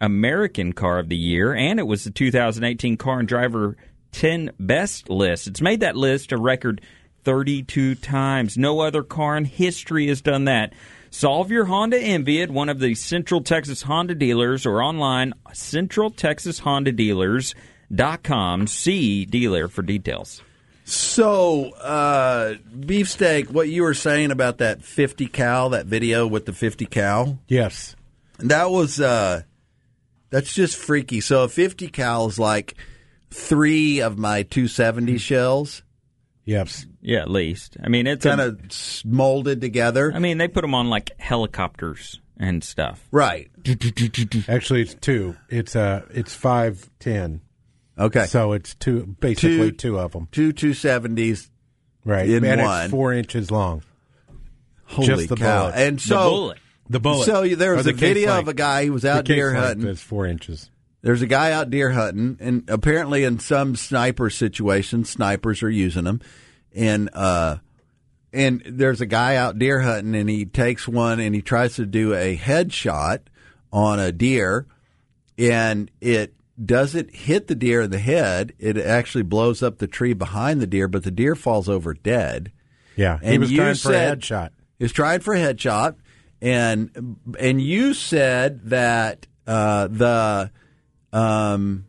American 0.00 0.72
Car 0.72 0.98
of 1.00 1.08
the 1.08 1.16
Year, 1.16 1.52
and 1.54 1.80
it 1.80 1.86
was 1.86 2.04
the 2.04 2.10
2018 2.10 2.96
Car 2.96 3.18
and 3.18 3.28
Driver 3.28 3.76
10 4.12 4.52
Best 4.60 5.10
list. 5.10 5.46
It's 5.46 5.60
made 5.60 5.80
that 5.80 5.96
list 5.96 6.32
a 6.32 6.38
record 6.38 6.80
32 7.24 7.96
times. 7.96 8.56
No 8.56 8.80
other 8.80 9.02
car 9.02 9.36
in 9.36 9.44
history 9.44 10.06
has 10.08 10.20
done 10.20 10.44
that. 10.44 10.72
Solve 11.10 11.50
your 11.50 11.64
Honda 11.64 11.98
envy 11.98 12.42
at 12.42 12.50
one 12.50 12.68
of 12.68 12.78
the 12.78 12.94
Central 12.94 13.42
Texas 13.42 13.82
Honda 13.82 14.14
dealers 14.14 14.66
or 14.66 14.82
online 14.82 15.32
Central 15.52 16.10
Texas 16.10 16.60
Honda 16.60 16.92
Dealers. 16.92 17.54
Dot 17.94 18.22
com. 18.22 18.66
See 18.66 19.24
dealer 19.24 19.68
for 19.68 19.82
details. 19.82 20.42
So, 20.88 21.70
uh, 21.72 22.54
Beefsteak, 22.78 23.50
what 23.50 23.68
you 23.68 23.82
were 23.82 23.92
saying 23.94 24.30
about 24.30 24.58
that 24.58 24.82
50 24.84 25.26
cal, 25.26 25.70
that 25.70 25.86
video 25.86 26.26
with 26.28 26.46
the 26.46 26.52
50 26.52 26.86
cal, 26.86 27.40
Yes. 27.48 27.96
that 28.38 28.70
was, 28.70 29.00
uh, 29.00 29.42
that's 30.30 30.54
just 30.54 30.76
freaky. 30.76 31.20
So, 31.20 31.42
a 31.42 31.48
50 31.48 31.88
cal 31.88 32.28
is 32.28 32.38
like 32.38 32.76
three 33.30 34.00
of 34.00 34.16
my 34.16 34.44
270 34.44 35.18
shells 35.18 35.82
Yes. 36.46 36.86
Yeah, 37.02 37.22
at 37.22 37.30
least. 37.30 37.76
I 37.82 37.88
mean, 37.88 38.06
it's 38.06 38.24
kind 38.24 38.40
of 38.40 38.60
molded 39.04 39.60
together. 39.60 40.12
I 40.14 40.20
mean, 40.20 40.38
they 40.38 40.46
put 40.46 40.60
them 40.62 40.76
on 40.76 40.88
like 40.88 41.10
helicopters 41.18 42.20
and 42.38 42.62
stuff. 42.62 43.04
right. 43.10 43.50
Actually, 44.48 44.82
it's 44.82 44.94
two. 44.94 45.36
It's 45.48 45.74
uh, 45.74 46.02
it's 46.14 46.34
five 46.36 46.88
ten. 47.00 47.40
Okay. 47.98 48.26
So 48.26 48.52
it's 48.52 48.74
two, 48.74 49.16
basically 49.20 49.70
Two- 49.72 49.76
two, 49.76 49.98
of 49.98 50.12
them, 50.12 50.28
Two 50.32 50.52
270s. 50.52 51.48
right? 52.04 52.28
in 52.28 52.44
and 52.44 52.60
one. 52.62 52.82
it's 52.84 52.90
four 52.90 53.12
inches 53.14 53.50
long. 53.50 53.82
Holy 54.84 55.06
Just 55.08 55.28
the 55.30 55.36
cow. 55.36 55.70
bullet. 55.70 55.74
And 55.86 56.00
so, 56.00 56.14
the 56.14 56.30
bullet. 56.30 56.58
The 56.88 57.00
bullet. 57.00 57.24
So 57.26 57.46
there 57.56 57.74
was 57.74 57.86
the 57.86 57.90
a 57.90 57.94
video 57.94 58.28
case 58.32 58.40
of 58.40 58.48
a 58.48 58.54
guy 58.54 58.86
who 58.86 58.92
was 58.92 59.04
out 59.04 59.24
the 59.24 59.32
case 59.32 59.36
deer 59.36 59.52
length 59.52 59.66
hunting. 59.66 59.86
is 59.88 60.00
four 60.02 60.26
inches. 60.26 60.70
There's 61.02 61.22
a 61.22 61.26
guy 61.26 61.50
out 61.52 61.70
deer 61.70 61.90
hunting, 61.90 62.36
and 62.40 62.64
apparently 62.68 63.24
in 63.24 63.38
some 63.40 63.74
sniper 63.76 64.30
situations, 64.30 65.08
snipers 65.10 65.62
are 65.62 65.70
using 65.70 66.04
them. 66.04 66.20
And 66.74 67.10
uh, 67.12 67.56
and 68.32 68.62
there's 68.66 69.00
a 69.00 69.06
guy 69.06 69.34
out 69.36 69.58
deer 69.58 69.80
hunting, 69.80 70.14
and 70.14 70.28
he 70.30 70.44
takes 70.44 70.86
one 70.86 71.18
and 71.18 71.34
he 71.34 71.42
tries 71.42 71.74
to 71.76 71.86
do 71.86 72.14
a 72.14 72.36
headshot 72.36 73.20
on 73.72 73.98
a 73.98 74.12
deer, 74.12 74.66
and 75.38 75.90
it 76.00 76.34
doesn't 76.62 77.14
hit 77.14 77.48
the 77.48 77.54
deer 77.54 77.82
in 77.82 77.90
the 77.90 77.98
head. 77.98 78.52
It 78.58 78.78
actually 78.78 79.24
blows 79.24 79.62
up 79.62 79.78
the 79.78 79.86
tree 79.86 80.14
behind 80.14 80.60
the 80.60 80.66
deer, 80.66 80.88
but 80.88 81.02
the 81.04 81.10
deer 81.10 81.34
falls 81.34 81.68
over 81.68 81.92
dead. 81.94 82.50
Yeah, 82.96 83.18
he 83.20 83.26
And 83.26 83.40
was 83.40 83.50
you 83.52 83.58
trying 83.58 83.74
for 83.74 83.90
a 83.90 83.92
said- 83.92 84.20
headshot. 84.20 84.50
He 84.78 84.84
was 84.84 84.92
trying 84.92 85.20
for 85.20 85.34
a 85.34 85.38
headshot, 85.38 85.96
and 86.42 87.16
and 87.38 87.60
you 87.60 87.92
said 87.94 88.70
that 88.70 89.26
uh, 89.46 89.88
the 89.88 90.50
um, 91.12 91.86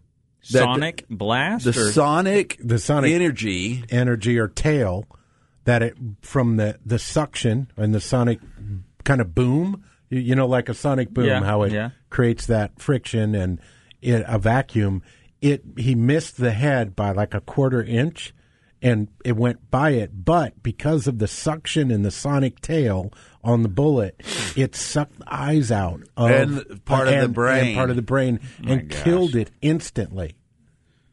that 0.51 0.59
Sonic 0.63 1.05
blast? 1.09 1.65
the, 1.65 1.72
or- 1.72 1.91
sonic 1.91 2.57
The 2.63 2.80
sonic- 2.80 3.11
energy 3.13 3.84
energy 3.89 4.38
or 4.39 4.47
tail 4.47 5.05
that 5.65 5.82
it 5.84 5.97
from 6.22 6.55
the 6.57 6.80
the 6.86 6.99
suction 6.99 7.70
and 7.76 7.93
the 7.93 7.99
sonic 7.99 8.39
kind 9.03 9.20
of 9.22 9.36
boom 9.36 9.84
You- 10.09 10.20
You 10.22 10.36
know, 10.36 10.47
like 10.47 10.70
a 10.70 10.74
sonic 10.74 11.09
boom, 11.09 11.26
Yeah, 11.26 11.43
how 11.43 11.63
it 11.63 11.74
yeah. 11.74 11.89
creates 12.09 12.45
that 12.45 12.80
friction 12.80 13.36
and 13.36 13.59
it, 14.07 14.23
a 14.27 14.39
vacuum. 14.39 15.01
It 15.41 15.63
he 15.77 15.93
missed 15.95 16.37
the 16.37 16.51
head 16.51 16.95
by 16.95 17.11
like 17.11 17.33
a 17.33 17.41
quarter 17.41 17.83
inch, 17.83 18.33
and 18.81 19.07
it 19.23 19.35
went 19.37 19.69
by 19.69 19.91
it. 19.91 20.25
But 20.25 20.63
because 20.63 21.05
of 21.07 21.19
the 21.19 21.27
suction 21.27 21.91
in 21.91 22.01
the 22.01 22.11
sonic 22.11 22.59
tail 22.61 23.11
on 23.43 23.61
the 23.63 23.69
bullet, 23.69 24.21
it 24.55 24.75
sucked 24.75 25.19
the 25.19 25.33
eyes 25.33 25.71
out 25.71 26.01
of 26.17 26.31
And 26.31 26.85
part 26.85 27.07
of 27.07 27.13
the 27.13 27.17
and- 27.17 27.25
and 27.25 27.33
brain. 27.33 27.75
part 27.75 27.89
of 27.89 27.95
the 27.95 28.01
brain, 28.01 28.39
and 28.65 28.89
gosh. 28.89 29.03
killed 29.03 29.35
it 29.35 29.51
instantly. 29.61 30.35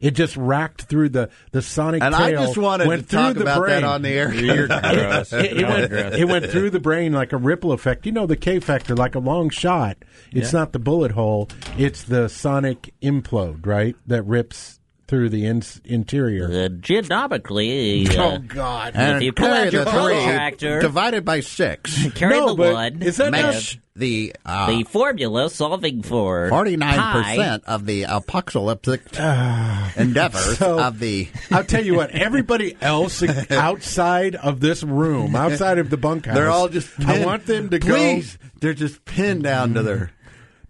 It 0.01 0.11
just 0.11 0.35
racked 0.37 0.83
through 0.83 1.09
the 1.09 1.29
the 1.51 1.61
sonic 1.61 2.03
And 2.03 2.13
I 2.13 2.31
just 2.31 2.57
wanted 2.57 2.87
went 2.87 3.03
to 3.03 3.07
through 3.07 3.19
talk 3.19 3.35
the 3.35 3.41
about 3.43 3.59
brain. 3.59 3.81
that 3.81 3.83
on 3.85 4.01
the 4.01 4.09
air. 4.09 4.33
You're. 4.33 4.67
It, 4.69 5.57
it 5.61 5.67
went, 5.67 5.93
it 5.93 6.25
went 6.25 6.45
through 6.51 6.69
the 6.71 6.79
brain 6.79 7.13
like 7.13 7.31
a 7.33 7.37
ripple 7.37 7.71
effect. 7.71 8.05
You 8.05 8.11
know 8.11 8.25
the 8.27 8.35
K 8.35 8.59
factor, 8.59 8.95
like 8.95 9.15
a 9.15 9.19
long 9.19 9.49
shot. 9.49 9.97
It's 10.31 10.51
Yeah. 10.53 10.59
not 10.59 10.73
the 10.73 10.79
bullet 10.79 11.11
hole; 11.11 11.49
it's 11.77 12.03
the 12.03 12.27
sonic 12.27 12.93
implode, 13.01 13.65
right? 13.65 13.95
That 14.07 14.23
rips 14.23 14.79
through 15.07 15.29
the 15.29 15.45
in- 15.45 15.61
interior. 15.85 16.45
Uh, 16.45 16.67
geonomically, 16.69 18.09
uh, 18.17 18.23
Oh 18.23 18.37
God! 18.39 18.93
if 18.95 19.21
you 19.21 19.31
pull 19.33 19.47
out 19.47 19.71
your 19.71 19.85
protractor, 19.85 20.79
divided 20.81 21.25
by 21.25 21.39
six 21.39 22.11
carry 22.15 22.37
No, 22.39 22.49
the 22.49 22.55
but 22.55 22.73
one, 22.73 23.01
is 23.01 23.17
that 23.17 23.31
not- 23.31 23.53
makes 23.53 23.77
the 23.95 24.35
uh, 24.45 24.67
the 24.67 24.83
formula 24.83 25.49
solving 25.49 26.01
for 26.01 26.49
forty 26.49 26.75
nine 26.77 26.99
percent 27.23 27.63
of 27.65 27.85
the 27.85 28.03
apocalyptic 28.03 29.01
endeavors 29.97 30.57
So- 30.57 30.79
of 30.79 30.99
the. 30.99 31.27
I'll 31.51 31.63
tell 31.63 31.83
you 31.85 31.95
what. 31.95 32.11
Everybody 32.11 32.75
else 32.81 33.23
outside 33.51 34.35
of 34.35 34.59
this 34.59 34.83
room, 34.83 35.35
outside 35.35 35.77
of 35.77 35.89
the 35.89 35.97
bunkhouse, 35.97 36.35
They're 36.35 36.49
all 36.49 36.67
just. 36.69 36.89
I 36.99 37.25
want 37.25 37.45
them 37.45 37.69
to 37.69 37.79
Please, 37.79 38.37
they're 38.59 38.73
just 38.73 39.05
pinned 39.05 39.43
down 39.43 39.73
to 39.75 39.83
their. 39.83 40.11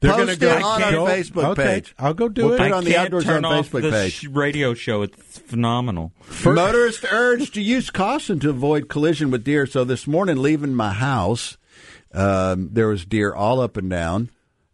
They're 0.02 0.12
Post 0.14 0.40
gonna 0.40 0.54
go 0.54 0.58
it 0.58 0.64
on 0.64 0.84
our 0.84 0.92
go- 0.92 1.06
Facebook 1.06 1.44
okay, 1.52 1.64
page. 1.64 1.96
I'll 1.98 2.14
go 2.14 2.28
do 2.30 2.46
We'll 2.46 2.54
it. 2.56 2.58
put 2.58 2.68
it 2.68 2.74
on 2.74 2.84
the 2.84 2.92
can't 2.92 3.06
Outdoor 3.06 3.22
turn 3.24 3.44
Zone 3.44 3.64
Facebook 3.64 3.82
the 3.82 3.92
page. 3.92 4.14
sh- 4.14 4.26
radio 4.28 4.74
show. 4.76 5.02
It's 5.02 5.40
phenomenal. 5.40 6.12
Motorists 6.44 7.06
urged 7.10 7.54
to 7.56 7.62
use 7.62 7.90
caution 7.90 8.40
to 8.42 8.50
avoid 8.52 8.88
collision 8.90 9.32
with 9.32 9.44
deer. 9.44 9.66
So 9.66 9.84
this 9.84 10.06
morning, 10.06 10.38
leaving 10.38 10.76
my 10.76 10.92
house, 10.92 11.58
um, 12.16 12.70
there 12.72 12.88
was 12.88 13.06
deer 13.06 13.34
all 13.34 13.60
up 13.60 13.78
and 13.78 13.90
down 13.90 14.30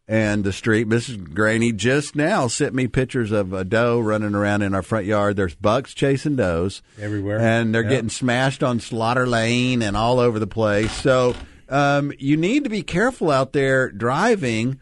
and 0.07 0.43
the 0.43 0.51
street. 0.53 0.87
Mrs. 0.87 1.17
Greaney 1.33 1.75
just 1.75 2.15
now 2.15 2.47
sent 2.47 2.73
me 2.73 2.87
pictures 2.87 3.31
of 3.31 3.53
a 3.53 3.63
doe 3.63 3.99
running 3.99 4.35
around 4.35 4.61
in 4.61 4.75
our 4.75 4.81
front 4.81 5.05
yard. 5.05 5.35
There's 5.37 5.55
bucks 5.55 5.93
chasing 5.93 6.35
does 6.35 6.81
Everywhere. 6.99 7.39
and 7.39 7.73
they're 7.73 7.83
Yep. 7.83 7.89
getting 7.91 8.09
smashed 8.09 8.61
on 8.63 8.79
Slaughter 8.79 9.25
Lane 9.27 9.81
and 9.81 9.95
all 9.95 10.19
over 10.19 10.37
the 10.39 10.47
place. 10.47 10.91
So 10.91 11.33
um, 11.69 12.11
you 12.19 12.35
need 12.37 12.65
to 12.65 12.69
be 12.69 12.83
careful 12.83 13.31
out 13.31 13.53
there 13.53 13.89
driving. 13.91 14.79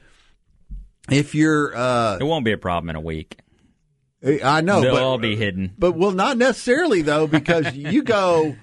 If 1.11 1.33
you're, 1.35 1.75
uh, 1.75 2.17
It 2.19 2.23
won't 2.23 2.45
be 2.45 2.51
a 2.53 2.57
problem 2.57 2.89
in 2.89 2.95
a 2.95 3.01
week. 3.01 3.37
I 4.43 4.61
know, 4.61 4.81
They'll 4.81 4.95
but 4.95 5.03
all 5.03 5.17
be 5.17 5.35
hidden. 5.37 5.73
but 5.77 5.93
well, 5.95 6.11
not 6.11 6.37
necessarily 6.37 7.01
though, 7.03 7.25
because 7.25 7.73
you 7.75 8.03
go, 8.03 8.55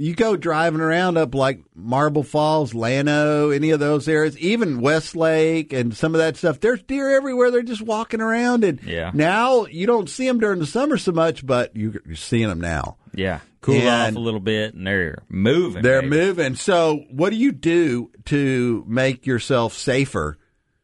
you 0.00 0.14
go 0.14 0.36
driving 0.36 0.80
around 0.80 1.18
up 1.18 1.34
like 1.34 1.60
Marble 1.74 2.22
Falls, 2.22 2.72
Llano, 2.72 3.50
any 3.50 3.70
of 3.70 3.80
those 3.80 4.08
areas, 4.08 4.38
even 4.38 4.80
Westlake 4.80 5.72
and 5.72 5.94
some 5.94 6.14
of 6.14 6.20
that 6.20 6.36
stuff. 6.36 6.60
There's 6.60 6.82
deer 6.84 7.10
everywhere. 7.16 7.50
They're 7.50 7.62
just 7.62 7.82
walking 7.82 8.20
around, 8.20 8.62
and 8.64 8.80
Yeah. 8.84 9.10
now 9.12 9.66
you 9.66 9.86
don't 9.88 10.08
see 10.08 10.26
them 10.26 10.38
during 10.38 10.60
the 10.60 10.66
summer 10.66 10.96
so 10.98 11.10
much, 11.12 11.44
but 11.44 11.76
you- 11.76 12.00
you're 12.06 12.14
seeing 12.14 12.48
them 12.48 12.60
now. 12.60 12.96
Yeah, 13.14 13.40
cool 13.60 13.74
And- 13.74 14.16
off 14.16 14.16
a 14.16 14.24
little 14.24 14.38
bit, 14.40 14.72
and 14.74 14.86
they're 14.86 15.22
moving. 15.28 15.82
They're 15.82 16.02
baby. 16.02 16.16
moving. 16.16 16.54
So, 16.54 17.02
what 17.10 17.30
do 17.30 17.36
you 17.36 17.50
do 17.50 18.10
to 18.26 18.84
make 18.86 19.26
yourself 19.26 19.74
safer? 19.76 20.38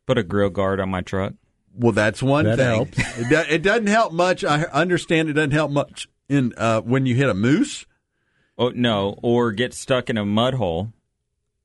Put 0.07 0.19
a 0.19 0.25
grill 0.25 0.51
guard 0.51 0.81
on 0.81 0.89
my 0.91 1.03
truck. 1.03 1.35
Well, 1.73 1.93
that's 1.93 2.23
one 2.23 2.45
That 2.47 2.57
thing. 2.59 2.67
helps. 2.67 2.99
It, 3.19 3.29
do, 3.29 3.43
it 3.55 3.63
doesn't 3.63 3.87
help 3.87 4.13
much. 4.13 4.45
I 4.45 4.63
understand 4.65 5.29
it 5.29 5.35
doesn't 5.35 5.53
help 5.53 5.71
much 5.71 6.09
in 6.29 6.53
uh, 6.57 6.81
when 6.81 7.07
you 7.07 7.15
hit 7.15 7.29
a 7.29 7.35
moose. 7.35 7.87
Oh 8.57 8.69
no, 8.71 9.19
or 9.23 9.53
get 9.53 9.75
stuck 9.75 10.09
in 10.11 10.17
a 10.17 10.25
mud 10.25 10.55
hole, 10.55 10.93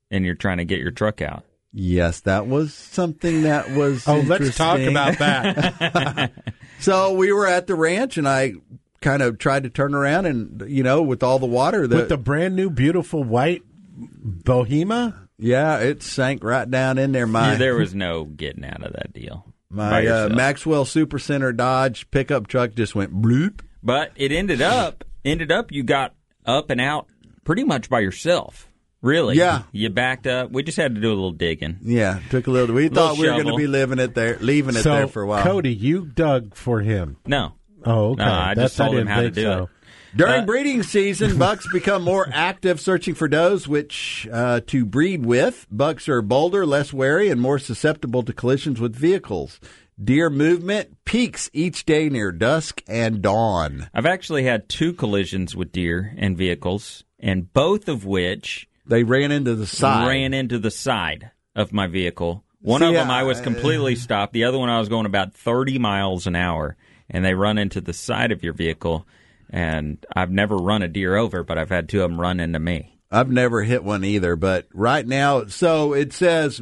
and 0.10 0.26
you're 0.26 0.36
trying 0.36 0.58
to 0.58 0.66
get 0.66 0.80
your 0.80 0.92
truck 0.92 1.22
out. 1.22 1.44
Yes, 1.72 2.22
that 2.22 2.48
was 2.48 2.74
something 2.74 3.44
that 3.44 3.70
was. 3.72 4.08
Oh, 4.08 4.20
let's 4.22 4.58
talk 4.58 4.80
about 4.80 5.18
that. 5.20 6.32
So 6.80 7.12
we 7.14 7.34
were 7.34 7.46
at 7.46 7.68
the 7.68 7.76
ranch, 7.76 8.18
and 8.18 8.26
I 8.26 8.54
kind 9.02 9.22
of 9.22 9.38
tried 9.38 9.64
to 9.64 9.70
turn 9.70 9.94
around, 9.94 10.26
and 10.28 10.64
you 10.70 10.82
know, 10.82 11.02
with 11.02 11.24
all 11.24 11.38
the 11.38 11.46
water, 11.46 11.88
the, 11.88 11.98
With 11.98 12.10
the 12.10 12.18
brand 12.18 12.56
new, 12.56 12.70
beautiful 12.70 13.22
white 13.22 13.64
Bohema. 14.00 15.28
yeah, 15.38 15.80
it 15.80 16.02
sank 16.02 16.44
right 16.44 16.70
down 16.70 16.98
in 16.98 17.12
there. 17.12 17.28
My 17.28 17.52
Yeah, 17.52 17.58
there 17.58 17.76
was 17.76 17.94
no 17.94 18.24
getting 18.24 18.64
out 18.66 18.82
of 18.84 18.94
that 18.94 19.12
deal. 19.14 19.46
my 19.70 19.98
uh, 19.98 20.00
yourself. 20.00 20.32
Maxwell 20.34 20.86
Supercenter 20.86 21.56
Dodge 21.56 22.10
pickup 22.12 22.48
truck 22.48 22.76
just 22.76 22.96
went 22.96 23.14
bloop. 23.22 23.62
But 23.84 24.12
it 24.16 24.32
ended 24.32 24.62
up 24.62 25.04
ended 25.26 25.52
up 25.52 25.72
you 25.72 25.84
got 25.84 26.14
up 26.46 26.70
and 26.70 26.80
out 26.82 27.08
pretty 27.44 27.64
much 27.64 27.90
by 27.90 28.00
yourself. 28.00 28.68
Really? 29.02 29.38
Yeah. 29.38 29.64
You 29.72 29.90
backed 29.90 30.28
up. 30.28 30.52
We 30.52 30.62
just 30.62 30.78
had 30.78 30.96
to 30.96 31.02
do 31.02 31.08
a 31.08 31.16
little 31.16 31.32
digging. 31.32 31.78
Yeah, 31.82 32.20
took 32.30 32.48
a 32.48 32.52
little. 32.52 32.76
We 32.76 32.90
Little 32.90 32.98
thought 33.08 33.18
we 33.18 33.28
were 33.30 33.36
going 33.42 33.48
to 33.48 33.56
be 33.56 33.68
living 33.68 33.98
it 34.00 34.14
there, 34.14 34.38
leaving 34.42 34.76
it 34.76 34.84
so, 34.84 34.92
there 34.94 35.08
for 35.08 35.22
a 35.22 35.28
while. 35.28 35.44
Cody, 35.44 35.74
you 35.74 36.06
dug 36.06 36.54
for 36.56 36.82
him. 36.82 37.16
No. 37.26 37.54
Oh, 37.86 38.12
okay. 38.12 38.26
No, 38.26 38.30
I 38.32 38.54
That's 38.56 38.74
just 38.74 38.78
told 38.78 38.98
I 38.98 39.00
him 39.02 39.08
how 39.08 39.22
to 39.22 39.32
do 39.32 39.42
so. 39.42 39.64
it. 39.64 39.70
During 40.18 40.42
Uh, 40.42 40.46
breeding 40.46 40.84
season, 40.84 41.38
bucks 41.40 41.66
become 41.72 42.04
more 42.04 42.28
active 42.34 42.82
searching 42.82 43.14
for 43.16 43.28
does, 43.30 43.68
which 43.70 44.28
uh, 44.34 44.60
to 44.68 44.86
breed 44.86 45.26
with. 45.26 45.66
Bucks 45.72 46.10
are 46.10 46.22
bolder, 46.22 46.66
less 46.66 46.92
wary, 46.92 47.30
and 47.30 47.40
more 47.40 47.60
susceptible 47.60 48.24
to 48.24 48.34
collisions 48.34 48.82
with 48.82 48.96
vehicles. 48.96 49.62
Deer 50.02 50.30
movement 50.30 51.04
peaks 51.04 51.50
each 51.52 51.86
day 51.86 52.08
near 52.10 52.32
dusk 52.32 52.82
and 52.88 53.22
dawn. 53.22 53.90
I've 53.94 54.06
actually 54.06 54.44
had 54.44 54.70
two 54.70 54.94
collisions 54.94 55.56
with 55.58 55.74
deer 55.74 56.14
and 56.18 56.38
vehicles, 56.38 57.04
and 57.20 57.52
both 57.52 57.90
of 57.90 58.06
which 58.06 58.70
They 58.86 59.04
ran 59.04 59.32
into 59.32 59.56
the 59.56 59.68
side. 59.68 60.08
ran 60.08 60.34
into 60.34 60.58
the 60.58 60.72
side 60.72 61.32
of 61.54 61.74
my 61.74 61.88
vehicle. 61.88 62.46
One 62.62 62.80
See, 62.80 62.88
of 62.88 62.94
them 62.94 63.12
I 63.12 63.24
was 63.24 63.42
completely 63.42 63.96
stopped. 63.96 64.32
The 64.32 64.46
other 64.46 64.58
one 64.58 64.70
I 64.70 64.80
was 64.80 64.88
going 64.90 65.06
about 65.06 65.34
30 65.34 65.80
miles 65.80 66.28
an 66.28 66.36
hour, 66.36 66.78
and 67.10 67.26
they 67.26 67.34
run 67.34 67.58
into 67.58 67.82
the 67.82 67.94
side 67.94 68.32
of 68.32 68.42
your 68.44 68.54
vehicle. 68.54 69.06
And 69.50 70.06
I've 70.16 70.32
never 70.32 70.56
run 70.56 70.82
a 70.82 70.88
deer 70.88 71.18
over, 71.18 71.44
but 71.44 71.58
I've 71.58 71.70
had 71.70 71.90
two 71.90 72.04
of 72.04 72.10
them 72.10 72.22
run 72.22 72.40
into 72.40 72.60
me. 72.60 73.00
I've 73.12 73.32
never 73.32 73.64
hit 73.64 73.84
one 73.84 74.04
either, 74.06 74.36
but 74.38 74.68
right 74.74 75.06
now, 75.06 75.46
so 75.48 75.94
it 75.94 76.14
says 76.14 76.62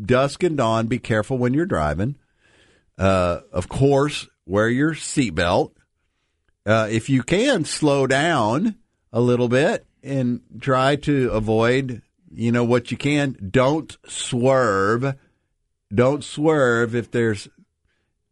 dusk 0.00 0.42
and 0.44 0.56
dawn. 0.56 0.86
Be 0.86 0.98
careful 0.98 1.36
when 1.36 1.52
you're 1.52 1.66
driving. 1.66 2.16
Uh, 3.00 3.40
of 3.50 3.66
course, 3.70 4.28
wear 4.44 4.68
your 4.68 4.92
seatbelt. 4.92 5.72
Uh, 6.66 6.86
if 6.90 7.08
you 7.08 7.22
can, 7.22 7.64
slow 7.64 8.06
down 8.06 8.76
a 9.10 9.20
little 9.20 9.48
bit 9.48 9.86
and 10.02 10.42
try 10.60 10.96
to 10.96 11.30
avoid, 11.30 12.02
you 12.30 12.52
know, 12.52 12.62
what 12.62 12.90
you 12.90 12.98
can. 12.98 13.38
Don't 13.50 13.96
swerve. 14.06 15.14
Don't 15.92 16.22
swerve 16.22 16.94
if 16.94 17.10
there's 17.10 17.48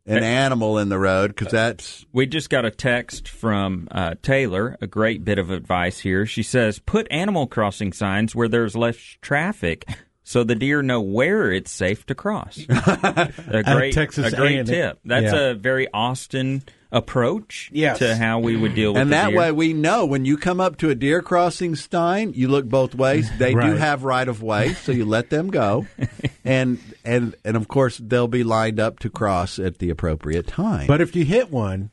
an 0.05 0.23
animal 0.23 0.79
in 0.79 0.91
the 0.91 0.99
road 0.99 1.29
because 1.35 1.53
that's 1.53 2.05
We 2.12 2.27
just 2.27 2.51
got 2.51 2.64
a 2.64 2.71
text 2.71 3.27
from 3.27 3.89
uh, 3.91 4.16
Taylor, 4.23 4.77
a 4.83 4.87
great 4.87 5.25
bit 5.25 5.39
of 5.39 5.51
advice 5.51 6.01
here. 6.01 6.27
She 6.27 6.43
says, 6.43 6.79
put 6.79 7.07
animal 7.11 7.47
crossing 7.47 7.95
signs 7.95 8.35
where 8.35 8.49
there's 8.49 8.77
less 8.77 8.97
traffic 9.23 9.87
so 10.29 10.45
the 10.45 10.55
deer 10.55 10.83
know 10.83 11.01
where 11.01 11.51
it's 11.51 11.70
safe 11.70 12.05
to 12.05 12.14
cross. 12.14 12.59
a 12.68 13.62
great, 13.64 13.95
Texas 13.95 14.31
a 14.31 14.37
great 14.37 14.57
A&M. 14.57 14.66
tip. 14.66 14.99
That's 15.03 15.33
Yeah. 15.33 15.41
a 15.51 15.55
very 15.55 15.89
Austin 15.91 16.62
approach 16.93 17.70
Yes. 17.72 17.99
to 18.01 18.14
how 18.14 18.39
we 18.41 18.55
would 18.55 18.74
deal 18.74 18.93
with 18.93 19.01
and 19.01 19.11
the 19.11 19.16
that 19.16 19.29
deer. 19.31 19.39
way 19.39 19.53
we 19.53 19.72
know 19.72 20.05
when 20.05 20.26
you 20.26 20.37
come 20.37 20.61
up 20.61 20.76
to 20.79 20.91
a 20.91 20.95
deer 20.95 21.22
crossing 21.22 21.76
stein, 21.76 22.33
you 22.35 22.49
look 22.49 22.66
both 22.66 22.95
ways. 22.95 23.31
They 23.39 23.55
do 23.55 23.76
have 23.76 24.05
right 24.05 24.29
of 24.29 24.43
way, 24.43 24.74
so 24.74 24.93
you 24.93 25.07
let 25.07 25.31
them 25.31 25.49
go, 25.49 25.87
and 26.45 26.79
and 27.07 27.35
and 27.43 27.57
of 27.57 27.68
course 27.68 27.97
they'll 27.97 28.29
be 28.29 28.45
lined 28.45 28.79
up 28.79 28.99
to 29.01 29.09
cross 29.11 29.59
at 29.59 29.79
the 29.79 29.89
appropriate 29.89 30.47
time. 30.47 30.87
But 30.87 31.01
if 31.01 31.16
you 31.16 31.24
hit 31.24 31.51
one, 31.51 31.91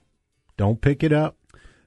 don't 0.58 0.82
pick 0.82 1.04
it 1.04 1.14
up. 1.14 1.38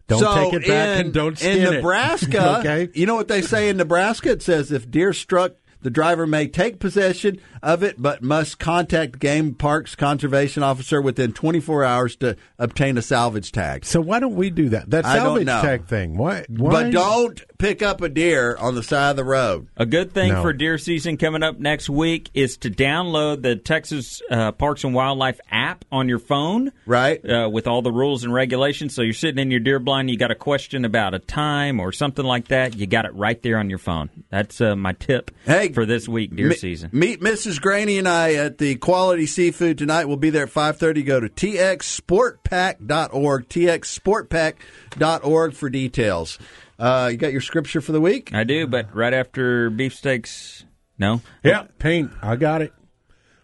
Don't 0.07 0.21
So 0.21 0.35
take 0.35 0.55
it 0.63 0.67
back 0.67 0.99
in, 1.01 1.05
and 1.07 1.15
don't 1.15 1.37
skin 1.39 1.59
in 1.59 1.67
it. 1.67 1.71
Nebraska. 1.77 2.59
okay. 2.61 2.89
you 2.95 3.05
know 3.05 3.17
what 3.17 3.29
they 3.29 3.43
say 3.43 3.69
in 3.69 3.77
Nebraska? 3.77 4.31
It 4.31 4.43
says 4.43 4.73
if 4.73 4.91
deer 4.91 5.13
struck, 5.13 5.53
the 5.83 5.91
driver 5.91 6.27
may 6.27 6.47
take 6.47 6.79
possession 6.79 7.41
of 7.63 7.83
it, 7.83 8.01
but 8.01 8.23
must 8.23 8.59
contact 8.59 9.19
Game 9.19 9.55
Parks 9.55 9.95
Conservation 9.95 10.63
Officer 10.63 11.01
within 11.01 11.33
24 11.33 11.85
hours 11.85 12.17
to 12.17 12.37
obtain 12.59 12.99
a 12.99 13.03
salvage 13.03 13.53
tag. 13.53 13.85
So 13.85 14.01
why 14.01 14.21
don't 14.21 14.35
we 14.37 14.51
do 14.51 14.69
that? 14.71 14.91
That 14.91 15.05
I 15.05 15.17
don't 15.17 15.25
salvage 15.25 15.47
know. 15.47 15.63
tag 15.63 15.87
thing. 15.87 16.17
Why? 16.17 16.45
why? 16.49 16.71
But 16.71 16.91
don't 16.93 17.59
pick 17.59 17.83
up 17.83 18.01
a 18.03 18.09
deer 18.09 18.57
on 18.57 18.75
the 18.75 18.83
side 18.83 19.11
of 19.11 19.17
the 19.17 19.25
road. 19.25 19.69
A 19.77 19.87
good 19.87 20.13
thing 20.13 20.33
No. 20.33 20.43
for 20.43 20.53
deer 20.53 20.79
season 20.79 21.17
coming 21.17 21.43
up 21.43 21.59
next 21.59 21.89
week 21.91 22.31
is 22.35 22.57
to 22.59 22.71
download 22.71 23.43
the 23.43 23.57
Texas 23.57 24.23
uh, 24.31 24.53
Parks 24.53 24.85
and 24.85 24.95
Wildlife 24.95 25.41
app 25.51 25.85
on 25.91 26.09
your 26.09 26.19
phone. 26.19 26.73
Right. 26.87 27.25
Uh, 27.29 27.49
with 27.51 27.67
all 27.67 27.83
the 27.83 27.93
rules 27.93 28.25
and 28.25 28.33
regulations. 28.33 28.95
So 28.95 29.03
you're 29.03 29.13
sitting 29.13 29.41
in 29.41 29.51
your 29.51 29.61
deer 29.61 29.79
blind, 29.79 30.11
you 30.11 30.17
got 30.17 30.31
a 30.31 30.37
question 30.37 30.85
about 30.85 31.15
a 31.15 31.19
time 31.19 31.81
or 31.81 31.93
something 31.93 32.25
like 32.25 32.49
that, 32.49 32.77
you 32.77 32.87
got 32.87 33.05
it 33.05 33.15
right 33.15 33.41
there 33.43 33.59
on 33.59 33.69
your 33.71 33.79
phone. 33.79 34.11
That's 34.31 34.61
uh, 34.61 34.77
my 34.77 34.93
tip. 34.93 35.31
Hey, 35.45 35.68
Hey, 35.69 35.75
for 35.75 35.87
this 35.87 36.09
week, 36.09 36.35
deer 36.35 36.49
Me- 36.49 36.57
season. 36.57 36.91
Meet 36.93 37.21
Mrs. 37.21 37.61
Greaney 37.61 37.99
and 37.99 38.09
I 38.09 38.35
at 38.35 38.59
the 38.59 38.77
Quality 38.77 39.27
Seafood 39.27 39.79
tonight. 39.79 40.07
We'll 40.07 40.17
be 40.17 40.31
there 40.31 40.45
at 40.45 40.51
5.30. 40.51 41.05
Go 41.05 41.21
to 41.21 41.29
txsportpack.org, 41.29 43.49
txsportpack.org 43.49 45.55
for 45.55 45.71
details. 45.71 46.39
Uh, 46.79 47.09
you 47.11 47.17
got 47.19 47.33
your 47.33 47.41
scripture 47.41 47.81
for 47.81 47.93
the 47.93 48.01
week? 48.01 48.33
I 48.33 48.45
do, 48.45 48.67
but 48.67 48.95
right 48.95 49.13
after 49.13 49.71
beefsteaks, 49.71 50.65
no. 50.99 51.21
Yeah, 51.43 51.67
pain. 51.79 52.11
I 52.23 52.37
got 52.37 52.63
it. 52.63 52.73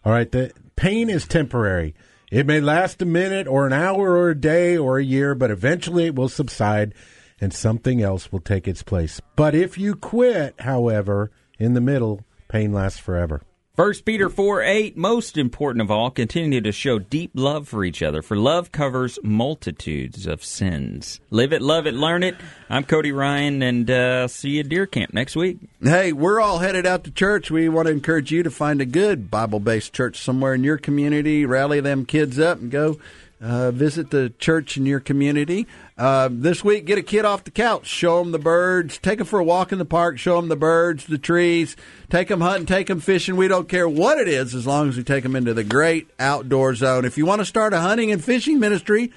All 0.05 0.13
right. 0.13 0.31
The 0.31 0.53
pain 0.77 1.11
is 1.11 1.27
temporary. 1.27 1.95
It 2.31 2.47
may 2.47 2.61
last 2.61 3.03
a 3.03 3.07
minute 3.07 3.47
or 3.47 3.67
an 3.67 3.73
hour 3.73 4.17
or 4.17 4.31
a 4.31 4.35
day 4.35 4.77
or 4.77 4.99
a 4.99 5.05
year, 5.05 5.35
but 5.35 5.51
eventually 5.51 6.07
it 6.07 6.15
will 6.15 6.29
subside 6.29 6.95
and 7.41 7.53
something 7.53 8.03
else 8.03 8.33
will 8.33 8.41
take 8.41 8.67
its 8.67 8.83
place. 8.83 9.21
But 9.37 9.55
if 9.55 9.79
you 9.79 9.95
quit, 9.95 10.61
however, 10.61 11.31
in 11.59 11.75
the 11.75 11.81
middle, 11.81 12.21
pain 12.49 12.73
lasts 12.73 12.99
forever. 12.99 13.43
First 13.77 14.05
Peter 14.05 14.29
4 14.29 14.63
8, 14.63 14.97
most 14.97 15.37
important 15.37 15.83
of 15.83 15.91
all, 15.91 16.09
continue 16.09 16.61
to 16.61 16.71
show 16.71 17.01
deep 17.01 17.33
love 17.35 17.67
for 17.67 17.85
each 17.85 18.05
other, 18.05 18.23
for 18.23 18.37
love 18.37 18.71
covers 18.71 19.19
multitudes 19.25 20.29
of 20.29 20.45
sins. 20.45 21.21
Live 21.31 21.53
it, 21.53 21.61
love 21.61 21.89
it, 21.89 21.95
learn 21.95 22.23
it. 22.23 22.37
I'm 22.71 22.85
Cody 22.85 23.11
Ryan, 23.11 23.63
and 23.63 23.91
uh, 23.91 24.29
see 24.29 24.51
you 24.51 24.61
at 24.61 24.69
Deer 24.69 24.87
Camp 24.87 25.13
next 25.13 25.35
week. 25.35 25.59
Hey, 25.83 26.13
we're 26.13 26.41
all 26.41 26.61
headed 26.61 26.87
out 26.87 27.03
to 27.03 27.11
church. 27.11 27.51
We 27.51 27.69
want 27.69 27.89
to 27.89 27.93
encourage 27.93 28.31
you 28.31 28.45
to 28.45 28.51
find 28.51 28.81
a 28.81 28.87
good 28.87 29.29
Bible 29.29 29.59
based 29.59 29.93
church 29.93 30.19
somewhere 30.19 30.55
in 30.55 30.63
your 30.63 30.79
community. 30.79 31.45
Rally 31.45 31.81
them 31.81 32.07
kids 32.07 32.39
up 32.39 32.61
and 32.61 32.71
go 32.71 33.01
uh, 33.41 33.71
visit 33.71 34.11
the 34.11 34.31
church 34.39 34.77
in 34.77 34.87
your 34.87 35.01
community. 35.01 35.67
Uh, 35.97 36.29
this 36.31 36.65
week, 36.65 36.85
get 36.85 36.99
a 36.99 37.03
kid 37.03 37.25
off 37.25 37.45
the 37.45 37.51
couch, 37.51 37.87
show 37.87 38.19
them 38.19 38.33
the 38.33 38.39
birds, 38.39 38.99
take 38.99 39.19
them 39.19 39.27
for 39.27 39.39
a 39.39 39.45
walk 39.45 39.73
in 39.73 39.79
the 39.79 39.85
park, 39.85 40.19
show 40.19 40.37
them 40.37 40.49
the 40.49 40.57
birds, 40.57 41.07
the 41.07 41.19
trees, 41.19 41.77
take 42.11 42.29
them 42.29 42.41
hunting, 42.41 42.67
take 42.67 42.87
them 42.87 43.01
fishing. 43.01 43.37
We 43.37 43.49
don't 43.49 43.69
care 43.69 43.89
what 43.89 44.19
it 44.19 44.29
is 44.29 44.55
as 44.55 44.67
long 44.67 44.89
as 44.89 44.97
we 44.97 45.05
take 45.05 45.23
them 45.23 45.37
into 45.37 45.55
the 45.55 45.65
great 45.65 46.09
outdoor 46.19 46.75
zone. 46.75 47.05
If 47.05 47.19
you 47.19 47.27
want 47.27 47.41
to 47.41 47.47
start 47.47 47.73
a 47.73 47.81
hunting 47.81 48.11
and 48.11 48.25
fishing 48.25 48.59
ministry, 48.59 49.13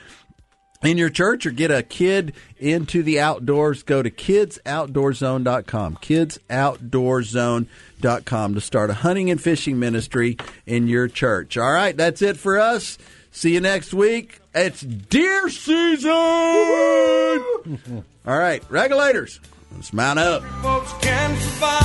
in 0.83 0.97
your 0.97 1.09
church 1.09 1.45
or 1.45 1.51
get 1.51 1.71
a 1.71 1.83
kid 1.83 2.33
into 2.57 3.03
the 3.03 3.19
outdoors, 3.19 3.83
go 3.83 4.01
to 4.03 4.11
kidsoutdoorzone.com. 4.11 5.97
Kidsoutdoorzone.com 5.97 8.53
to 8.53 8.61
start 8.61 8.89
a 8.89 8.93
hunting 8.93 9.29
and 9.31 9.41
fishing 9.41 9.79
ministry 9.79 10.37
in 10.65 10.87
your 10.87 11.07
church. 11.07 11.57
All 11.57 11.71
right, 11.71 11.95
that's 11.97 12.21
it 12.21 12.37
for 12.37 12.59
us. 12.59 12.97
See 13.37 13.53
you 13.53 13.61
next 13.61 13.93
week. 13.93 14.39
It's 14.55 14.81
deer 14.81 15.47
season. 15.49 16.09
All 18.25 18.35
right, 18.39 18.63
regulators, 18.67 19.39
let's 19.75 19.93
mount 19.93 20.17
up. 20.17 20.41
folks 20.63 20.91
can 20.93 21.37
survive. 21.37 21.77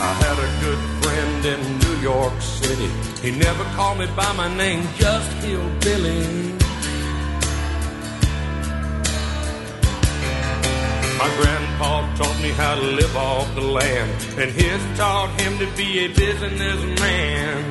I 0.00 0.12
had 0.22 0.38
a 0.38 0.50
good 0.62 0.78
friend 1.02 1.44
in 1.46 1.78
New 1.80 1.96
York 2.00 2.40
City. 2.40 2.88
He 3.20 3.36
never 3.36 3.64
called 3.74 3.98
me 3.98 4.06
by 4.14 4.32
my 4.34 4.56
name, 4.56 4.86
just 4.96 5.32
Hillbilly. 5.42 6.53
My 11.24 11.34
grandpa 11.36 12.14
taught 12.16 12.42
me 12.42 12.50
how 12.50 12.74
to 12.74 12.82
live 12.82 13.16
off 13.16 13.54
the 13.54 13.62
land, 13.62 14.10
and 14.36 14.50
his 14.52 14.98
taught 14.98 15.30
him 15.40 15.58
to 15.58 15.66
be 15.74 16.04
a 16.04 16.08
businessman. 16.08 17.64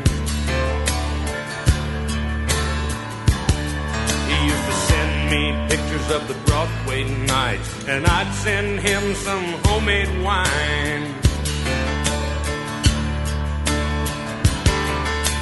He 4.29 4.37
used 4.51 4.65
to 4.69 4.75
send 4.89 5.29
me 5.29 5.43
pictures 5.69 6.09
of 6.17 6.27
the 6.27 6.33
Broadway 6.47 7.03
nights, 7.27 7.87
and 7.87 8.07
I'd 8.07 8.33
send 8.33 8.79
him 8.79 9.13
some 9.13 9.45
homemade 9.65 10.09
wine. 10.23 11.13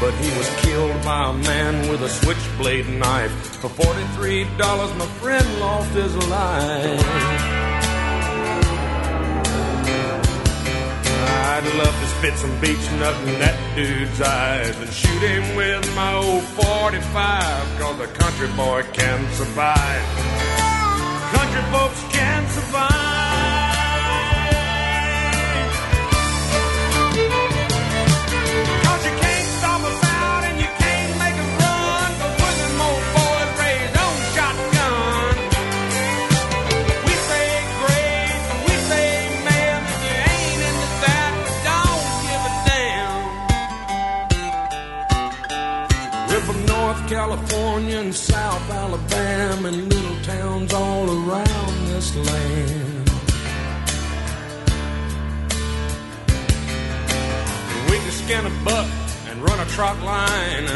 But 0.02 0.14
he 0.16 0.38
was 0.38 0.50
killed 0.66 1.02
by 1.06 1.30
a 1.30 1.34
man 1.34 1.90
with 1.90 2.02
a 2.02 2.10
switchblade 2.10 2.90
knife. 2.90 3.32
For 3.62 3.70
$43, 3.70 4.98
my 4.98 5.06
friend 5.22 5.60
lost 5.62 5.92
his 5.92 6.14
life. 6.28 7.61
I'd 11.64 11.76
love 11.76 11.94
to 11.94 12.08
spit 12.18 12.34
some 12.40 12.60
beach 12.60 12.82
nut 12.98 13.16
in 13.30 13.38
that 13.40 13.76
dude's 13.76 14.20
eyes 14.20 14.76
and 14.82 14.90
shoot 14.92 15.22
him 15.22 15.56
with 15.56 15.96
my 15.96 16.16
old 16.16 16.44
45, 16.44 17.80
cause 17.80 18.00
a 18.00 18.08
country 18.08 18.48
boy 18.58 18.82
can 18.94 19.32
survive. 19.34 20.06
Country 21.38 21.62
folks 21.72 22.02
can 22.12 22.50
survive. 22.50 22.91
This 52.14 52.28
land. 52.28 53.10
And 57.70 57.90
we 57.90 57.98
can 57.98 58.12
skin 58.12 58.46
a 58.46 58.64
buck 58.64 58.88
and 59.30 59.42
run 59.44 59.60
a 59.60 59.66
trot 59.70 60.02
line 60.04 60.68